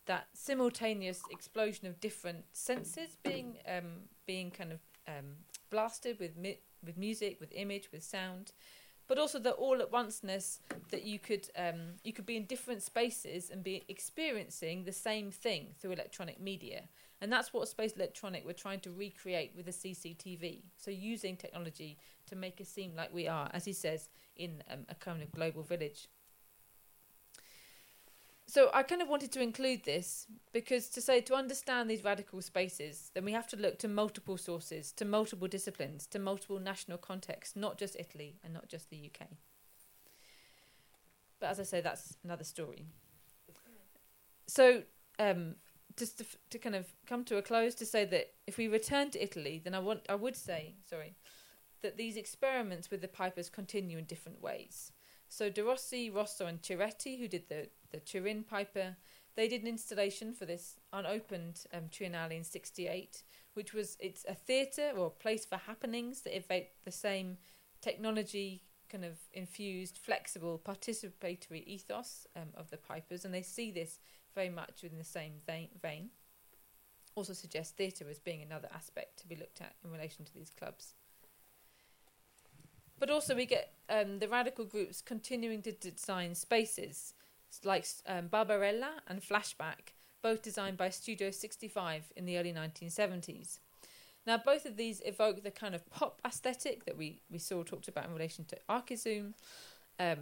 [0.06, 5.36] that simultaneous explosion of different senses being um, being kind of um,
[5.70, 8.51] blasted with mi- with music, with image, with sound,
[9.07, 10.60] but also the all at onceness
[10.91, 15.31] that you could um, you could be in different spaces and be experiencing the same
[15.31, 16.84] thing through electronic media.
[17.22, 20.64] And that's what Space Electronic we're trying to recreate with the CCTV.
[20.76, 21.97] So using technology
[22.27, 25.31] to make it seem like we are, as he says, in um, a kind of
[25.31, 26.07] global village.
[28.53, 32.39] So I kind of wanted to include this because to say to understand these radical
[32.39, 36.99] spaces, then we have to look to multiple sources, to multiple disciplines, to multiple national
[36.99, 39.25] contexts, not just Italy and not just the UK.
[41.39, 42.85] But as I say, that's another story.
[44.45, 44.84] So
[45.17, 45.55] um,
[45.97, 49.09] just to, to kind of come to a close to say that if we return
[49.09, 51.15] to Italy, then I want I would say sorry
[51.81, 54.91] that these experiments with the pipers continue in different ways.
[55.34, 58.97] So De Rossi, Rosso, and Chiretti, who did the the Turin piper,
[59.35, 63.23] they did an installation for this unopened um, Triennale in '68,
[63.55, 67.39] which was it's a theatre or a place for happenings that evoke the same
[67.81, 73.97] technology kind of infused, flexible, participatory ethos um, of the pipers, and they see this
[74.35, 76.11] very much within the same vein.
[77.15, 80.51] Also suggests theatre as being another aspect to be looked at in relation to these
[80.51, 80.93] clubs.
[83.03, 87.13] But also, we get um, the radical groups continuing to design spaces
[87.65, 93.59] like um, Barbarella and Flashback, both designed by Studio 65 in the early 1970s.
[94.25, 97.89] Now, both of these evoke the kind of pop aesthetic that we, we saw talked
[97.89, 99.34] about in relation to Archizoom,
[99.99, 100.19] um,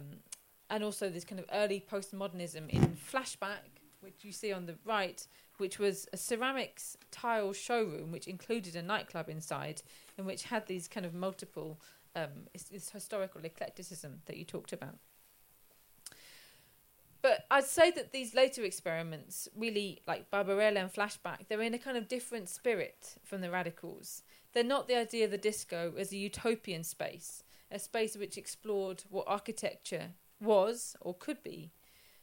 [0.68, 5.24] and also this kind of early postmodernism in Flashback, which you see on the right,
[5.58, 9.82] which was a ceramics tile showroom which included a nightclub inside
[10.18, 11.78] and which had these kind of multiple
[12.14, 14.96] um, this historical eclecticism that you talked about.
[17.22, 21.78] But I'd say that these later experiments, really like Barbarella and Flashback, they're in a
[21.78, 24.24] kind of different spirit from the radicals.
[24.52, 29.04] They're not the idea of the disco as a utopian space, a space which explored
[29.08, 30.10] what architecture
[30.40, 31.70] was or could be,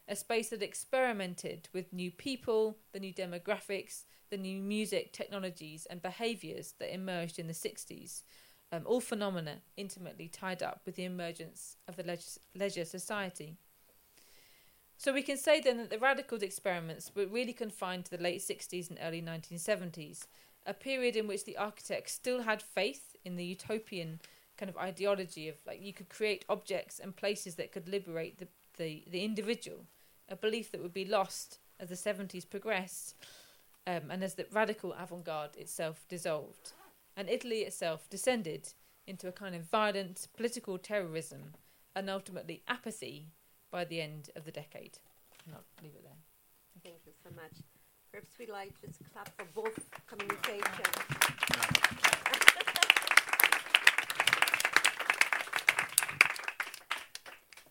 [0.06, 6.02] a space that experimented with new people, the new demographics, the new music, technologies, and
[6.02, 8.24] behaviours that emerged in the 60s.
[8.72, 12.20] Um, all phenomena intimately tied up with the emergence of the
[12.56, 13.56] leisure society.
[14.98, 18.42] So we can say then that the radicals experiments were really confined to the late
[18.42, 20.28] 60s and early 1970s,
[20.68, 24.20] a period in which the architects still had faith in the utopian
[24.58, 28.48] kind of ideology of like you could create objects and places that could liberate the,
[28.78, 29.86] the, the individual
[30.28, 33.16] a belief that would be lost as the 70s progressed
[33.88, 36.74] um, and as the radical avant garde itself dissolved.
[37.16, 38.74] And Italy itself descended
[39.06, 41.54] into a kind of violent political terrorism
[41.96, 43.34] and ultimately apathy
[43.72, 45.00] by the end of the decade.
[45.46, 46.14] And I'll leave it there.
[46.84, 47.64] Thank you so much.
[48.12, 50.66] Perhaps we'd like just clap for both communications.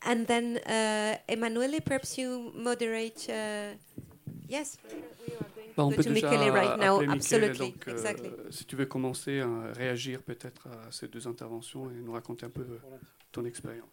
[0.08, 3.28] And then, uh, Emanuele, perhaps you moderate.
[3.28, 3.74] Uh,
[4.48, 7.00] yes, we are going bah, on to peut déjà right now?
[7.00, 8.30] Michele, Absolutely, donc, euh, exactly.
[8.50, 12.50] si tu veux commencer à réagir peut-être à ces deux interventions et nous raconter un
[12.50, 12.66] peu
[13.32, 13.88] ton expérience.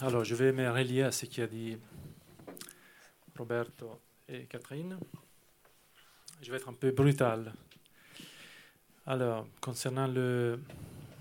[0.00, 1.78] Alors, je vais me relier à ce qu'a dit
[3.38, 4.98] Roberto et Catherine.
[6.40, 7.52] Je vais être un peu brutal
[9.04, 10.60] alors, concernant le,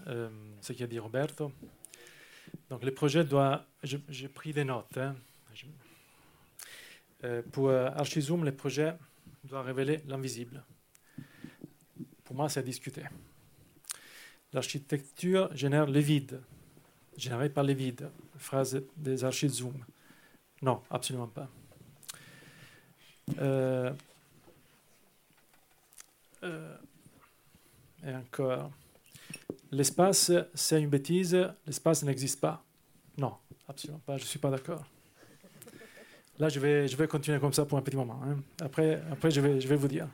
[0.05, 0.29] euh,
[0.61, 1.51] ce qu'a dit Roberto,
[2.71, 3.65] donc le projet doit.
[3.83, 4.97] J'ai pris des notes.
[4.97, 5.13] Hein.
[7.25, 8.95] Euh, pour euh, Archizoom, le projet
[9.43, 10.63] doit révéler l'invisible.
[12.23, 13.03] Pour moi, c'est à discuter.
[14.53, 16.41] L'architecture génère le vide,
[17.17, 18.09] généré par le vide.
[18.37, 19.83] Phrase des Archizoom.
[20.61, 21.49] Non, absolument pas.
[23.39, 23.91] Euh,
[28.03, 28.71] et encore.
[29.71, 31.37] L'espace, c'est une bêtise.
[31.65, 32.63] L'espace n'existe pas.
[33.17, 33.35] Non,
[33.67, 34.17] absolument pas.
[34.17, 34.83] Je ne suis pas d'accord.
[36.39, 38.19] Là, je vais, je vais continuer comme ça pour un petit moment.
[38.23, 38.39] Hein.
[38.61, 40.07] Après, après je, vais, je vais vous dire.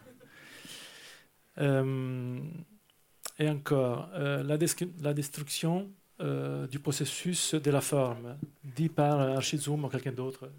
[1.59, 2.39] Euh,
[3.39, 4.57] et encore, euh, la,
[5.01, 5.89] la, destruction
[6.19, 10.51] euh, du processus de la forme, dit par Archizoom ou quelqu'un d'autre.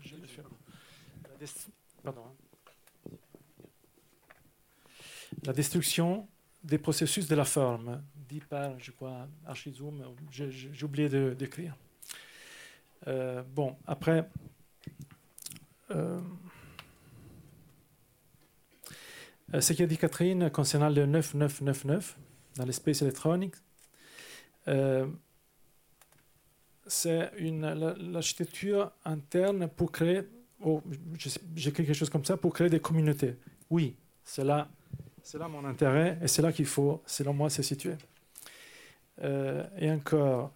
[2.03, 2.23] Pardon.
[2.27, 3.11] Hein.
[5.45, 6.27] La destruction
[6.65, 11.77] des processus de la forme, dit par, je crois, Archizoom, j'ai oublié d'écrire.
[13.07, 14.29] Euh, bon, après,
[15.91, 16.21] euh,
[19.55, 22.19] euh, ce qu'a dit Catherine concernant le 9999
[22.57, 23.55] dans l'espace électronique,
[24.67, 25.07] euh,
[26.87, 30.23] c'est l'architecture interne pour créer,
[30.63, 30.83] oh,
[31.55, 33.37] j'écris quelque chose comme ça, pour créer des communautés.
[33.71, 34.69] Oui, c'est là,
[35.23, 37.95] c'est là mon intérêt et c'est là qu'il faut, selon moi, se situer.
[39.23, 40.53] Euh, et encore,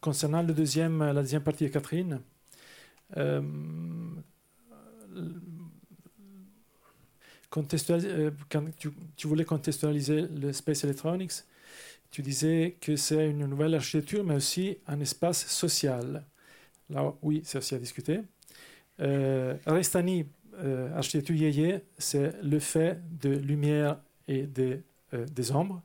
[0.00, 2.20] concernant le deuxième, la deuxième partie de Catherine,
[3.16, 3.42] euh,
[7.50, 8.62] euh, quand
[9.16, 11.32] tu, voulais contextualiser le Space Electronics,
[12.10, 16.24] tu disais que c'est une nouvelle architecture, mais aussi un espace social.
[16.90, 18.20] Là, oui, c'est aussi à discuter.
[19.00, 20.26] Euh, Restani,
[20.58, 23.98] euh, architecture yéyé, c'est le fait de lumière
[24.28, 24.80] et de,
[25.14, 25.82] euh, des ombres.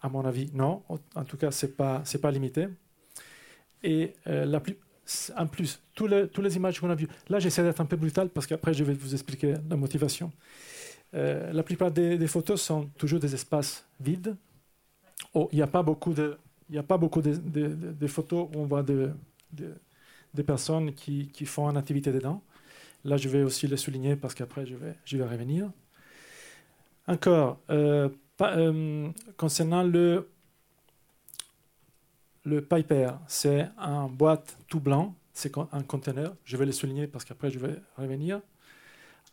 [0.00, 0.82] À mon avis, non.
[1.14, 2.68] En tout cas, ce n'est pas, pas limité.
[3.82, 4.76] Et la plus,
[5.36, 8.28] en plus, toutes les, les images qu'on a vues, là j'essaie d'être un peu brutal
[8.28, 10.32] parce qu'après je vais vous expliquer la motivation.
[11.14, 14.36] Euh, la plupart des, photos sont toujours des espaces vides.
[15.34, 16.36] Oh, il n'y a pas beaucoup de,
[16.68, 21.76] il a pas beaucoup de, photos où on voit des personnes qui, qui, font une
[21.76, 22.42] activité dedans.
[23.04, 25.70] Là, je vais aussi le souligner parce qu'après, je vais, je vais revenir.
[27.06, 28.10] Encore, euh,
[28.46, 30.28] euh, concernant le,
[32.44, 36.34] le Piper, c'est un boîte tout blanc, c'est un conteneur.
[36.44, 38.40] Je vais le souligner parce qu'après, je vais revenir.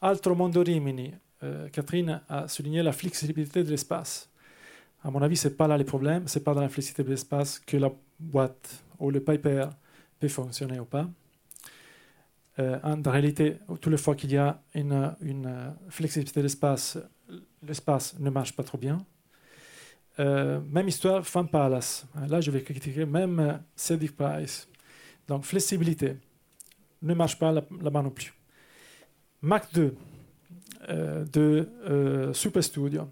[0.01, 1.13] Altro Mondo Rimini,
[1.43, 4.29] euh, Catherine a souligné la flexibilité de l'espace.
[5.03, 7.03] À mon avis, ce n'est pas là le problème, ce n'est pas dans la flexibilité
[7.03, 9.67] de l'espace que la boîte ou le Piper
[10.19, 11.07] peut fonctionner ou pas.
[12.57, 15.15] Euh, en réalité, toutes les fois qu'il y a une,
[15.89, 16.97] flexibilité de l'espace,
[17.63, 19.05] l'espace ne marche pas trop bien.
[20.19, 22.05] Euh, même histoire, Fan Palace.
[22.27, 24.69] Là, je vais critiquer même Cedric Price.
[25.27, 26.17] Donc, flexibilité
[27.01, 28.33] ne marche pas là-bas non plus.
[29.41, 29.95] Mac 2,
[30.89, 33.09] euh, de euh, Super Studio.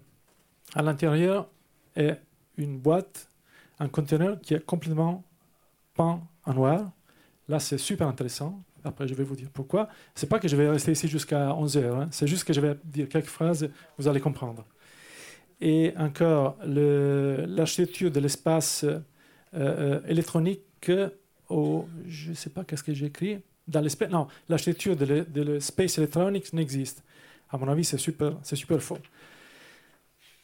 [0.74, 1.48] À l'intérieur
[1.96, 2.20] est
[2.56, 3.28] une boîte,
[3.80, 5.24] un conteneur qui est complètement
[5.94, 6.92] peint en noir.
[7.48, 8.62] Là, c'est super intéressant.
[8.84, 9.88] Après, je vais vous dire pourquoi.
[10.14, 11.96] C'est pas que je vais rester ici jusqu'à 11 heures.
[11.96, 12.08] Hein.
[12.10, 14.64] C'est juste que je vais dire quelques phrases, vous allez comprendre.
[15.60, 18.84] Et encore, l'architecture de l'espace
[19.54, 20.90] euh, électronique,
[21.48, 23.38] au, je ne sais pas qu'est-ce que j'ai écrit.
[23.66, 27.02] Dans non, l'architecture de l'espace électronique n'existe.
[27.50, 28.98] À mon avis, c'est super, super faux.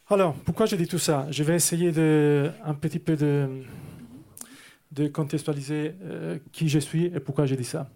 [0.09, 1.27] Alors, pourquoi je dis tout ça?
[1.31, 3.63] Je vais essayer de, un petit peu de,
[4.93, 7.91] de contextualiser euh, qui je suis et pourquoi je dis ça.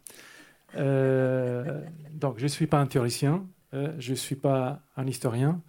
[0.77, 1.83] Euh,
[2.13, 5.61] donc, je ne suis pas un théoricien, euh, je ne suis pas un historien,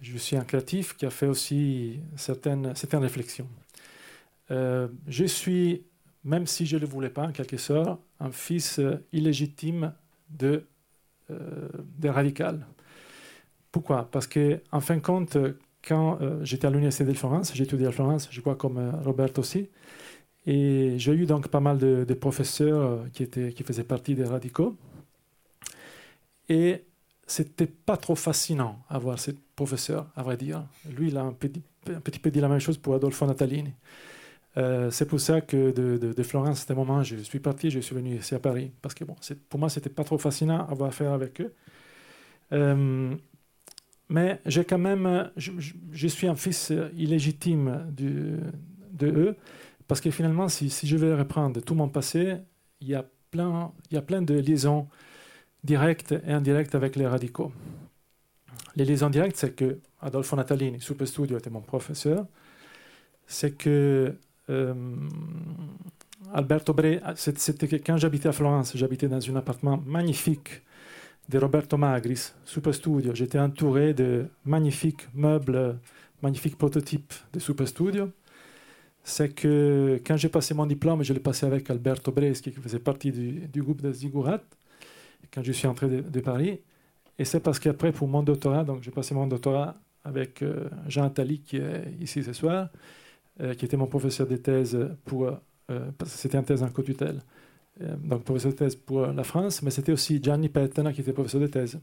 [0.00, 3.48] je suis un créatif qui a fait aussi certaines, réflexions.
[4.50, 5.84] je suis,
[6.24, 8.80] même si je ne le voulais pas en quelque sorte, un fils
[9.12, 9.92] illégitime
[10.30, 10.66] de
[11.30, 12.66] euh, des radicales.
[13.72, 14.10] Pourquoi?
[14.10, 15.38] Parce que, en fin de compte,
[15.82, 19.30] quand euh, j'étais à l'université de Florence, étudié à Florence, je crois comme euh, Robert
[19.38, 19.70] aussi,
[20.46, 24.76] et j'ai eu donc pas mal de, professeurs qui, étaient, qui faisaient partie des radicaux.
[26.48, 26.84] Et
[27.26, 30.64] c'était pas trop fascinant avoir ce professeur, à vrai dire.
[30.96, 33.72] Lui, il a un petit, un peu dit la même chose pour Adolfo Natalini.
[34.56, 37.94] Euh, c'est pour ça que de, Florence, à ce moment, je suis parti, je suis
[37.94, 38.70] venu ici à Paris.
[38.82, 39.16] Parce que bon,
[39.48, 41.52] pour moi, c'était pas trop fascinant à avoir affaire avec eux.
[42.52, 43.14] Euh,
[44.10, 49.36] mais j'ai quand même, je, suis un fils illégitime de eux,
[49.88, 52.36] parce que finalement, si, je vais reprendre tout mon passé,
[52.80, 54.88] il y a plein, il y a plein de liaisons
[55.62, 57.52] directes et indirectes avec les radicaux.
[58.76, 62.26] Les liaisons directes, c'est que Adolfo Natalini, Super Studio, était mon professeur.
[63.26, 64.14] C'est que
[64.50, 64.74] euh,
[66.32, 70.62] Alberto Bre, c'était quand j'habitais à Florence, j'habitais dans un appartement magnifique
[71.28, 73.14] de Roberto Magris, Super Studio.
[73.14, 75.78] J'étais entouré de magnifiques meubles,
[76.22, 78.10] magnifiques prototypes de Super Studio.
[79.04, 82.78] C'est que quand j'ai passé mon diplôme, je l'ai passé avec Alberto Breschi, qui faisait
[82.78, 84.40] partie du, groupe de Ziggurat,
[85.32, 86.60] quand je suis entré de, Paris.
[87.18, 91.04] Et c'est parce qu'après, pour mon doctorat, donc j'ai passé mon doctorat avec euh, Jean
[91.04, 92.70] Attali, qui est ici ce soir,
[93.40, 97.20] euh, qui était mon professeur de thèse pour, euh, c'était une thèse en co-tutelle,
[97.82, 101.12] euh, donc professeur de thèse pour la France, mais c'était aussi Gianni Pettena qui était
[101.12, 101.80] professeur de thèse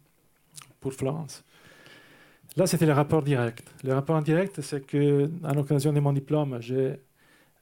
[0.79, 1.43] pour Florence.
[2.55, 3.69] Là, c'était le rapport direct.
[3.83, 6.99] Le rapport indirect, c'est que, à l'occasion de mon diplôme, j'ai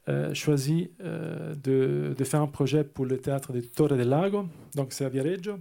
[0.10, 4.48] euh, choisi euh, de, de, faire un projet pour le théâtre de Torre del Lago,
[4.76, 5.60] donc c'est à Viareggio.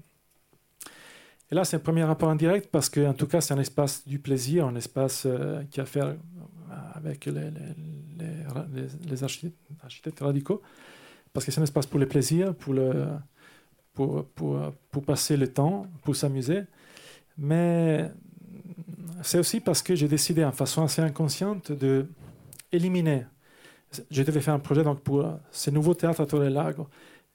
[1.51, 4.07] Et là, c'est un premier rapport en direct parce qu'en tout cas, c'est un espace
[4.07, 6.17] du plaisir, un espace euh, qui a à faire
[6.95, 10.63] avec les, architectes, radicaux,
[11.33, 13.07] parce que c'est un espace pour le plaisir, pour, le,
[13.93, 14.61] pour, pour,
[14.91, 16.63] pour passer le temps, pour s'amuser.
[17.37, 18.11] Mais
[19.23, 22.07] c'est aussi parce que j'ai décidé, en façon assez inconsciente, de.
[24.11, 26.87] Je devais faire un projet donc, pour ce nouveau théâtre à Torre Lago.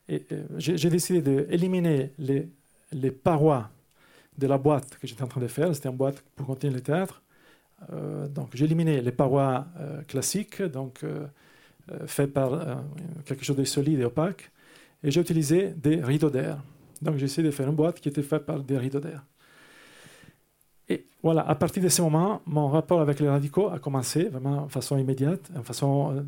[0.09, 0.25] Et
[0.57, 2.49] j'ai décidé d'éliminer les,
[2.91, 3.69] les parois
[4.37, 5.73] de la boîte que j'étais en train de faire.
[5.73, 7.23] C'était une boîte pour contenir le théâtre.
[7.91, 11.27] Euh, donc j'ai éliminé les parois euh, classiques, donc euh,
[12.05, 12.81] faites par
[13.25, 14.51] quelque chose de solide et opaque,
[15.03, 16.57] et j'ai utilisé des rideaux d'air.
[17.01, 19.25] Donc j'ai essayé de faire une boîte qui était faite par des rideaux d'air.
[20.89, 24.65] Et voilà, à partir de ce moment, mon rapport avec les radicaux a commencé vraiment
[24.65, 26.25] de façon immédiate, en façon,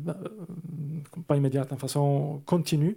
[1.26, 2.96] pas immédiate, en façon continue.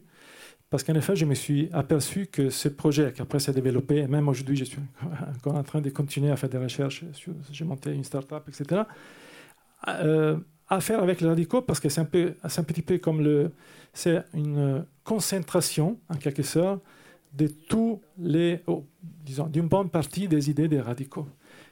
[0.70, 4.08] Parce qu'en effet, je me suis aperçu que ce projet, qui après s'est développé, et
[4.08, 4.80] même aujourd'hui, je suis
[5.36, 7.04] encore en train de continuer à faire des recherches,
[7.52, 8.84] j'ai monté une start-up, etc.,
[9.88, 10.38] euh,
[10.70, 13.52] à faire avec les radicaux, parce que c'est un, peu, un petit peu comme le.
[13.92, 16.82] C'est une concentration, en quelque sorte,
[17.34, 18.62] de tous les.
[18.68, 21.28] Oh, disons, d'une bonne partie des idées des radicaux.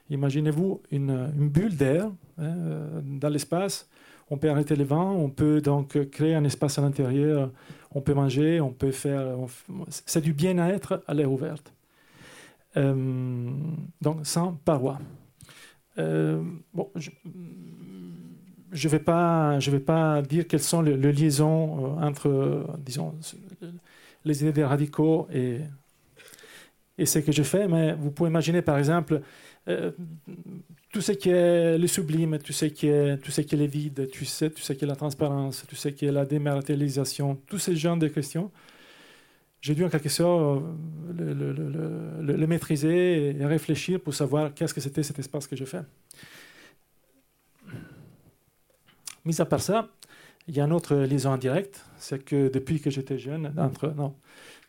[0.09, 2.05] Imaginez-vous une, bulle d'air
[2.37, 3.89] hein, euh, dans l'espace.
[4.29, 7.49] On peut arrêter les vents, on peut donc créer un espace à l'intérieur
[7.97, 9.35] on peut manger, on peut faire.
[9.89, 11.55] C'est du bien-être à l'air ouvert.
[12.75, 13.49] Euh,
[14.01, 14.99] donc sans paroi.
[15.97, 16.43] Euh,
[16.73, 17.09] bon, je
[18.71, 23.15] ne vais, pas, vais pas dire quelles sont les, liaisons euh, entre, disons,
[24.23, 25.61] les idées des radicaux et,
[26.99, 29.21] et ce que je fais, mais vous pouvez imaginer, par exemple,
[30.91, 33.65] tout ce qui est le sublime, tout ce qui est, tout ce qui est le
[33.65, 37.35] vide, tu sais, tout ce qui est la transparence, tout ce qui est la dématérialisation,
[37.47, 38.51] tous ces genres de questions,
[39.61, 40.63] j'ai dû en quelque sorte
[41.17, 45.81] le, le, maîtriser et réfléchir pour savoir qu'est-ce que c'était cet espace que je fais.
[49.25, 49.89] Mis à part ça,
[50.47, 54.15] il y a une autre liaison indirecte, c'est que depuis que j'étais jeune, entre, non,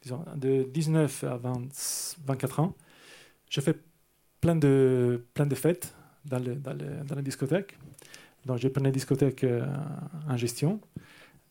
[0.03, 1.41] disons, de 19 à
[2.27, 2.75] 24 ans,
[3.49, 3.77] je fais
[4.41, 5.95] plein de, plein de fêtes
[6.25, 7.77] dans, le, dans, le, dans la discothèque.
[8.47, 9.67] Donc, j'ai pris une discothèque euh,
[10.29, 10.81] en gestion.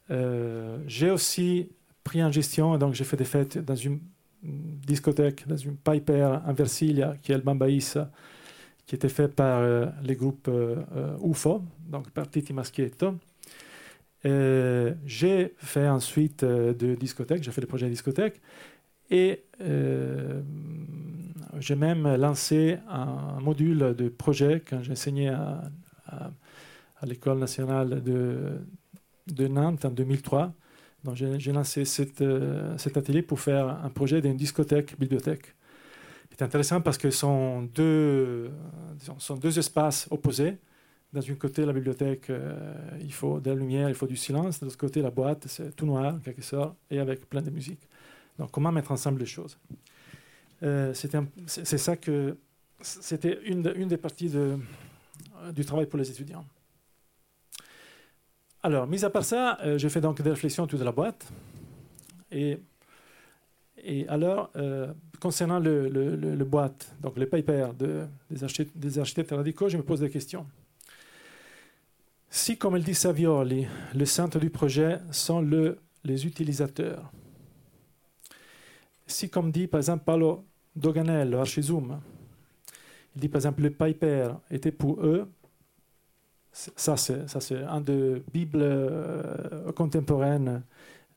[0.10, 1.70] Euh, j'ai aussi
[2.04, 4.00] pris en gestion, donc j'ai fait des fêtes dans une
[4.42, 7.98] discothèque, dans une Piper en Versilia, qui est le Bambaïs,
[8.86, 10.50] qui était fait par euh, les groupes
[11.24, 13.16] UFO, donc par Titi Maschietto.
[14.24, 18.40] j'ai fait ensuite de discothèque, j'ai fait des projets de discothèque.
[19.10, 19.44] Et
[21.60, 25.62] j'ai même lancé un module de projet quand j'enseignais à,
[26.08, 30.54] à, l'École nationale de, Nantes en 2003.
[31.04, 31.84] Donc j'ai lancé
[32.22, 35.54] euh, cet atelier pour faire un projet d'une discothèque-bibliothèque.
[36.32, 38.52] C'est intéressant parce que ce sont deux,
[39.58, 40.58] espaces opposés.
[41.14, 44.60] D'un côté, la bibliothèque, euh, il faut de la lumière, il faut du silence.
[44.60, 47.80] De l'autre côté, la boîte, c'est tout noir, quelque sorte, et avec plein de musique.
[48.38, 49.58] Donc, comment mettre ensemble les choses?
[50.64, 52.38] Euh, c'est ça que
[52.82, 54.32] c'était une, des parties
[55.54, 56.46] du travail pour les étudiants.
[58.64, 61.32] Alors, mis à part ça, euh, j'ai fait donc des réflexions autour de la boîte.
[62.32, 62.60] Et,
[64.10, 69.32] alors, euh, concernant le, le, le, boîte, donc les papers de, des, architectes, des architectes
[69.32, 70.46] radicaux, je me pose des questions.
[72.30, 73.66] Si, comme il dit Savioli,
[73.96, 77.10] le centre du projet sont le, les utilisateurs,
[79.08, 82.00] si, comme dit par exemple Paolo Doganello, Archizoom,
[83.16, 85.28] il dit par exemple le Piper était pour eux,
[86.52, 90.64] ça c'est un des bibles euh, contemporaines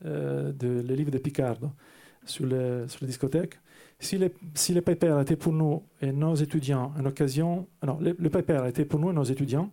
[0.05, 1.71] euh, de le livre de Picardo
[2.25, 3.59] sur, le, sur la discothèque.
[3.99, 8.17] Si le, si le Piper était pour nous et nos étudiants une occasion, non, le,
[8.19, 9.71] le Piper était pour nous et nos étudiants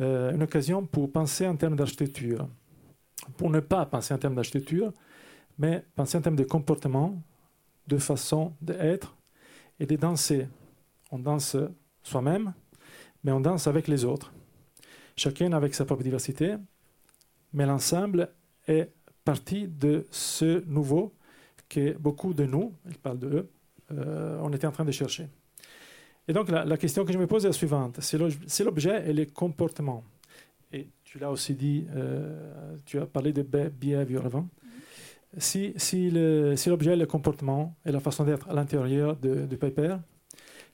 [0.00, 2.48] euh, une occasion pour penser en termes d'architecture,
[3.36, 4.92] pour ne pas penser en termes d'architecture,
[5.58, 7.20] mais penser en termes de comportement,
[7.88, 9.16] de façon d'être
[9.80, 10.46] et de danser.
[11.10, 11.56] On danse
[12.02, 12.52] soi-même,
[13.24, 14.32] mais on danse avec les autres.
[15.16, 16.56] Chacun avec sa propre diversité,
[17.52, 18.30] mais l'ensemble
[18.66, 18.92] est
[19.24, 21.14] partie de ce nouveau
[21.68, 23.50] que beaucoup de nous, il parle de eux,
[23.92, 25.28] euh, on était en train de chercher.
[26.28, 29.26] Et donc la, question que je me pose est la suivante, c'est l'objet et les
[29.26, 30.04] comportements.
[30.72, 34.46] Et tu l'as aussi dit, euh, tu as parlé de behavior avant
[35.36, 39.96] si, si l'objet, le, le, comportement et la façon d'être à l'intérieur de, de Piper,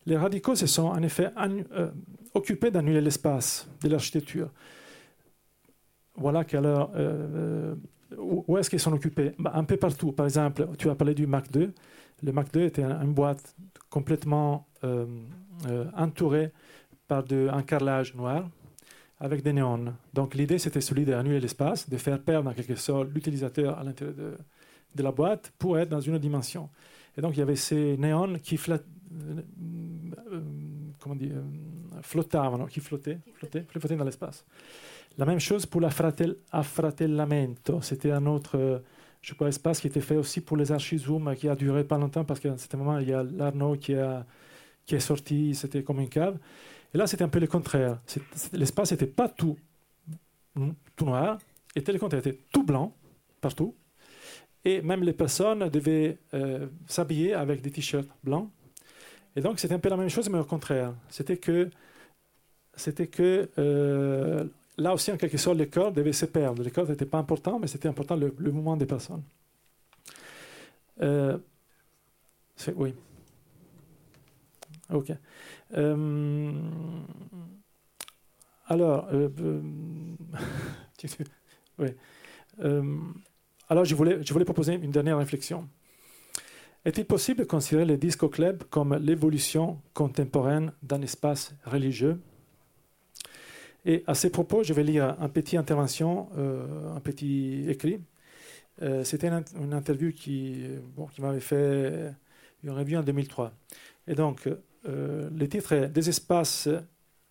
[0.06, 1.30] les radicaux se sont en effet
[1.72, 1.90] euh,
[2.34, 4.50] occupés d'annuler l'espace de l'architecture.
[6.16, 7.74] voilà heure, euh,
[8.18, 9.32] où, est-ce qu'ils sont occupés?
[9.38, 10.12] Bah, Un peu partout.
[10.12, 11.72] Par exemple, tu as parlé du Mac 2.
[12.22, 13.56] Le Mac 2 était un- une boîte
[13.90, 15.06] complètement euh,
[15.68, 16.52] euh, entourée
[17.08, 18.48] par de, un carrelage noir
[19.20, 19.94] avec des néons.
[20.12, 24.16] Donc l'idée, c'était celui d'annuler l'espace, de faire perdre en quelque sorte l'utilisateur à l'intérieur
[24.16, 24.36] de,
[24.94, 26.68] de la boîte pour être dans une dimension.
[27.16, 28.78] Et donc il y avait ces néons qui flat-
[29.12, 29.40] euh,
[30.32, 30.40] euh,
[30.98, 31.42] comment euh,
[32.02, 34.44] flottavano, qui flottaient, flottaient, flottaient dans l'espace.
[35.16, 37.80] La même chose pour la fratel, affratellamento.
[37.82, 38.82] C'était un autre
[39.24, 42.24] je pas, espace qui était fait aussi pour les archizoom, qui a duré pas longtemps
[42.24, 44.26] parce qu'à ce moment, il y a l'Arnaud qui, a-
[44.84, 46.36] qui est sorti, c'était comme une cave.
[46.94, 48.00] Et là, c'était un peu le contraire.
[48.52, 49.58] L'espace n'était pas tout,
[50.96, 51.38] tout noir,
[51.74, 52.94] était le contraire, était tout blanc
[53.40, 53.74] partout.
[54.64, 58.48] Et même les personnes devaient euh, s'habiller avec des t-shirts blancs.
[59.36, 60.94] Et donc, c'était un peu la même chose, mais au contraire.
[61.10, 61.68] C'était que,
[62.74, 64.44] c'était que euh,
[64.78, 66.62] là aussi, en quelque sorte, le corps devait se perdre.
[66.62, 69.22] Le corps n'était pas important, mais c'était important le, mouvement des personnes.
[71.02, 71.36] Euh,
[72.76, 72.94] oui.
[74.90, 75.12] Ok.
[75.76, 76.52] Euh,
[78.66, 79.28] alors, euh,
[82.60, 82.96] euh,
[83.68, 85.68] alors, je voulais, je voulais proposer une dernière réflexion.
[86.84, 92.20] Est-il possible de considérer le disco club comme l'évolution contemporaine d'un espace religieux?
[93.86, 96.28] Et à ces propos, je vais lire un petit intervention,
[96.94, 98.00] un petit écrit.
[99.02, 100.64] C'était une, une interview qui,
[100.94, 102.12] bon, qui m'avait fait
[102.62, 103.52] une revue en 2003.
[104.06, 104.48] Et donc,
[104.86, 106.68] euh, le titre est Des espaces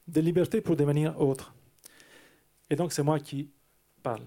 [0.07, 1.53] de liberté pour devenir autres.
[2.69, 3.49] Et donc, c'est moi qui
[4.01, 4.25] parle.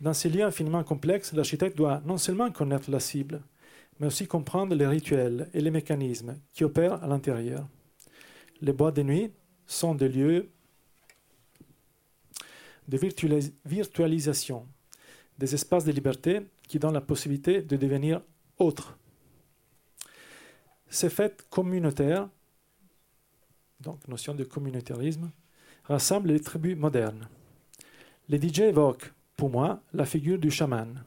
[0.00, 3.42] Dans ces lieux infiniment complexes, l'architecte doit non seulement connaître la cible,
[3.98, 7.66] mais aussi comprendre les rituels et les mécanismes qui opèrent à l'intérieur.
[8.60, 9.32] Les boîtes de nuit
[9.66, 10.50] sont des lieux
[12.86, 14.66] de virtualis- virtualisation,
[15.38, 18.22] des espaces de liberté qui donnent la possibilité de devenir
[18.58, 18.97] autre.
[20.90, 22.28] Ces fêtes communautaires,
[23.80, 25.30] donc notion de communautarisme,
[25.84, 27.28] rassemblent les tribus modernes.
[28.28, 31.04] Les DJ évoquent, pour moi, la figure du chaman.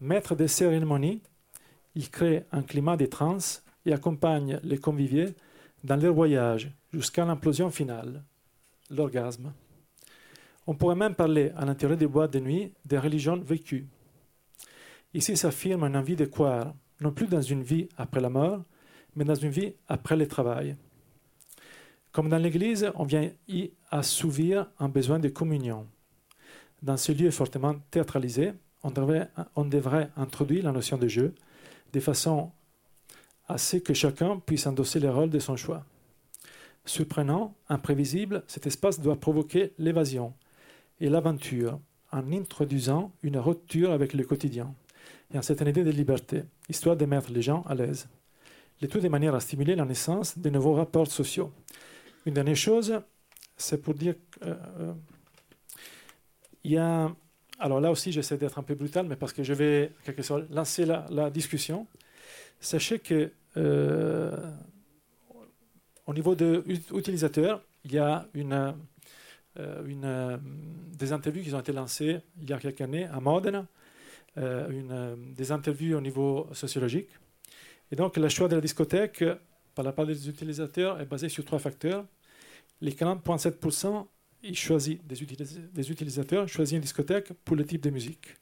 [0.00, 1.22] Maître des cérémonies,
[1.94, 5.34] il crée un climat de transe et accompagne les conviviés
[5.84, 8.22] dans leur voyage jusqu'à l'implosion finale,
[8.90, 9.52] l'orgasme.
[10.66, 13.86] On pourrait même parler à l'intérieur des boîtes de nuit des religions vécues.
[15.14, 18.64] Ici s'affirme une envie de croire, non plus dans une vie après la mort,
[19.16, 20.76] mais dans une vie après le travail.
[22.12, 25.86] Comme dans l'Église, on vient y assouvir un besoin de communion.
[26.82, 28.52] Dans ce lieu fortement théâtralisé,
[28.82, 31.34] on devrait, introduire la notion de jeu
[31.92, 32.50] de façon
[33.48, 35.84] à ce que chacun puisse endosser le rôle de son choix.
[36.84, 40.34] Surprenant, imprévisible, cet espace doit provoquer l'évasion
[41.00, 41.78] et l'aventure
[42.10, 44.74] en introduisant une rupture avec le quotidien
[45.32, 48.08] et en certaine idée de liberté, histoire de mettre les gens à l'aise.
[48.82, 51.52] Le tout de manière à stimuler la naissance de nouveaux rapports sociaux.
[52.26, 53.00] Une dernière chose,
[53.56, 54.92] c'est pour dire qu'il euh,
[56.64, 57.14] y a.
[57.60, 60.50] Alors là aussi, j'essaie d'être un peu brutal, mais parce que je vais quelque sorte
[60.50, 61.86] lancer la, discussion.
[62.58, 64.36] Sachez que euh,
[66.08, 68.74] au niveau de utilisateurs, il y a une,
[69.60, 70.38] euh, une, euh,
[70.98, 73.64] des interviews qui ont été lancées il y a quelques années à Modena,
[74.38, 77.10] euh, une, euh, des interviews au niveau sociologique.
[77.92, 79.22] Et donc, le choix de la discothèque
[79.74, 82.04] par la part des utilisateurs est basé sur trois facteurs.
[82.80, 84.06] Les 40,7%
[84.42, 88.36] ils choisissent des, utilis- des utilisateurs choisissent une discothèque pour le type de musique.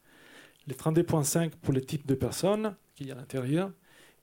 [0.66, 3.70] Les 32,5% pour le type de personnes qu'il y a à l'intérieur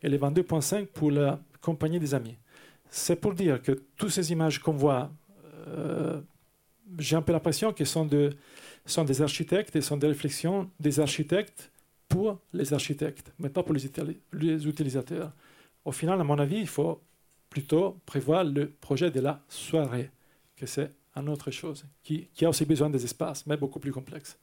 [0.02, 2.38] et les 22,5% pour la compagnie des amis.
[2.90, 5.12] C'est pour dire que toutes ces images qu'on voit,
[5.68, 6.22] euh,
[6.98, 8.10] j'ai un peu l'impression qu'elles sont,
[8.86, 11.72] sont des architectes et sont des réflexions des architectes
[12.08, 15.34] pour les architectes, mais pas pour les, utili- les utilisateurs.
[15.86, 17.02] Au final, à mon avis, il faut
[17.50, 20.12] plutôt prévoir le projet de la soirée,
[20.56, 23.92] que c'est une autre chose, qui, qui a aussi besoin des espaces, mais beaucoup plus
[23.92, 24.38] complexe.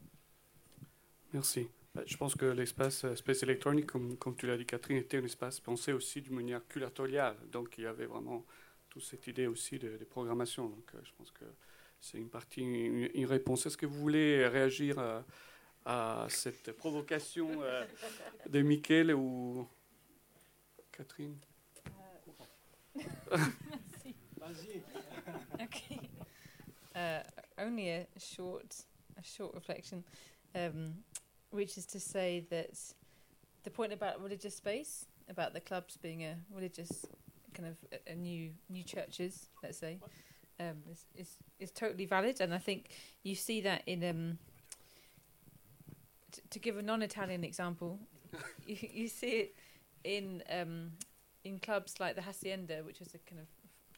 [1.32, 1.68] Merci.
[1.94, 5.18] Ben, Je pense que l'espace euh, Space Electronic, comme, comme tu l'as dit Catherine, était
[5.18, 7.36] un espace pensé aussi d'une manière curatoriale.
[7.52, 8.44] Donc il y avait vraiment
[8.88, 10.68] toute cette idée aussi de, de programmation.
[10.68, 11.44] Donc euh, je pense que
[12.00, 13.66] c'est une partie, une, une réponse.
[13.66, 15.24] Est-ce que vous voulez réagir à,
[15.84, 17.84] à cette provocation euh,
[18.48, 19.68] de ou
[20.90, 21.36] Catherine
[25.60, 26.00] okay.
[26.94, 27.20] Uh,
[27.58, 28.84] only a short,
[29.18, 30.04] a short reflection,
[30.54, 30.94] um,
[31.50, 32.70] which is to say that
[33.64, 37.04] the point about religious space, about the clubs being a religious
[37.54, 39.98] kind of a, a new new churches, let's say,
[40.60, 42.90] um, is, is is totally valid, and I think
[43.22, 44.38] you see that in um.
[46.50, 47.98] To give a non-Italian example,
[48.66, 49.56] you, you see it
[50.04, 50.92] in um,
[51.44, 53.48] in clubs like the Hacienda, which is a kind of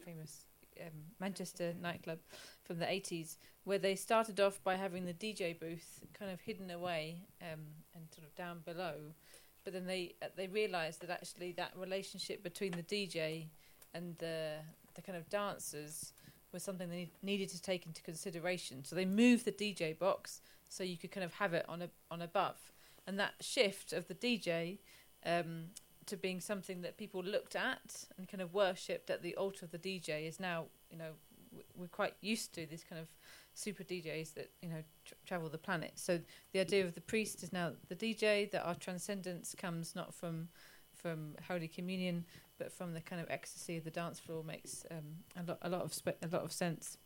[0.04, 0.46] famous
[0.80, 2.18] um, Manchester nightclub
[2.64, 6.70] from the 80s, where they started off by having the DJ booth kind of hidden
[6.70, 7.60] away um,
[7.94, 8.94] and sort of down below,
[9.64, 13.46] but then they uh, they realised that actually that relationship between the DJ
[13.94, 14.54] and the
[14.94, 16.12] the kind of dancers
[16.52, 18.84] was something they needed to take into consideration.
[18.84, 21.88] So they moved the DJ box so you could kind of have it on a
[22.10, 22.72] on above,
[23.06, 24.78] and that shift of the DJ
[25.24, 25.66] um,
[26.06, 29.70] to being something that people looked at and kind of worshipped at the altar of
[29.70, 31.10] the DJ is now you know
[31.74, 33.08] we're quite used to these kind of
[33.54, 35.92] super DJs that you know tr travel the planet.
[35.96, 36.20] So
[36.52, 40.48] the idea of the priest is now the DJ that our transcendence comes not from
[40.94, 42.24] from Holy Communion
[42.58, 45.68] but from the kind of ecstasy of the dance floor makes um, a lot a
[45.68, 46.98] lot of spe- a lot of sense.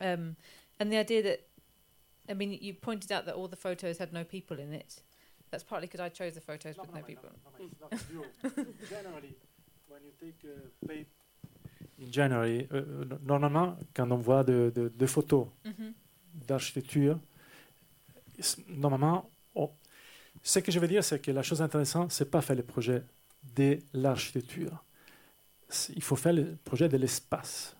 [0.00, 0.36] Um,
[0.80, 1.46] and the idea that
[2.28, 5.02] I mean you pointed out that all the photos had no people in it.
[5.50, 7.28] That's partly because I chose the photos with no, people.
[8.88, 9.34] Generally,
[9.88, 11.06] when you take uh, pay
[11.98, 15.92] in January, euh, euh, normalement, quand on voit de, de, de photos Mhm.
[16.46, 17.18] d'architecture,
[18.38, 19.70] s- normalement, on-
[20.42, 23.02] ce que je veux dire, c'est que la chose intéressante, c'est pas faire le projet
[23.54, 24.82] de l'architecture.
[25.94, 27.76] Il faut faire le projet de l'espace.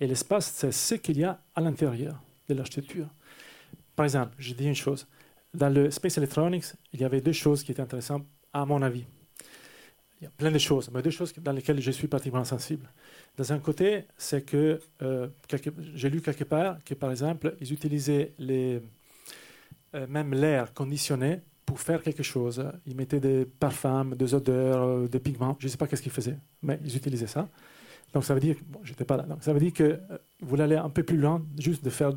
[0.00, 3.08] Et l'espace, c'est ce qu'il y a à l'intérieur de l'architecture.
[3.96, 5.06] Par exemple, je dis une chose.
[5.54, 9.04] Dans le Space Electronics, il y avait deux choses qui étaient intéressantes, à mon avis.
[10.20, 12.88] Il y a plein de choses, mais deux choses dans lesquelles je suis particulièrement sensible.
[13.36, 15.28] Dans un côté, c'est que euh,
[15.94, 18.80] j'ai lu quelque part que, par exemple, ils utilisaient euh,
[20.08, 22.64] même l'air conditionné pour faire quelque chose.
[22.86, 25.56] Ils mettaient des parfums, des odeurs, euh, des pigments.
[25.58, 27.48] Je ne sais pas qu'est-ce qu'ils faisaient, mais ils utilisaient ça.
[28.12, 29.24] Donc ça veut dire, j'étais pas là.
[29.24, 29.98] Donc ça veut dire que
[30.40, 32.12] vous aller un peu plus loin, juste de faire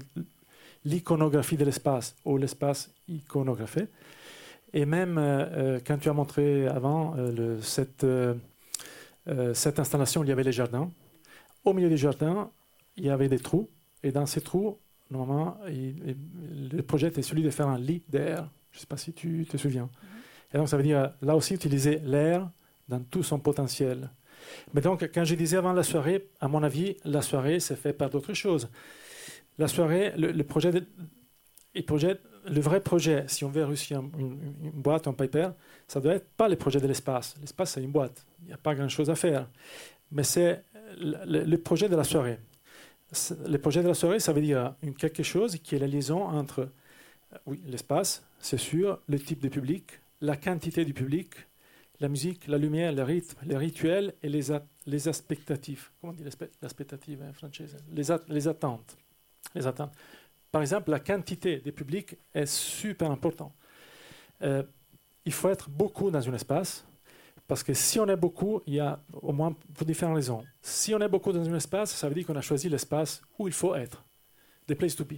[0.85, 3.87] l'iconographie de l'espace ou l'espace iconographié.
[4.73, 8.35] Et même euh, euh, quand tu as montré avant euh, le- cette, euh,
[9.53, 10.89] cette installation, il y avait les jardins.
[11.63, 12.51] Au milieu des jardins,
[12.97, 13.69] il y avait des trous.
[14.03, 14.77] Et dans ces trous,
[15.09, 18.49] normalement, il- il- le projet était celui de faire un lit d'air.
[18.71, 19.89] Je ne sais pas si tu te souviens.
[20.53, 22.49] Et donc, ça veut dire, là aussi, utiliser l'air
[22.87, 24.09] dans tout son potentiel.
[24.73, 27.93] Mais donc, quand je disais avant la soirée, à mon avis, la soirée, c'est fait
[27.93, 28.69] par d'autres choses.
[29.57, 30.71] La soirée, le, projet,
[31.73, 34.37] le vrai projet, si on veut réussir une,
[34.73, 35.49] boîte, un paper,
[35.87, 37.35] ça doit être pas le projet de l'espace.
[37.39, 38.25] L'espace, c'est une boîte.
[38.41, 39.47] Il n'y a pas grand-chose à faire.
[40.11, 40.63] Mais c'est
[40.97, 42.39] le, projet de la soirée.
[43.47, 46.69] Le projet de la soirée, ça veut dire quelque chose qui est la liaison entre,
[47.33, 51.29] euh, oui, l'espace, c'est sûr, le type de public, la quantité du public,
[51.99, 54.41] la musique, la lumière, le rythme, les rituels et les,
[54.85, 54.99] les.
[54.99, 58.97] Comment on dit l'aspe- l'aspettative en français les, les attentes.
[59.53, 59.61] Les.
[60.51, 63.53] Par exemple, la quantité des publics est super important.
[64.41, 64.63] Euh,
[65.25, 66.85] il faut être beaucoup dans un espace,
[67.47, 70.43] parce que si on est beaucoup, il y a au moins pour différentes raisons.
[70.61, 73.47] Si on est beaucoup dans un espace, ça veut dire qu'on a choisi l'espace où
[73.47, 74.03] il faut être,
[74.67, 75.15] the place to be.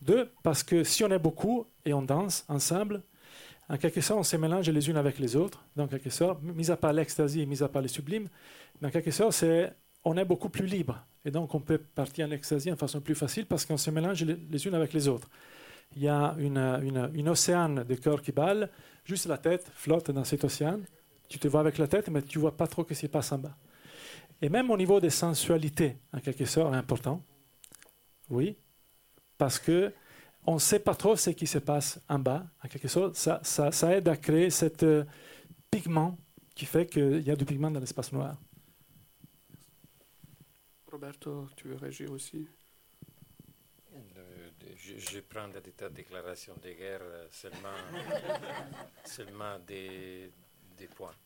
[0.00, 3.02] Deux, parce que si on est beaucoup et on danse ensemble,
[3.68, 5.64] en quelque sorte, on se mélange les unes avec les autres.
[5.88, 8.28] Quelque sorte, mis à part l'ecstasy, mis à part le sublime,
[8.80, 9.72] mais en quelque sorte, c'est,
[10.04, 11.04] on est beaucoup plus libre.
[11.24, 14.24] Et donc, on peut partir en ecstasy en façon plus facile parce qu'on se mélange
[14.24, 15.28] les, unes avec les autres.
[15.94, 18.70] Il y a une, une, une océan de corps qui balle,
[19.04, 20.80] juste la tête flotte dans cet océan.
[21.28, 23.32] Tu te vois avec la tête, mais tu vois pas trop ce qui se passe
[23.32, 23.56] en bas.
[24.40, 27.22] Et même au niveau des sensualités, en quelque sorte, est important.
[28.28, 28.56] Oui,
[29.38, 29.92] parce que
[30.44, 32.44] on ne sait pas trop ce qui se passe en bas.
[32.64, 35.04] En quelque sorte, ça, ça, aide à créer cet euh,
[35.70, 36.18] pigment
[36.54, 38.36] qui fait qu'il y a du pigment dans l'espace noir.
[40.92, 42.46] Roberto, tu veux réagir aussi?
[43.94, 47.74] Euh, je, je prends de ta déclaration de guerre euh, seulement,
[49.06, 50.30] seulement des,
[50.76, 51.16] des points.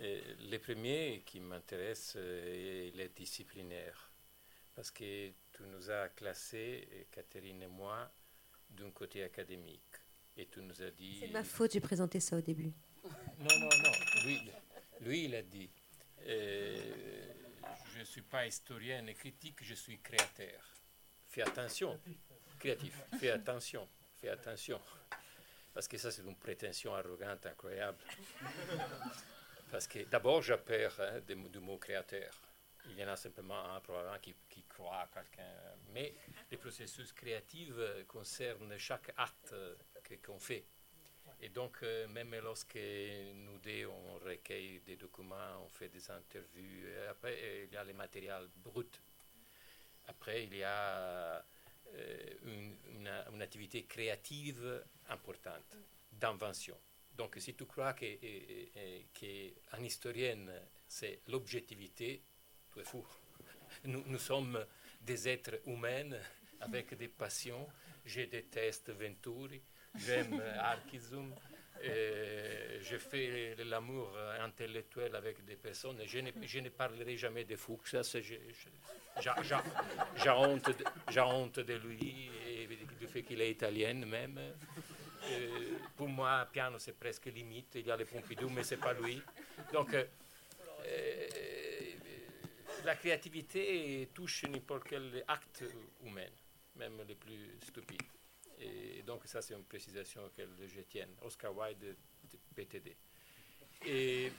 [0.00, 0.20] Euh,
[0.50, 4.10] le premier qui m'intéresse est le disciplinaire.
[4.74, 8.10] Parce que tu nous as classés, euh, Catherine et moi,
[8.68, 9.96] d'un côté académique.
[10.36, 11.18] Et tu nous as dit.
[11.20, 12.72] C'est ma faute, j'ai présenté ça au début.
[13.04, 13.92] Non, non, non.
[14.26, 14.38] Lui,
[15.00, 15.70] lui il a dit
[16.26, 17.32] euh,
[17.92, 20.62] Je ne suis pas historien et critique, je suis créateur.
[21.28, 22.00] Fais attention.
[22.58, 22.98] Créatif.
[23.18, 23.86] Fais attention.
[24.16, 24.80] Fais attention.
[25.74, 27.98] Parce que ça, c'est une prétention arrogante incroyable.
[29.70, 32.30] Parce que d'abord, j'ai peur hein, du, mot créateur.
[32.86, 35.54] Il y en a simplement un probablement qui, croit à quelqu'un.
[35.92, 36.14] Mais
[36.50, 39.74] le processus créatif euh, concerne chaque acte euh,
[40.24, 40.66] qu'on fait.
[41.44, 42.78] Et donc, euh, même lorsque
[43.34, 43.58] nous
[43.88, 48.48] on recueille des documents, on fait des interviews, après, euh, il y a le matériel
[48.56, 49.02] brut
[50.06, 51.44] Après, il y a
[52.44, 52.76] une,
[53.32, 55.76] une, activité créative importante,
[56.12, 56.78] d'invention.
[57.12, 58.14] Donc, si tu crois qu'un
[59.82, 60.46] historien,
[60.86, 62.22] c'est l'objectivité,
[62.72, 63.04] tu es fou.
[63.84, 64.64] Nous, nous, sommes
[65.00, 66.16] des êtres humains
[66.60, 67.68] avec des passions.
[68.04, 69.60] Je déteste Venturi,
[69.94, 71.34] j'aime Archizum,
[71.82, 75.98] je fais l'amour intellectuel avec des personnes.
[76.06, 77.94] Je ne, parlerai jamais de Fuchs.
[79.20, 80.70] J'ai honte,
[81.18, 82.66] honte, de lui et
[83.00, 84.38] du fait qu'il est italien même.
[85.30, 87.74] Euh, pour moi, piano, c'est presque limite.
[87.76, 89.22] Il y a les Pompidou, mais c'est pas lui.
[89.72, 90.04] Donc, euh,
[92.84, 95.64] la créativité touche n'importe quel acte
[96.04, 96.30] humain,
[96.76, 98.02] même les plus stupides.
[98.62, 100.02] Et donc, ça, c'est une précision
[100.36, 101.08] que je tiens.
[101.22, 101.96] Oscar Wilde de,
[102.54, 102.96] PTD.
[103.86, 104.30] Et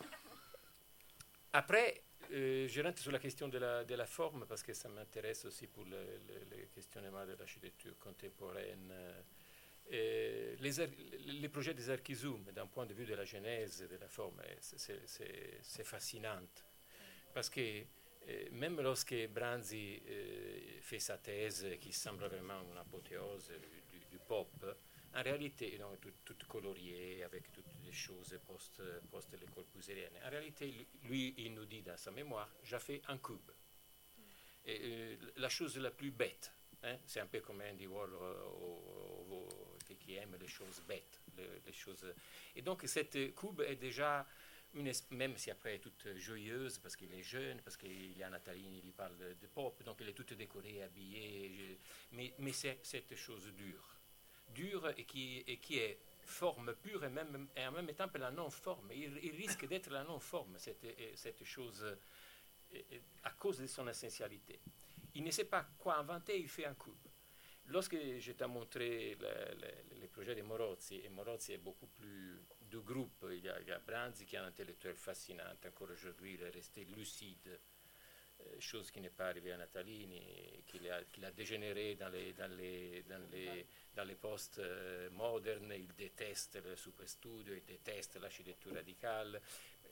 [1.51, 5.67] après, euh, je rentre sur la question de la, forme parce que ça m'intéresse aussi
[5.67, 6.19] pour le,
[6.51, 8.91] le, questionnement de l'architecture contemporaine.
[9.91, 14.41] Euh, les, projets des archizoom, d'un point de vue de la genèse de la forme,
[14.61, 16.41] c'est fascinant.
[17.33, 20.01] Parce que euh, même lorsque Branzi
[20.81, 23.51] fait sa thèse, qui semble vraiment une apothéose
[24.23, 24.65] pop,
[25.15, 28.81] en réalité, non, tout, tout, colorié, avec toutes les choses post,
[29.11, 30.07] post les.
[30.25, 33.51] En réalité, lui, il nous dit dans sa mémoire, j'ai fait un cube.
[34.67, 36.51] Euh, la chose la plus bête,
[36.81, 41.21] hein, c'est un peu comme Andy Warhol euh, qui aime les choses bêtes.
[41.37, 42.05] Les, choses.
[42.55, 44.25] Et donc, cette cube est déjà
[45.11, 48.93] même si après toute joyeuse, parce qu'il est jeune, parce qu'il y a Nathalie, il
[48.93, 51.77] parle de pop, donc elle est toute décorée, habillée,
[52.11, 53.99] mais, mais c'est cette chose dure
[54.53, 58.31] dure et qui, et qui est forme pure et, même, et en même temps la
[58.31, 58.91] non-forme.
[58.93, 60.85] Il, risque d'être la non-forme, cette,
[61.15, 61.85] cette chose,
[63.23, 64.59] à cause de son essentialité.
[65.15, 66.95] Il ne sait pas quoi inventer, il fait un coup.
[67.67, 73.25] Lorsque je t'ai montré le, projet de Morozzi, et Morozzi est beaucoup plus de groupe,
[73.31, 76.43] il y a, il y a Branzi qui est un intellectuel fascinant, encore aujourd'hui il
[76.43, 77.59] est resté lucide,
[78.59, 82.51] chose qui n'est pas arrivée à Natalini, qu'il a, qu a, dégénéré dans les, dans
[82.55, 83.65] les, dans les,
[83.95, 85.09] dans les postes euh,
[85.75, 89.41] il déteste le superstudio, il déteste l'architecture radicale.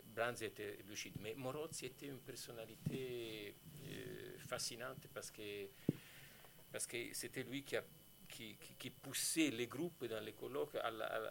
[0.03, 3.55] Branzi était lucide, mais Morozzi était une personnalité
[3.85, 5.67] euh, fascinante parce que,
[7.13, 7.83] c'était lui qui a
[8.31, 10.77] qui, poussait les groupes dans les colloques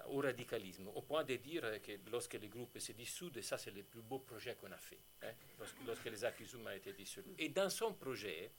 [0.08, 3.82] au radicalisme, au point de dire que lorsque les groupes se dissoudent, ça c'est le
[3.82, 5.32] plus beau projet qu'on a fait, hein,
[5.86, 7.34] lorsque, les Akizum ont été dissolus.
[7.38, 8.52] Et dans son projet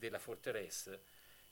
[0.00, 0.90] de la forteresse,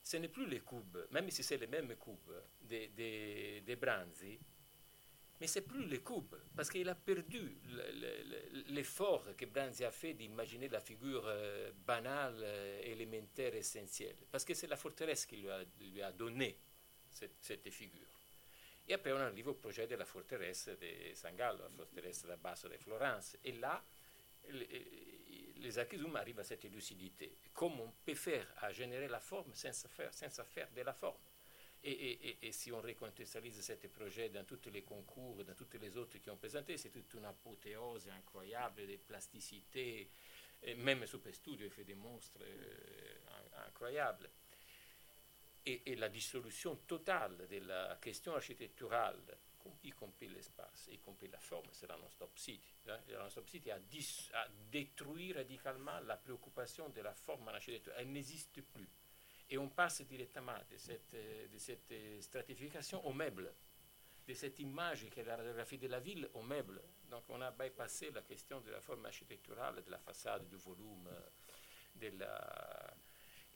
[0.03, 4.39] ce n'est plus les cubes, même si c'est les mêmes cubes des de, de Branzi,
[5.41, 7.57] mais c'est plus les cubes, parce qu'il a perdu
[8.69, 14.53] l'effort que Branzi a fait d'imaginer la figure euh, banale, euh, élémentaire, essentielle, parce que
[14.53, 16.59] c'est la forteresse qui lui a, donné
[17.09, 18.07] cette, figure.
[18.87, 22.37] Et après on arrive au projet de la forteresse de San Gallo, la forteresse da
[22.37, 23.83] Basso de Florence, et là,
[24.51, 27.39] les, les Akizum arrivent à cette lucidité.
[27.55, 31.19] Comment on peut faire à générer la forme sans faire, sans faire de la forme
[31.83, 36.29] et, si on recontextualise ce projet dans tous les concours, dans toutes les autres qui
[36.29, 40.11] ont présenté, c'est toute une apothéose incroyable de plasticité.
[40.77, 44.29] Même Super Studio fait des monstres euh, incroyables.
[45.65, 49.23] Et, la dissolution totale de la question architecturale,
[49.85, 52.75] y compris l'espace, y compris la forme, c'est la Non-Stop City.
[52.89, 52.99] Hein.
[53.09, 57.93] La Non-Stop City a, a, détruit radicalement la préoccupation de la forme en architecture.
[57.97, 58.89] Elle n'existe plus
[59.51, 63.53] et on passe directement de cette, stratification au meuble,
[64.27, 66.81] de cette image qui est la radiographie de la ville au meuble.
[67.11, 71.09] Donc on a bypassé la question de la forme architecturale, de la façade, du volume,
[71.97, 72.95] de la...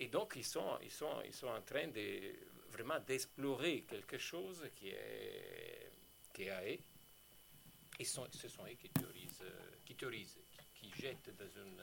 [0.01, 2.35] Et donc ils sont, ils sont, ils sont en train de
[2.71, 5.93] vraiment d'explorer quelque chose qui est,
[6.33, 6.79] qui est à eux.
[8.01, 9.45] Et sont, ce sont eux qui théorisent,
[9.85, 10.41] qui, théorisent,
[10.75, 11.81] qui, qui jettent dans une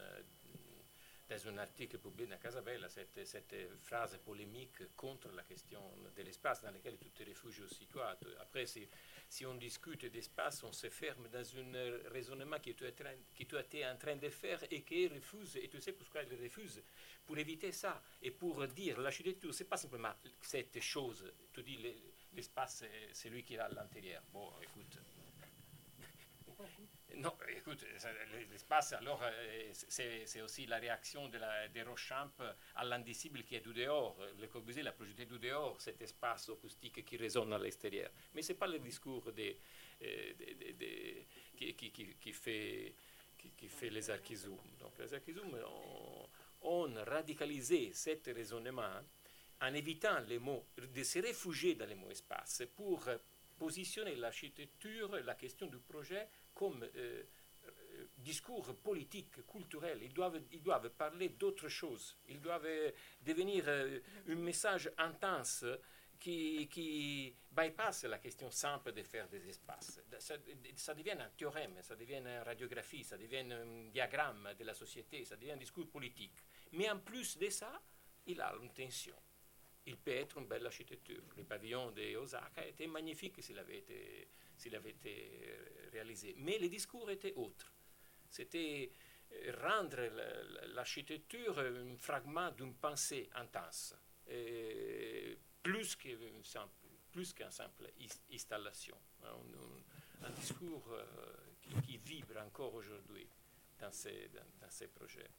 [1.32, 5.80] dans un article publié dans Casabella cette, cette phrase polémique contre la question
[6.14, 8.02] de l'espace dans lequel tout est réfugié situé.
[8.41, 13.98] Après, si, on discute d'espace, on se ferme dans un raisonnement que tu, es en
[13.98, 16.84] train de faire et qui refuse, et tu sais pourquoi il refuse,
[17.26, 21.80] pour éviter ça et pour dire l'architecture, ce n'est pas simplement cette chose, tu dis
[22.34, 22.84] l'espace,
[23.14, 24.22] c'est lui qui est à l'intérieur.
[24.34, 24.99] Bon, écoute,
[27.18, 27.86] non, écoute,
[28.50, 32.32] l'espace, alors, euh, c'est aussi la réaction de, la, de Rochemp
[32.76, 34.18] à l'indicible qui est du dehors.
[34.40, 38.12] Le Corbusier l'a projeté du dehors, cet espace acoustique qui résonne à l'extérieur.
[38.34, 39.32] Mais ce n'est pas le discours
[41.58, 42.94] qui, fait,
[43.90, 44.60] les archizoum.
[44.80, 45.58] Donc, les archizoum
[46.62, 49.02] ont, radicalisé ce raisonnement
[49.62, 53.08] en évitant les mots, de se réfugier dans les mots espace pour
[53.58, 57.23] positionner l'architecture, la question du projet comme euh,
[57.65, 59.99] euh, discours politique, culturel.
[60.03, 62.18] Ils doivent, ils doivent parler d'autre chose.
[62.28, 62.68] Ils doivent
[63.22, 65.65] devenir euh, un message intense
[66.19, 70.02] qui, qui bypasse la question simple de faire des espaces.
[70.19, 75.26] Ça, devient un théorème, ça devient une radiographie, ça devient un diagramme de la société,
[75.26, 76.38] ça devient un discours politique.
[76.73, 77.82] Mais en plus de ça,
[78.28, 79.15] il a l'intention.
[79.88, 81.23] Il peut être une belle architecture.
[81.36, 85.41] Le pavillon de Osaka était magnifique s'il avait été, s'il avait été
[86.38, 87.73] Mais le discours était autre.
[88.30, 88.91] C'était
[89.61, 90.01] rendre
[90.73, 93.95] l'architecture un fragment d'une pensée intense.
[94.27, 97.91] Et plus qu'une simple,
[98.34, 98.97] installation.
[99.23, 101.03] Un, un, discours euh,
[101.84, 103.27] qui, vibre encore aujourd'hui
[103.80, 105.30] dans ces projets.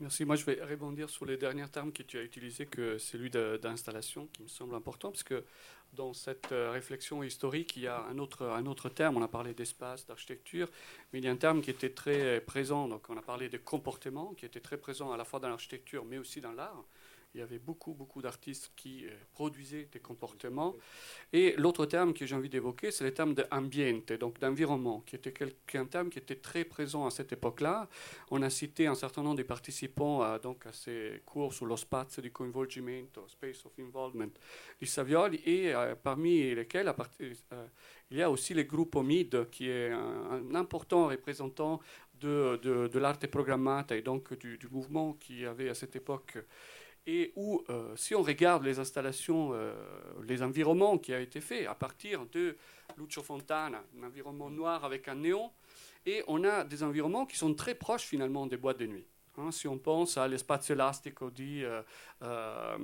[0.00, 0.24] Merci.
[0.24, 4.28] Moi, je vais rebondir sur les derniers termes que tu as utilisés, que celui d'installation,
[4.28, 5.44] qui me semble important, parce que
[5.92, 9.18] dans cette euh, réflexion historique, il y a un autre, un autre terme.
[9.18, 10.70] On a parlé d'espace, d'architecture,
[11.12, 12.88] mais il y a un terme qui était très présent.
[12.88, 16.02] Donc, on a parlé de comportement, qui était très présent à la fois dans l'architecture,
[16.06, 16.82] mais aussi dans l'art
[17.34, 20.74] il y avait beaucoup, beaucoup d'artistes qui euh, produisaient des comportements.
[21.32, 25.32] Et l'autre terme que j'ai envie d'évoquer, c'est le terme d'ambiente, donc d'environnement, qui était
[25.74, 27.88] un terme qui était très présent à cette époque-là.
[28.30, 31.76] On a cité un certain nombre de participants à, donc, à ces cours sur lo
[31.76, 34.32] spazio di coinvolgimento, Space of Involvement,
[34.80, 37.66] du Savioli, et euh, parmi lesquels euh,
[38.10, 41.80] il y a aussi le groupe OMID, qui est un, important représentant
[42.20, 46.38] de, de, de l'arte programmata et donc du, mouvement qui avait à cette époque
[47.06, 49.74] et où, euh, si on regarde les installations, euh,
[50.26, 52.56] les environnements qui ont été faits à partir de
[52.98, 55.50] Lucio Fontana, un environnement noir avec un néon,
[56.06, 59.06] et on a des environnements qui sont très proches finalement des boîtes de nuit.
[59.38, 61.82] Hein, si on pense à l'espace élastique di, euh,
[62.22, 62.76] euh,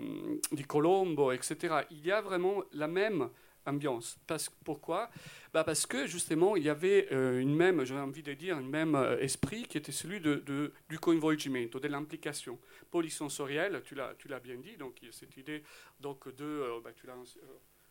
[0.67, 3.29] Colombo, etc., il y a vraiment la même
[3.67, 4.19] ambiance.
[4.27, 5.11] Parce, pourquoi?
[5.53, 8.63] Bah Parce que justement, il y avait euh, une même, j'ai envie de dire, un
[8.63, 12.59] même euh, esprit qui était celui de, de, du coinvolgimento, de l'implication.
[12.91, 15.63] Polysensorielle, tu l'as, bien dit, donc cette idée
[16.01, 17.17] donc, de, euh, bah, tu l'as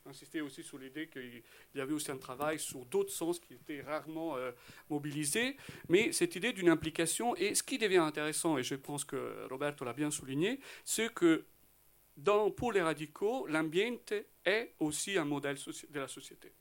[0.08, 1.42] insisté aussi sur l'idée qu'il
[1.74, 4.38] y avait aussi un travail sur d'autres sens qui étaient rarement
[4.88, 5.58] mobilisés,
[5.90, 9.84] mais cette idée d'une implication, et ce qui devient intéressant, et je pense que Roberto
[9.84, 11.46] l'a bien souligné, c'est que
[12.18, 14.14] dans, pour les radicaux, l'ambiente
[14.46, 15.58] est aussi un modèle
[15.90, 16.54] de la société.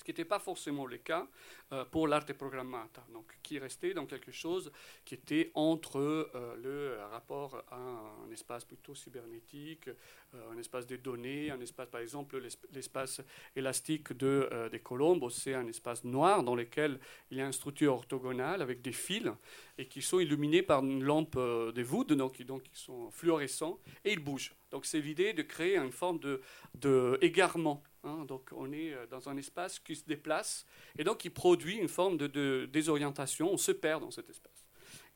[0.00, 1.28] Ce qui n'était pas forcément le cas
[1.72, 4.72] euh, pour l'arte programmata, donc qui restait dans quelque chose
[5.04, 10.96] qui était entre euh, le rapport à un espace plutôt cybernétique, euh, un espace de
[10.96, 12.42] données, un espace, par exemple,
[12.72, 13.20] l'espace
[13.54, 16.98] élastique de, des colombes, c'est un espace noir dans lequel
[17.30, 19.28] il y a une structure orthogonale avec des fils
[19.76, 24.14] et qui sont illuminés par une lampe de voûte, donc, donc ils sont fluorescents et
[24.14, 24.54] ils bougent.
[24.70, 26.40] Donc c'est l'idée de créer une forme de,
[26.74, 27.18] de.
[28.04, 28.24] Hein.
[28.26, 30.66] Donc on est dans un espace qui se déplace
[30.98, 33.52] et donc qui produit une forme de, désorientation.
[33.52, 34.66] On se perd dans cet espace.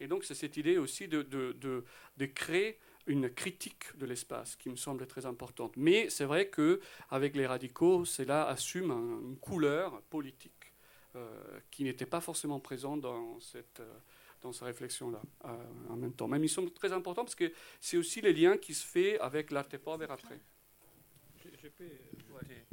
[0.01, 1.55] Et donc c'est cette idée aussi de, de,
[2.17, 5.77] de créer une critique de l'espace qui me semble très importante.
[5.77, 10.73] Mais c'est vrai que avec les radicaux, cela assume une couleur politique
[11.17, 13.99] euh, qui n'était pas forcément présente dans cette euh,
[14.45, 15.49] dans sa réflexion-là euh,
[15.89, 16.29] en même temps.
[16.29, 17.51] Mais il semble très important parce que
[17.81, 20.39] c'est aussi les liens qui se fait avec l'arte pauvre après.
[21.43, 22.67] Je, je peux, ouais.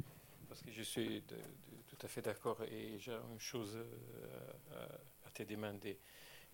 [0.48, 4.86] Parce que je suis de, de, tout à fait d'accord et j'ai une chose euh,
[5.24, 5.98] à, te demander.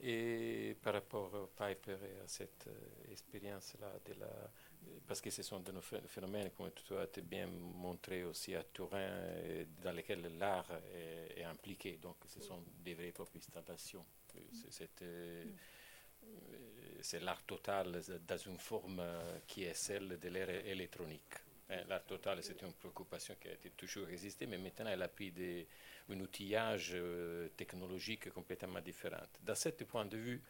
[0.00, 4.14] Et par rapport au Piper et à cette euh, expérience-là, de
[5.08, 5.72] parce que ce sont des
[6.06, 9.10] phénomènes, comme tu as bien montré aussi à Turin,
[9.82, 11.98] dans lesquels l'art est, est, impliqué.
[12.00, 14.06] Donc, ce sont des vraies propres installations
[17.01, 19.02] c'est l'art total dans une forme
[19.47, 21.35] qui est celle de l'ère électronique.
[21.86, 25.31] L'art total, c'est une préoccupation qui a été toujours existée, mais maintenant elle a pris
[25.31, 25.66] des,
[26.09, 26.97] un outillage
[27.56, 29.23] technologique complètement différent.
[29.43, 30.43] Dans ce point de vue,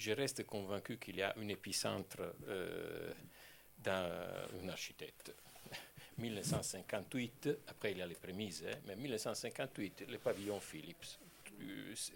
[0.00, 3.12] je reste convaincu qu'il y a un épicentre euh,
[3.78, 4.10] dans
[4.62, 5.34] un architecte.
[6.18, 11.18] 1958, après il y a les prémices, hein, mais 1958, le pavillon Philips.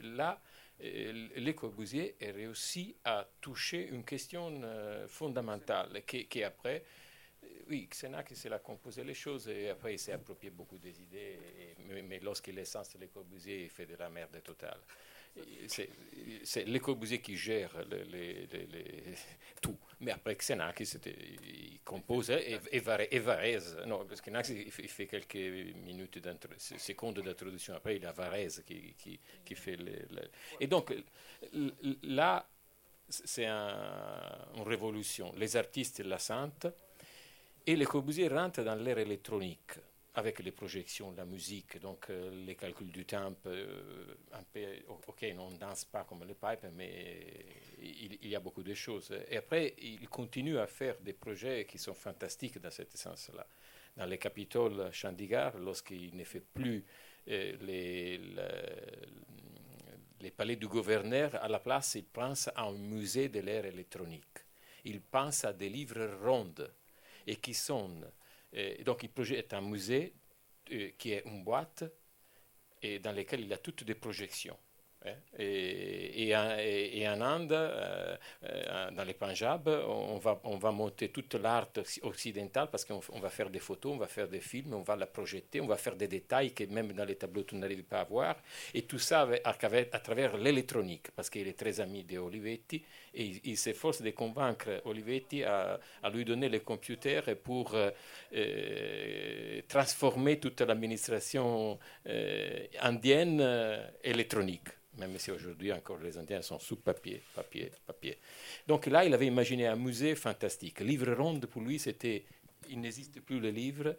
[0.03, 0.41] Là,
[0.81, 6.85] Le Corbusier a réussi à toucher une question euh, fondamentale qui, après,
[7.69, 11.39] oui, Xenac il a composé les choses et après il s'est approprié beaucoup des idées,
[12.03, 14.81] mais, lorsqu'il est censé Le Corbusier, il fait de la merde totale.
[15.67, 17.71] C'est Le Corbusier qui gère
[19.61, 19.77] tout.
[20.01, 23.77] Mais après, Xenakis, il compose et, Varese.
[23.87, 26.21] Non, parce que Xenakis, il fait quelques minutes,
[26.59, 27.75] secondes d'introduction.
[27.75, 29.77] Après, il a Varese qui, qui, qui fait
[30.61, 30.95] Et donc,
[32.03, 32.47] là,
[33.09, 35.33] c'est une révolution.
[35.37, 36.67] Les artistes la sentent
[37.67, 39.73] et Le Corbusier rentre dans l'ère électronique
[40.17, 45.27] avec les projections, la musique, donc euh, les calculs du temps, euh, un peu, ok,
[45.39, 47.45] on ne danse pas comme les pipes, mais
[47.83, 49.13] il, y a beaucoup de choses.
[49.29, 53.45] Et après, il continue à faire des projets qui sont fantastiques dans cet sens-là.
[53.97, 56.85] Dans les Capitoles Chandigarh, lorsqu'il ne fait plus
[57.29, 58.21] euh, les,
[60.21, 64.39] les, palais du gouverneur, à la place, il pense à un musée de l'ère électronique.
[64.85, 66.73] Il pense à des livres rondes
[67.27, 67.91] et qui sont
[68.85, 70.15] donc, le projet est un musée
[70.73, 71.85] euh, qui est une boîte
[72.83, 74.59] et dans laquelle il a toutes des projections.
[75.07, 75.11] Hein.
[75.39, 81.35] Et, et, en Inde, euh, euh, dans les Punjab, on va, on va monter toute
[81.35, 81.69] l'art
[82.03, 85.07] occidentale parce qu'on va faire des photos, on va faire des films, on va la
[85.07, 88.05] projeter, on va faire des détails que même dans les tableaux tu n'arrives pas à
[88.05, 88.37] voir.
[88.73, 92.83] Et tout ça à, travers l'électronique parce qu'il est très ami de Olivetti
[93.13, 95.79] et il, s'efforce de convaincre Olivetti à,
[96.13, 101.79] lui donner les computers pour euh, transformer toute l'administration
[102.81, 103.43] indienne
[104.03, 104.69] électronique
[104.99, 108.19] même si aujourd'hui encore les Indiens sont sous papier, papier, papier.
[108.67, 110.81] Donc là, il avait imaginé un musée fantastique.
[110.81, 112.25] Livre ronde, pour lui, c'était,
[112.69, 113.97] il n'existe plus le livre,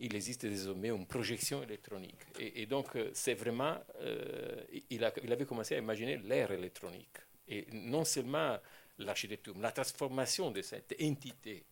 [0.00, 2.20] il existe désormais une projection électronique.
[2.38, 7.16] Et, donc, euh, c'est vraiment, euh, il, il, avait commencé à imaginer l'ère électronique.
[7.48, 8.58] Et non seulement
[8.98, 11.64] l'architecture, mais la transformation de cette entité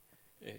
[0.47, 0.51] euh,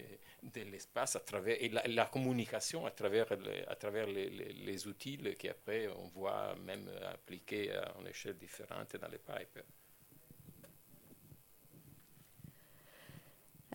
[0.52, 5.88] de l'espace à travers et la, communication à travers, les, à travers les, outils qu'après
[5.88, 9.64] on voit même appliquer à une échelle différente dans les pipes.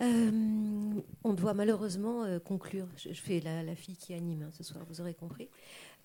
[0.01, 2.87] Euh, on doit malheureusement euh, conclure.
[2.95, 5.49] Je, fais la, fille qui anime hein, ce soir, vous aurez compris.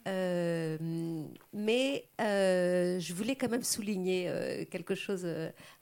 [0.07, 0.77] Euh,
[1.53, 5.27] mais je voulais quand même souligner quelque chose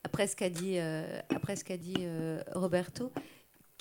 [0.05, 2.07] après ce qu'a dit, après ce qu'a dit
[2.55, 3.13] Roberto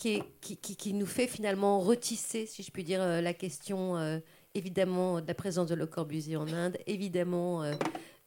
[0.02, 4.19] qui, nous fait finalement retisser, si je puis dire, euh, la question euh,
[4.56, 7.64] évidemment de la présence de Le Corbusier en Inde, évidemment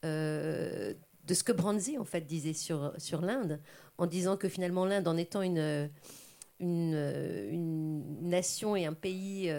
[0.05, 0.95] euh,
[1.25, 3.61] de ce que Branzi en fait disait sur, sur l'Inde,
[3.99, 5.91] en disant que finalement l'Inde, en étant une,
[6.61, 9.53] une, nation et un pays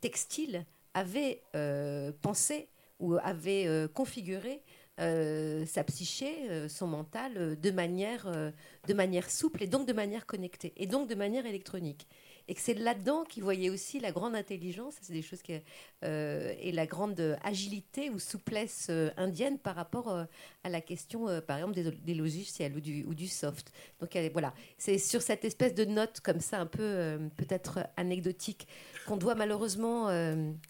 [0.00, 0.64] textile,
[0.94, 1.42] avait
[2.22, 2.68] pensé
[3.00, 4.62] ou avait configuré
[4.98, 8.32] euh, sa psyché, euh, son mental, euh, de, manière,
[8.88, 12.06] de manière souple et donc de manière connectée, et donc de manière électronique.
[12.48, 15.52] Et que c'est là-dedans qu'il voyait aussi la grande intelligence, c'est des choses qui,
[16.02, 20.16] et la grande agilité ou souplesse indienne par rapport
[20.62, 21.74] à la question, par exemple,
[22.04, 23.72] des, logiciels ou du, ou du soft.
[23.98, 28.68] Donc voilà, c'est sur cette espèce de note comme ça, un peu peut-être anecdotique,
[29.08, 30.06] qu'on doit malheureusement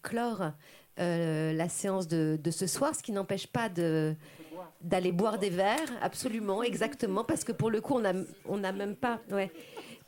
[0.00, 0.52] clore
[0.98, 6.62] euh, la séance de, ce soir, ce qui n'empêche pas d'aller boire des verres, absolument,
[6.62, 8.14] exactement, parce que pour le coup, on n'a
[8.46, 9.50] on même pas, ouais,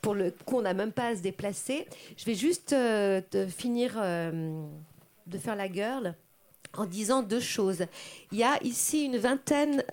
[0.01, 1.85] pour le coup, on n'a même pas à se déplacer.
[2.17, 4.63] Je vais juste euh, finir euh,
[5.27, 6.15] de faire la girl
[6.75, 7.85] en disant deux choses.
[8.31, 9.83] Il y a ici une vingtaine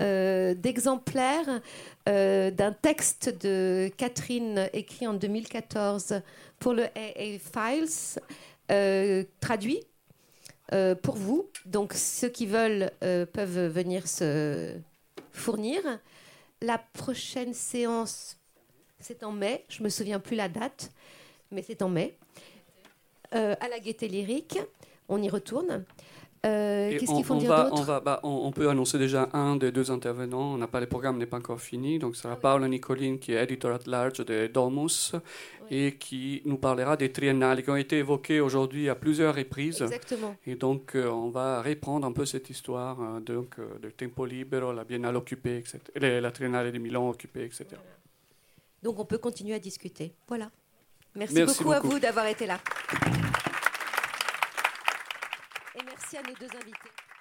[0.61, 1.61] d'exemplaires
[2.07, 6.21] d'un texte de Catherine écrit en 2014
[6.59, 8.21] pour le AA Files,
[9.41, 9.81] traduit
[10.73, 11.49] euh, pour vous.
[11.65, 14.75] Donc ceux qui veulent euh, peuvent venir se
[15.33, 15.81] fournir.
[16.61, 18.37] La prochaine séance,
[18.99, 19.65] c'est en mai.
[19.69, 20.91] Je me souviens plus la date,
[21.51, 22.17] mais c'est en mai.
[23.35, 24.59] Euh, à la Gaieté Lyrique,
[25.09, 25.85] on y retourne.
[26.47, 29.73] Euh, qu'est-ce qu'il faut dire d'autre on, va, bah, on, peut annoncer déjà un des
[29.73, 30.55] deux intervenants.
[30.55, 31.99] On n'a pas le programme n'est pas encore fini.
[31.99, 35.13] Donc, ça sera Paolo Nicolin, qui est editor at large de Domus,
[35.71, 39.83] et qui nous parlera des triennales qui ont été évoquées aujourd'hui à plusieurs reprises.
[39.83, 40.37] Exactement.
[40.47, 44.73] Et donc, euh, on va reprendre un peu cette histoire euh, donc, de Tempo Libero,
[44.73, 45.79] la Biennale occupée, etc.,
[46.21, 47.67] la Triennale de Milan occupée, etc.
[48.83, 50.13] Donc, on peut continuer à discuter.
[50.29, 50.51] Voilà.
[51.17, 52.61] Merci, beaucoup à vous d'avoir été là.
[56.13, 57.16] Merci à nos deux invités.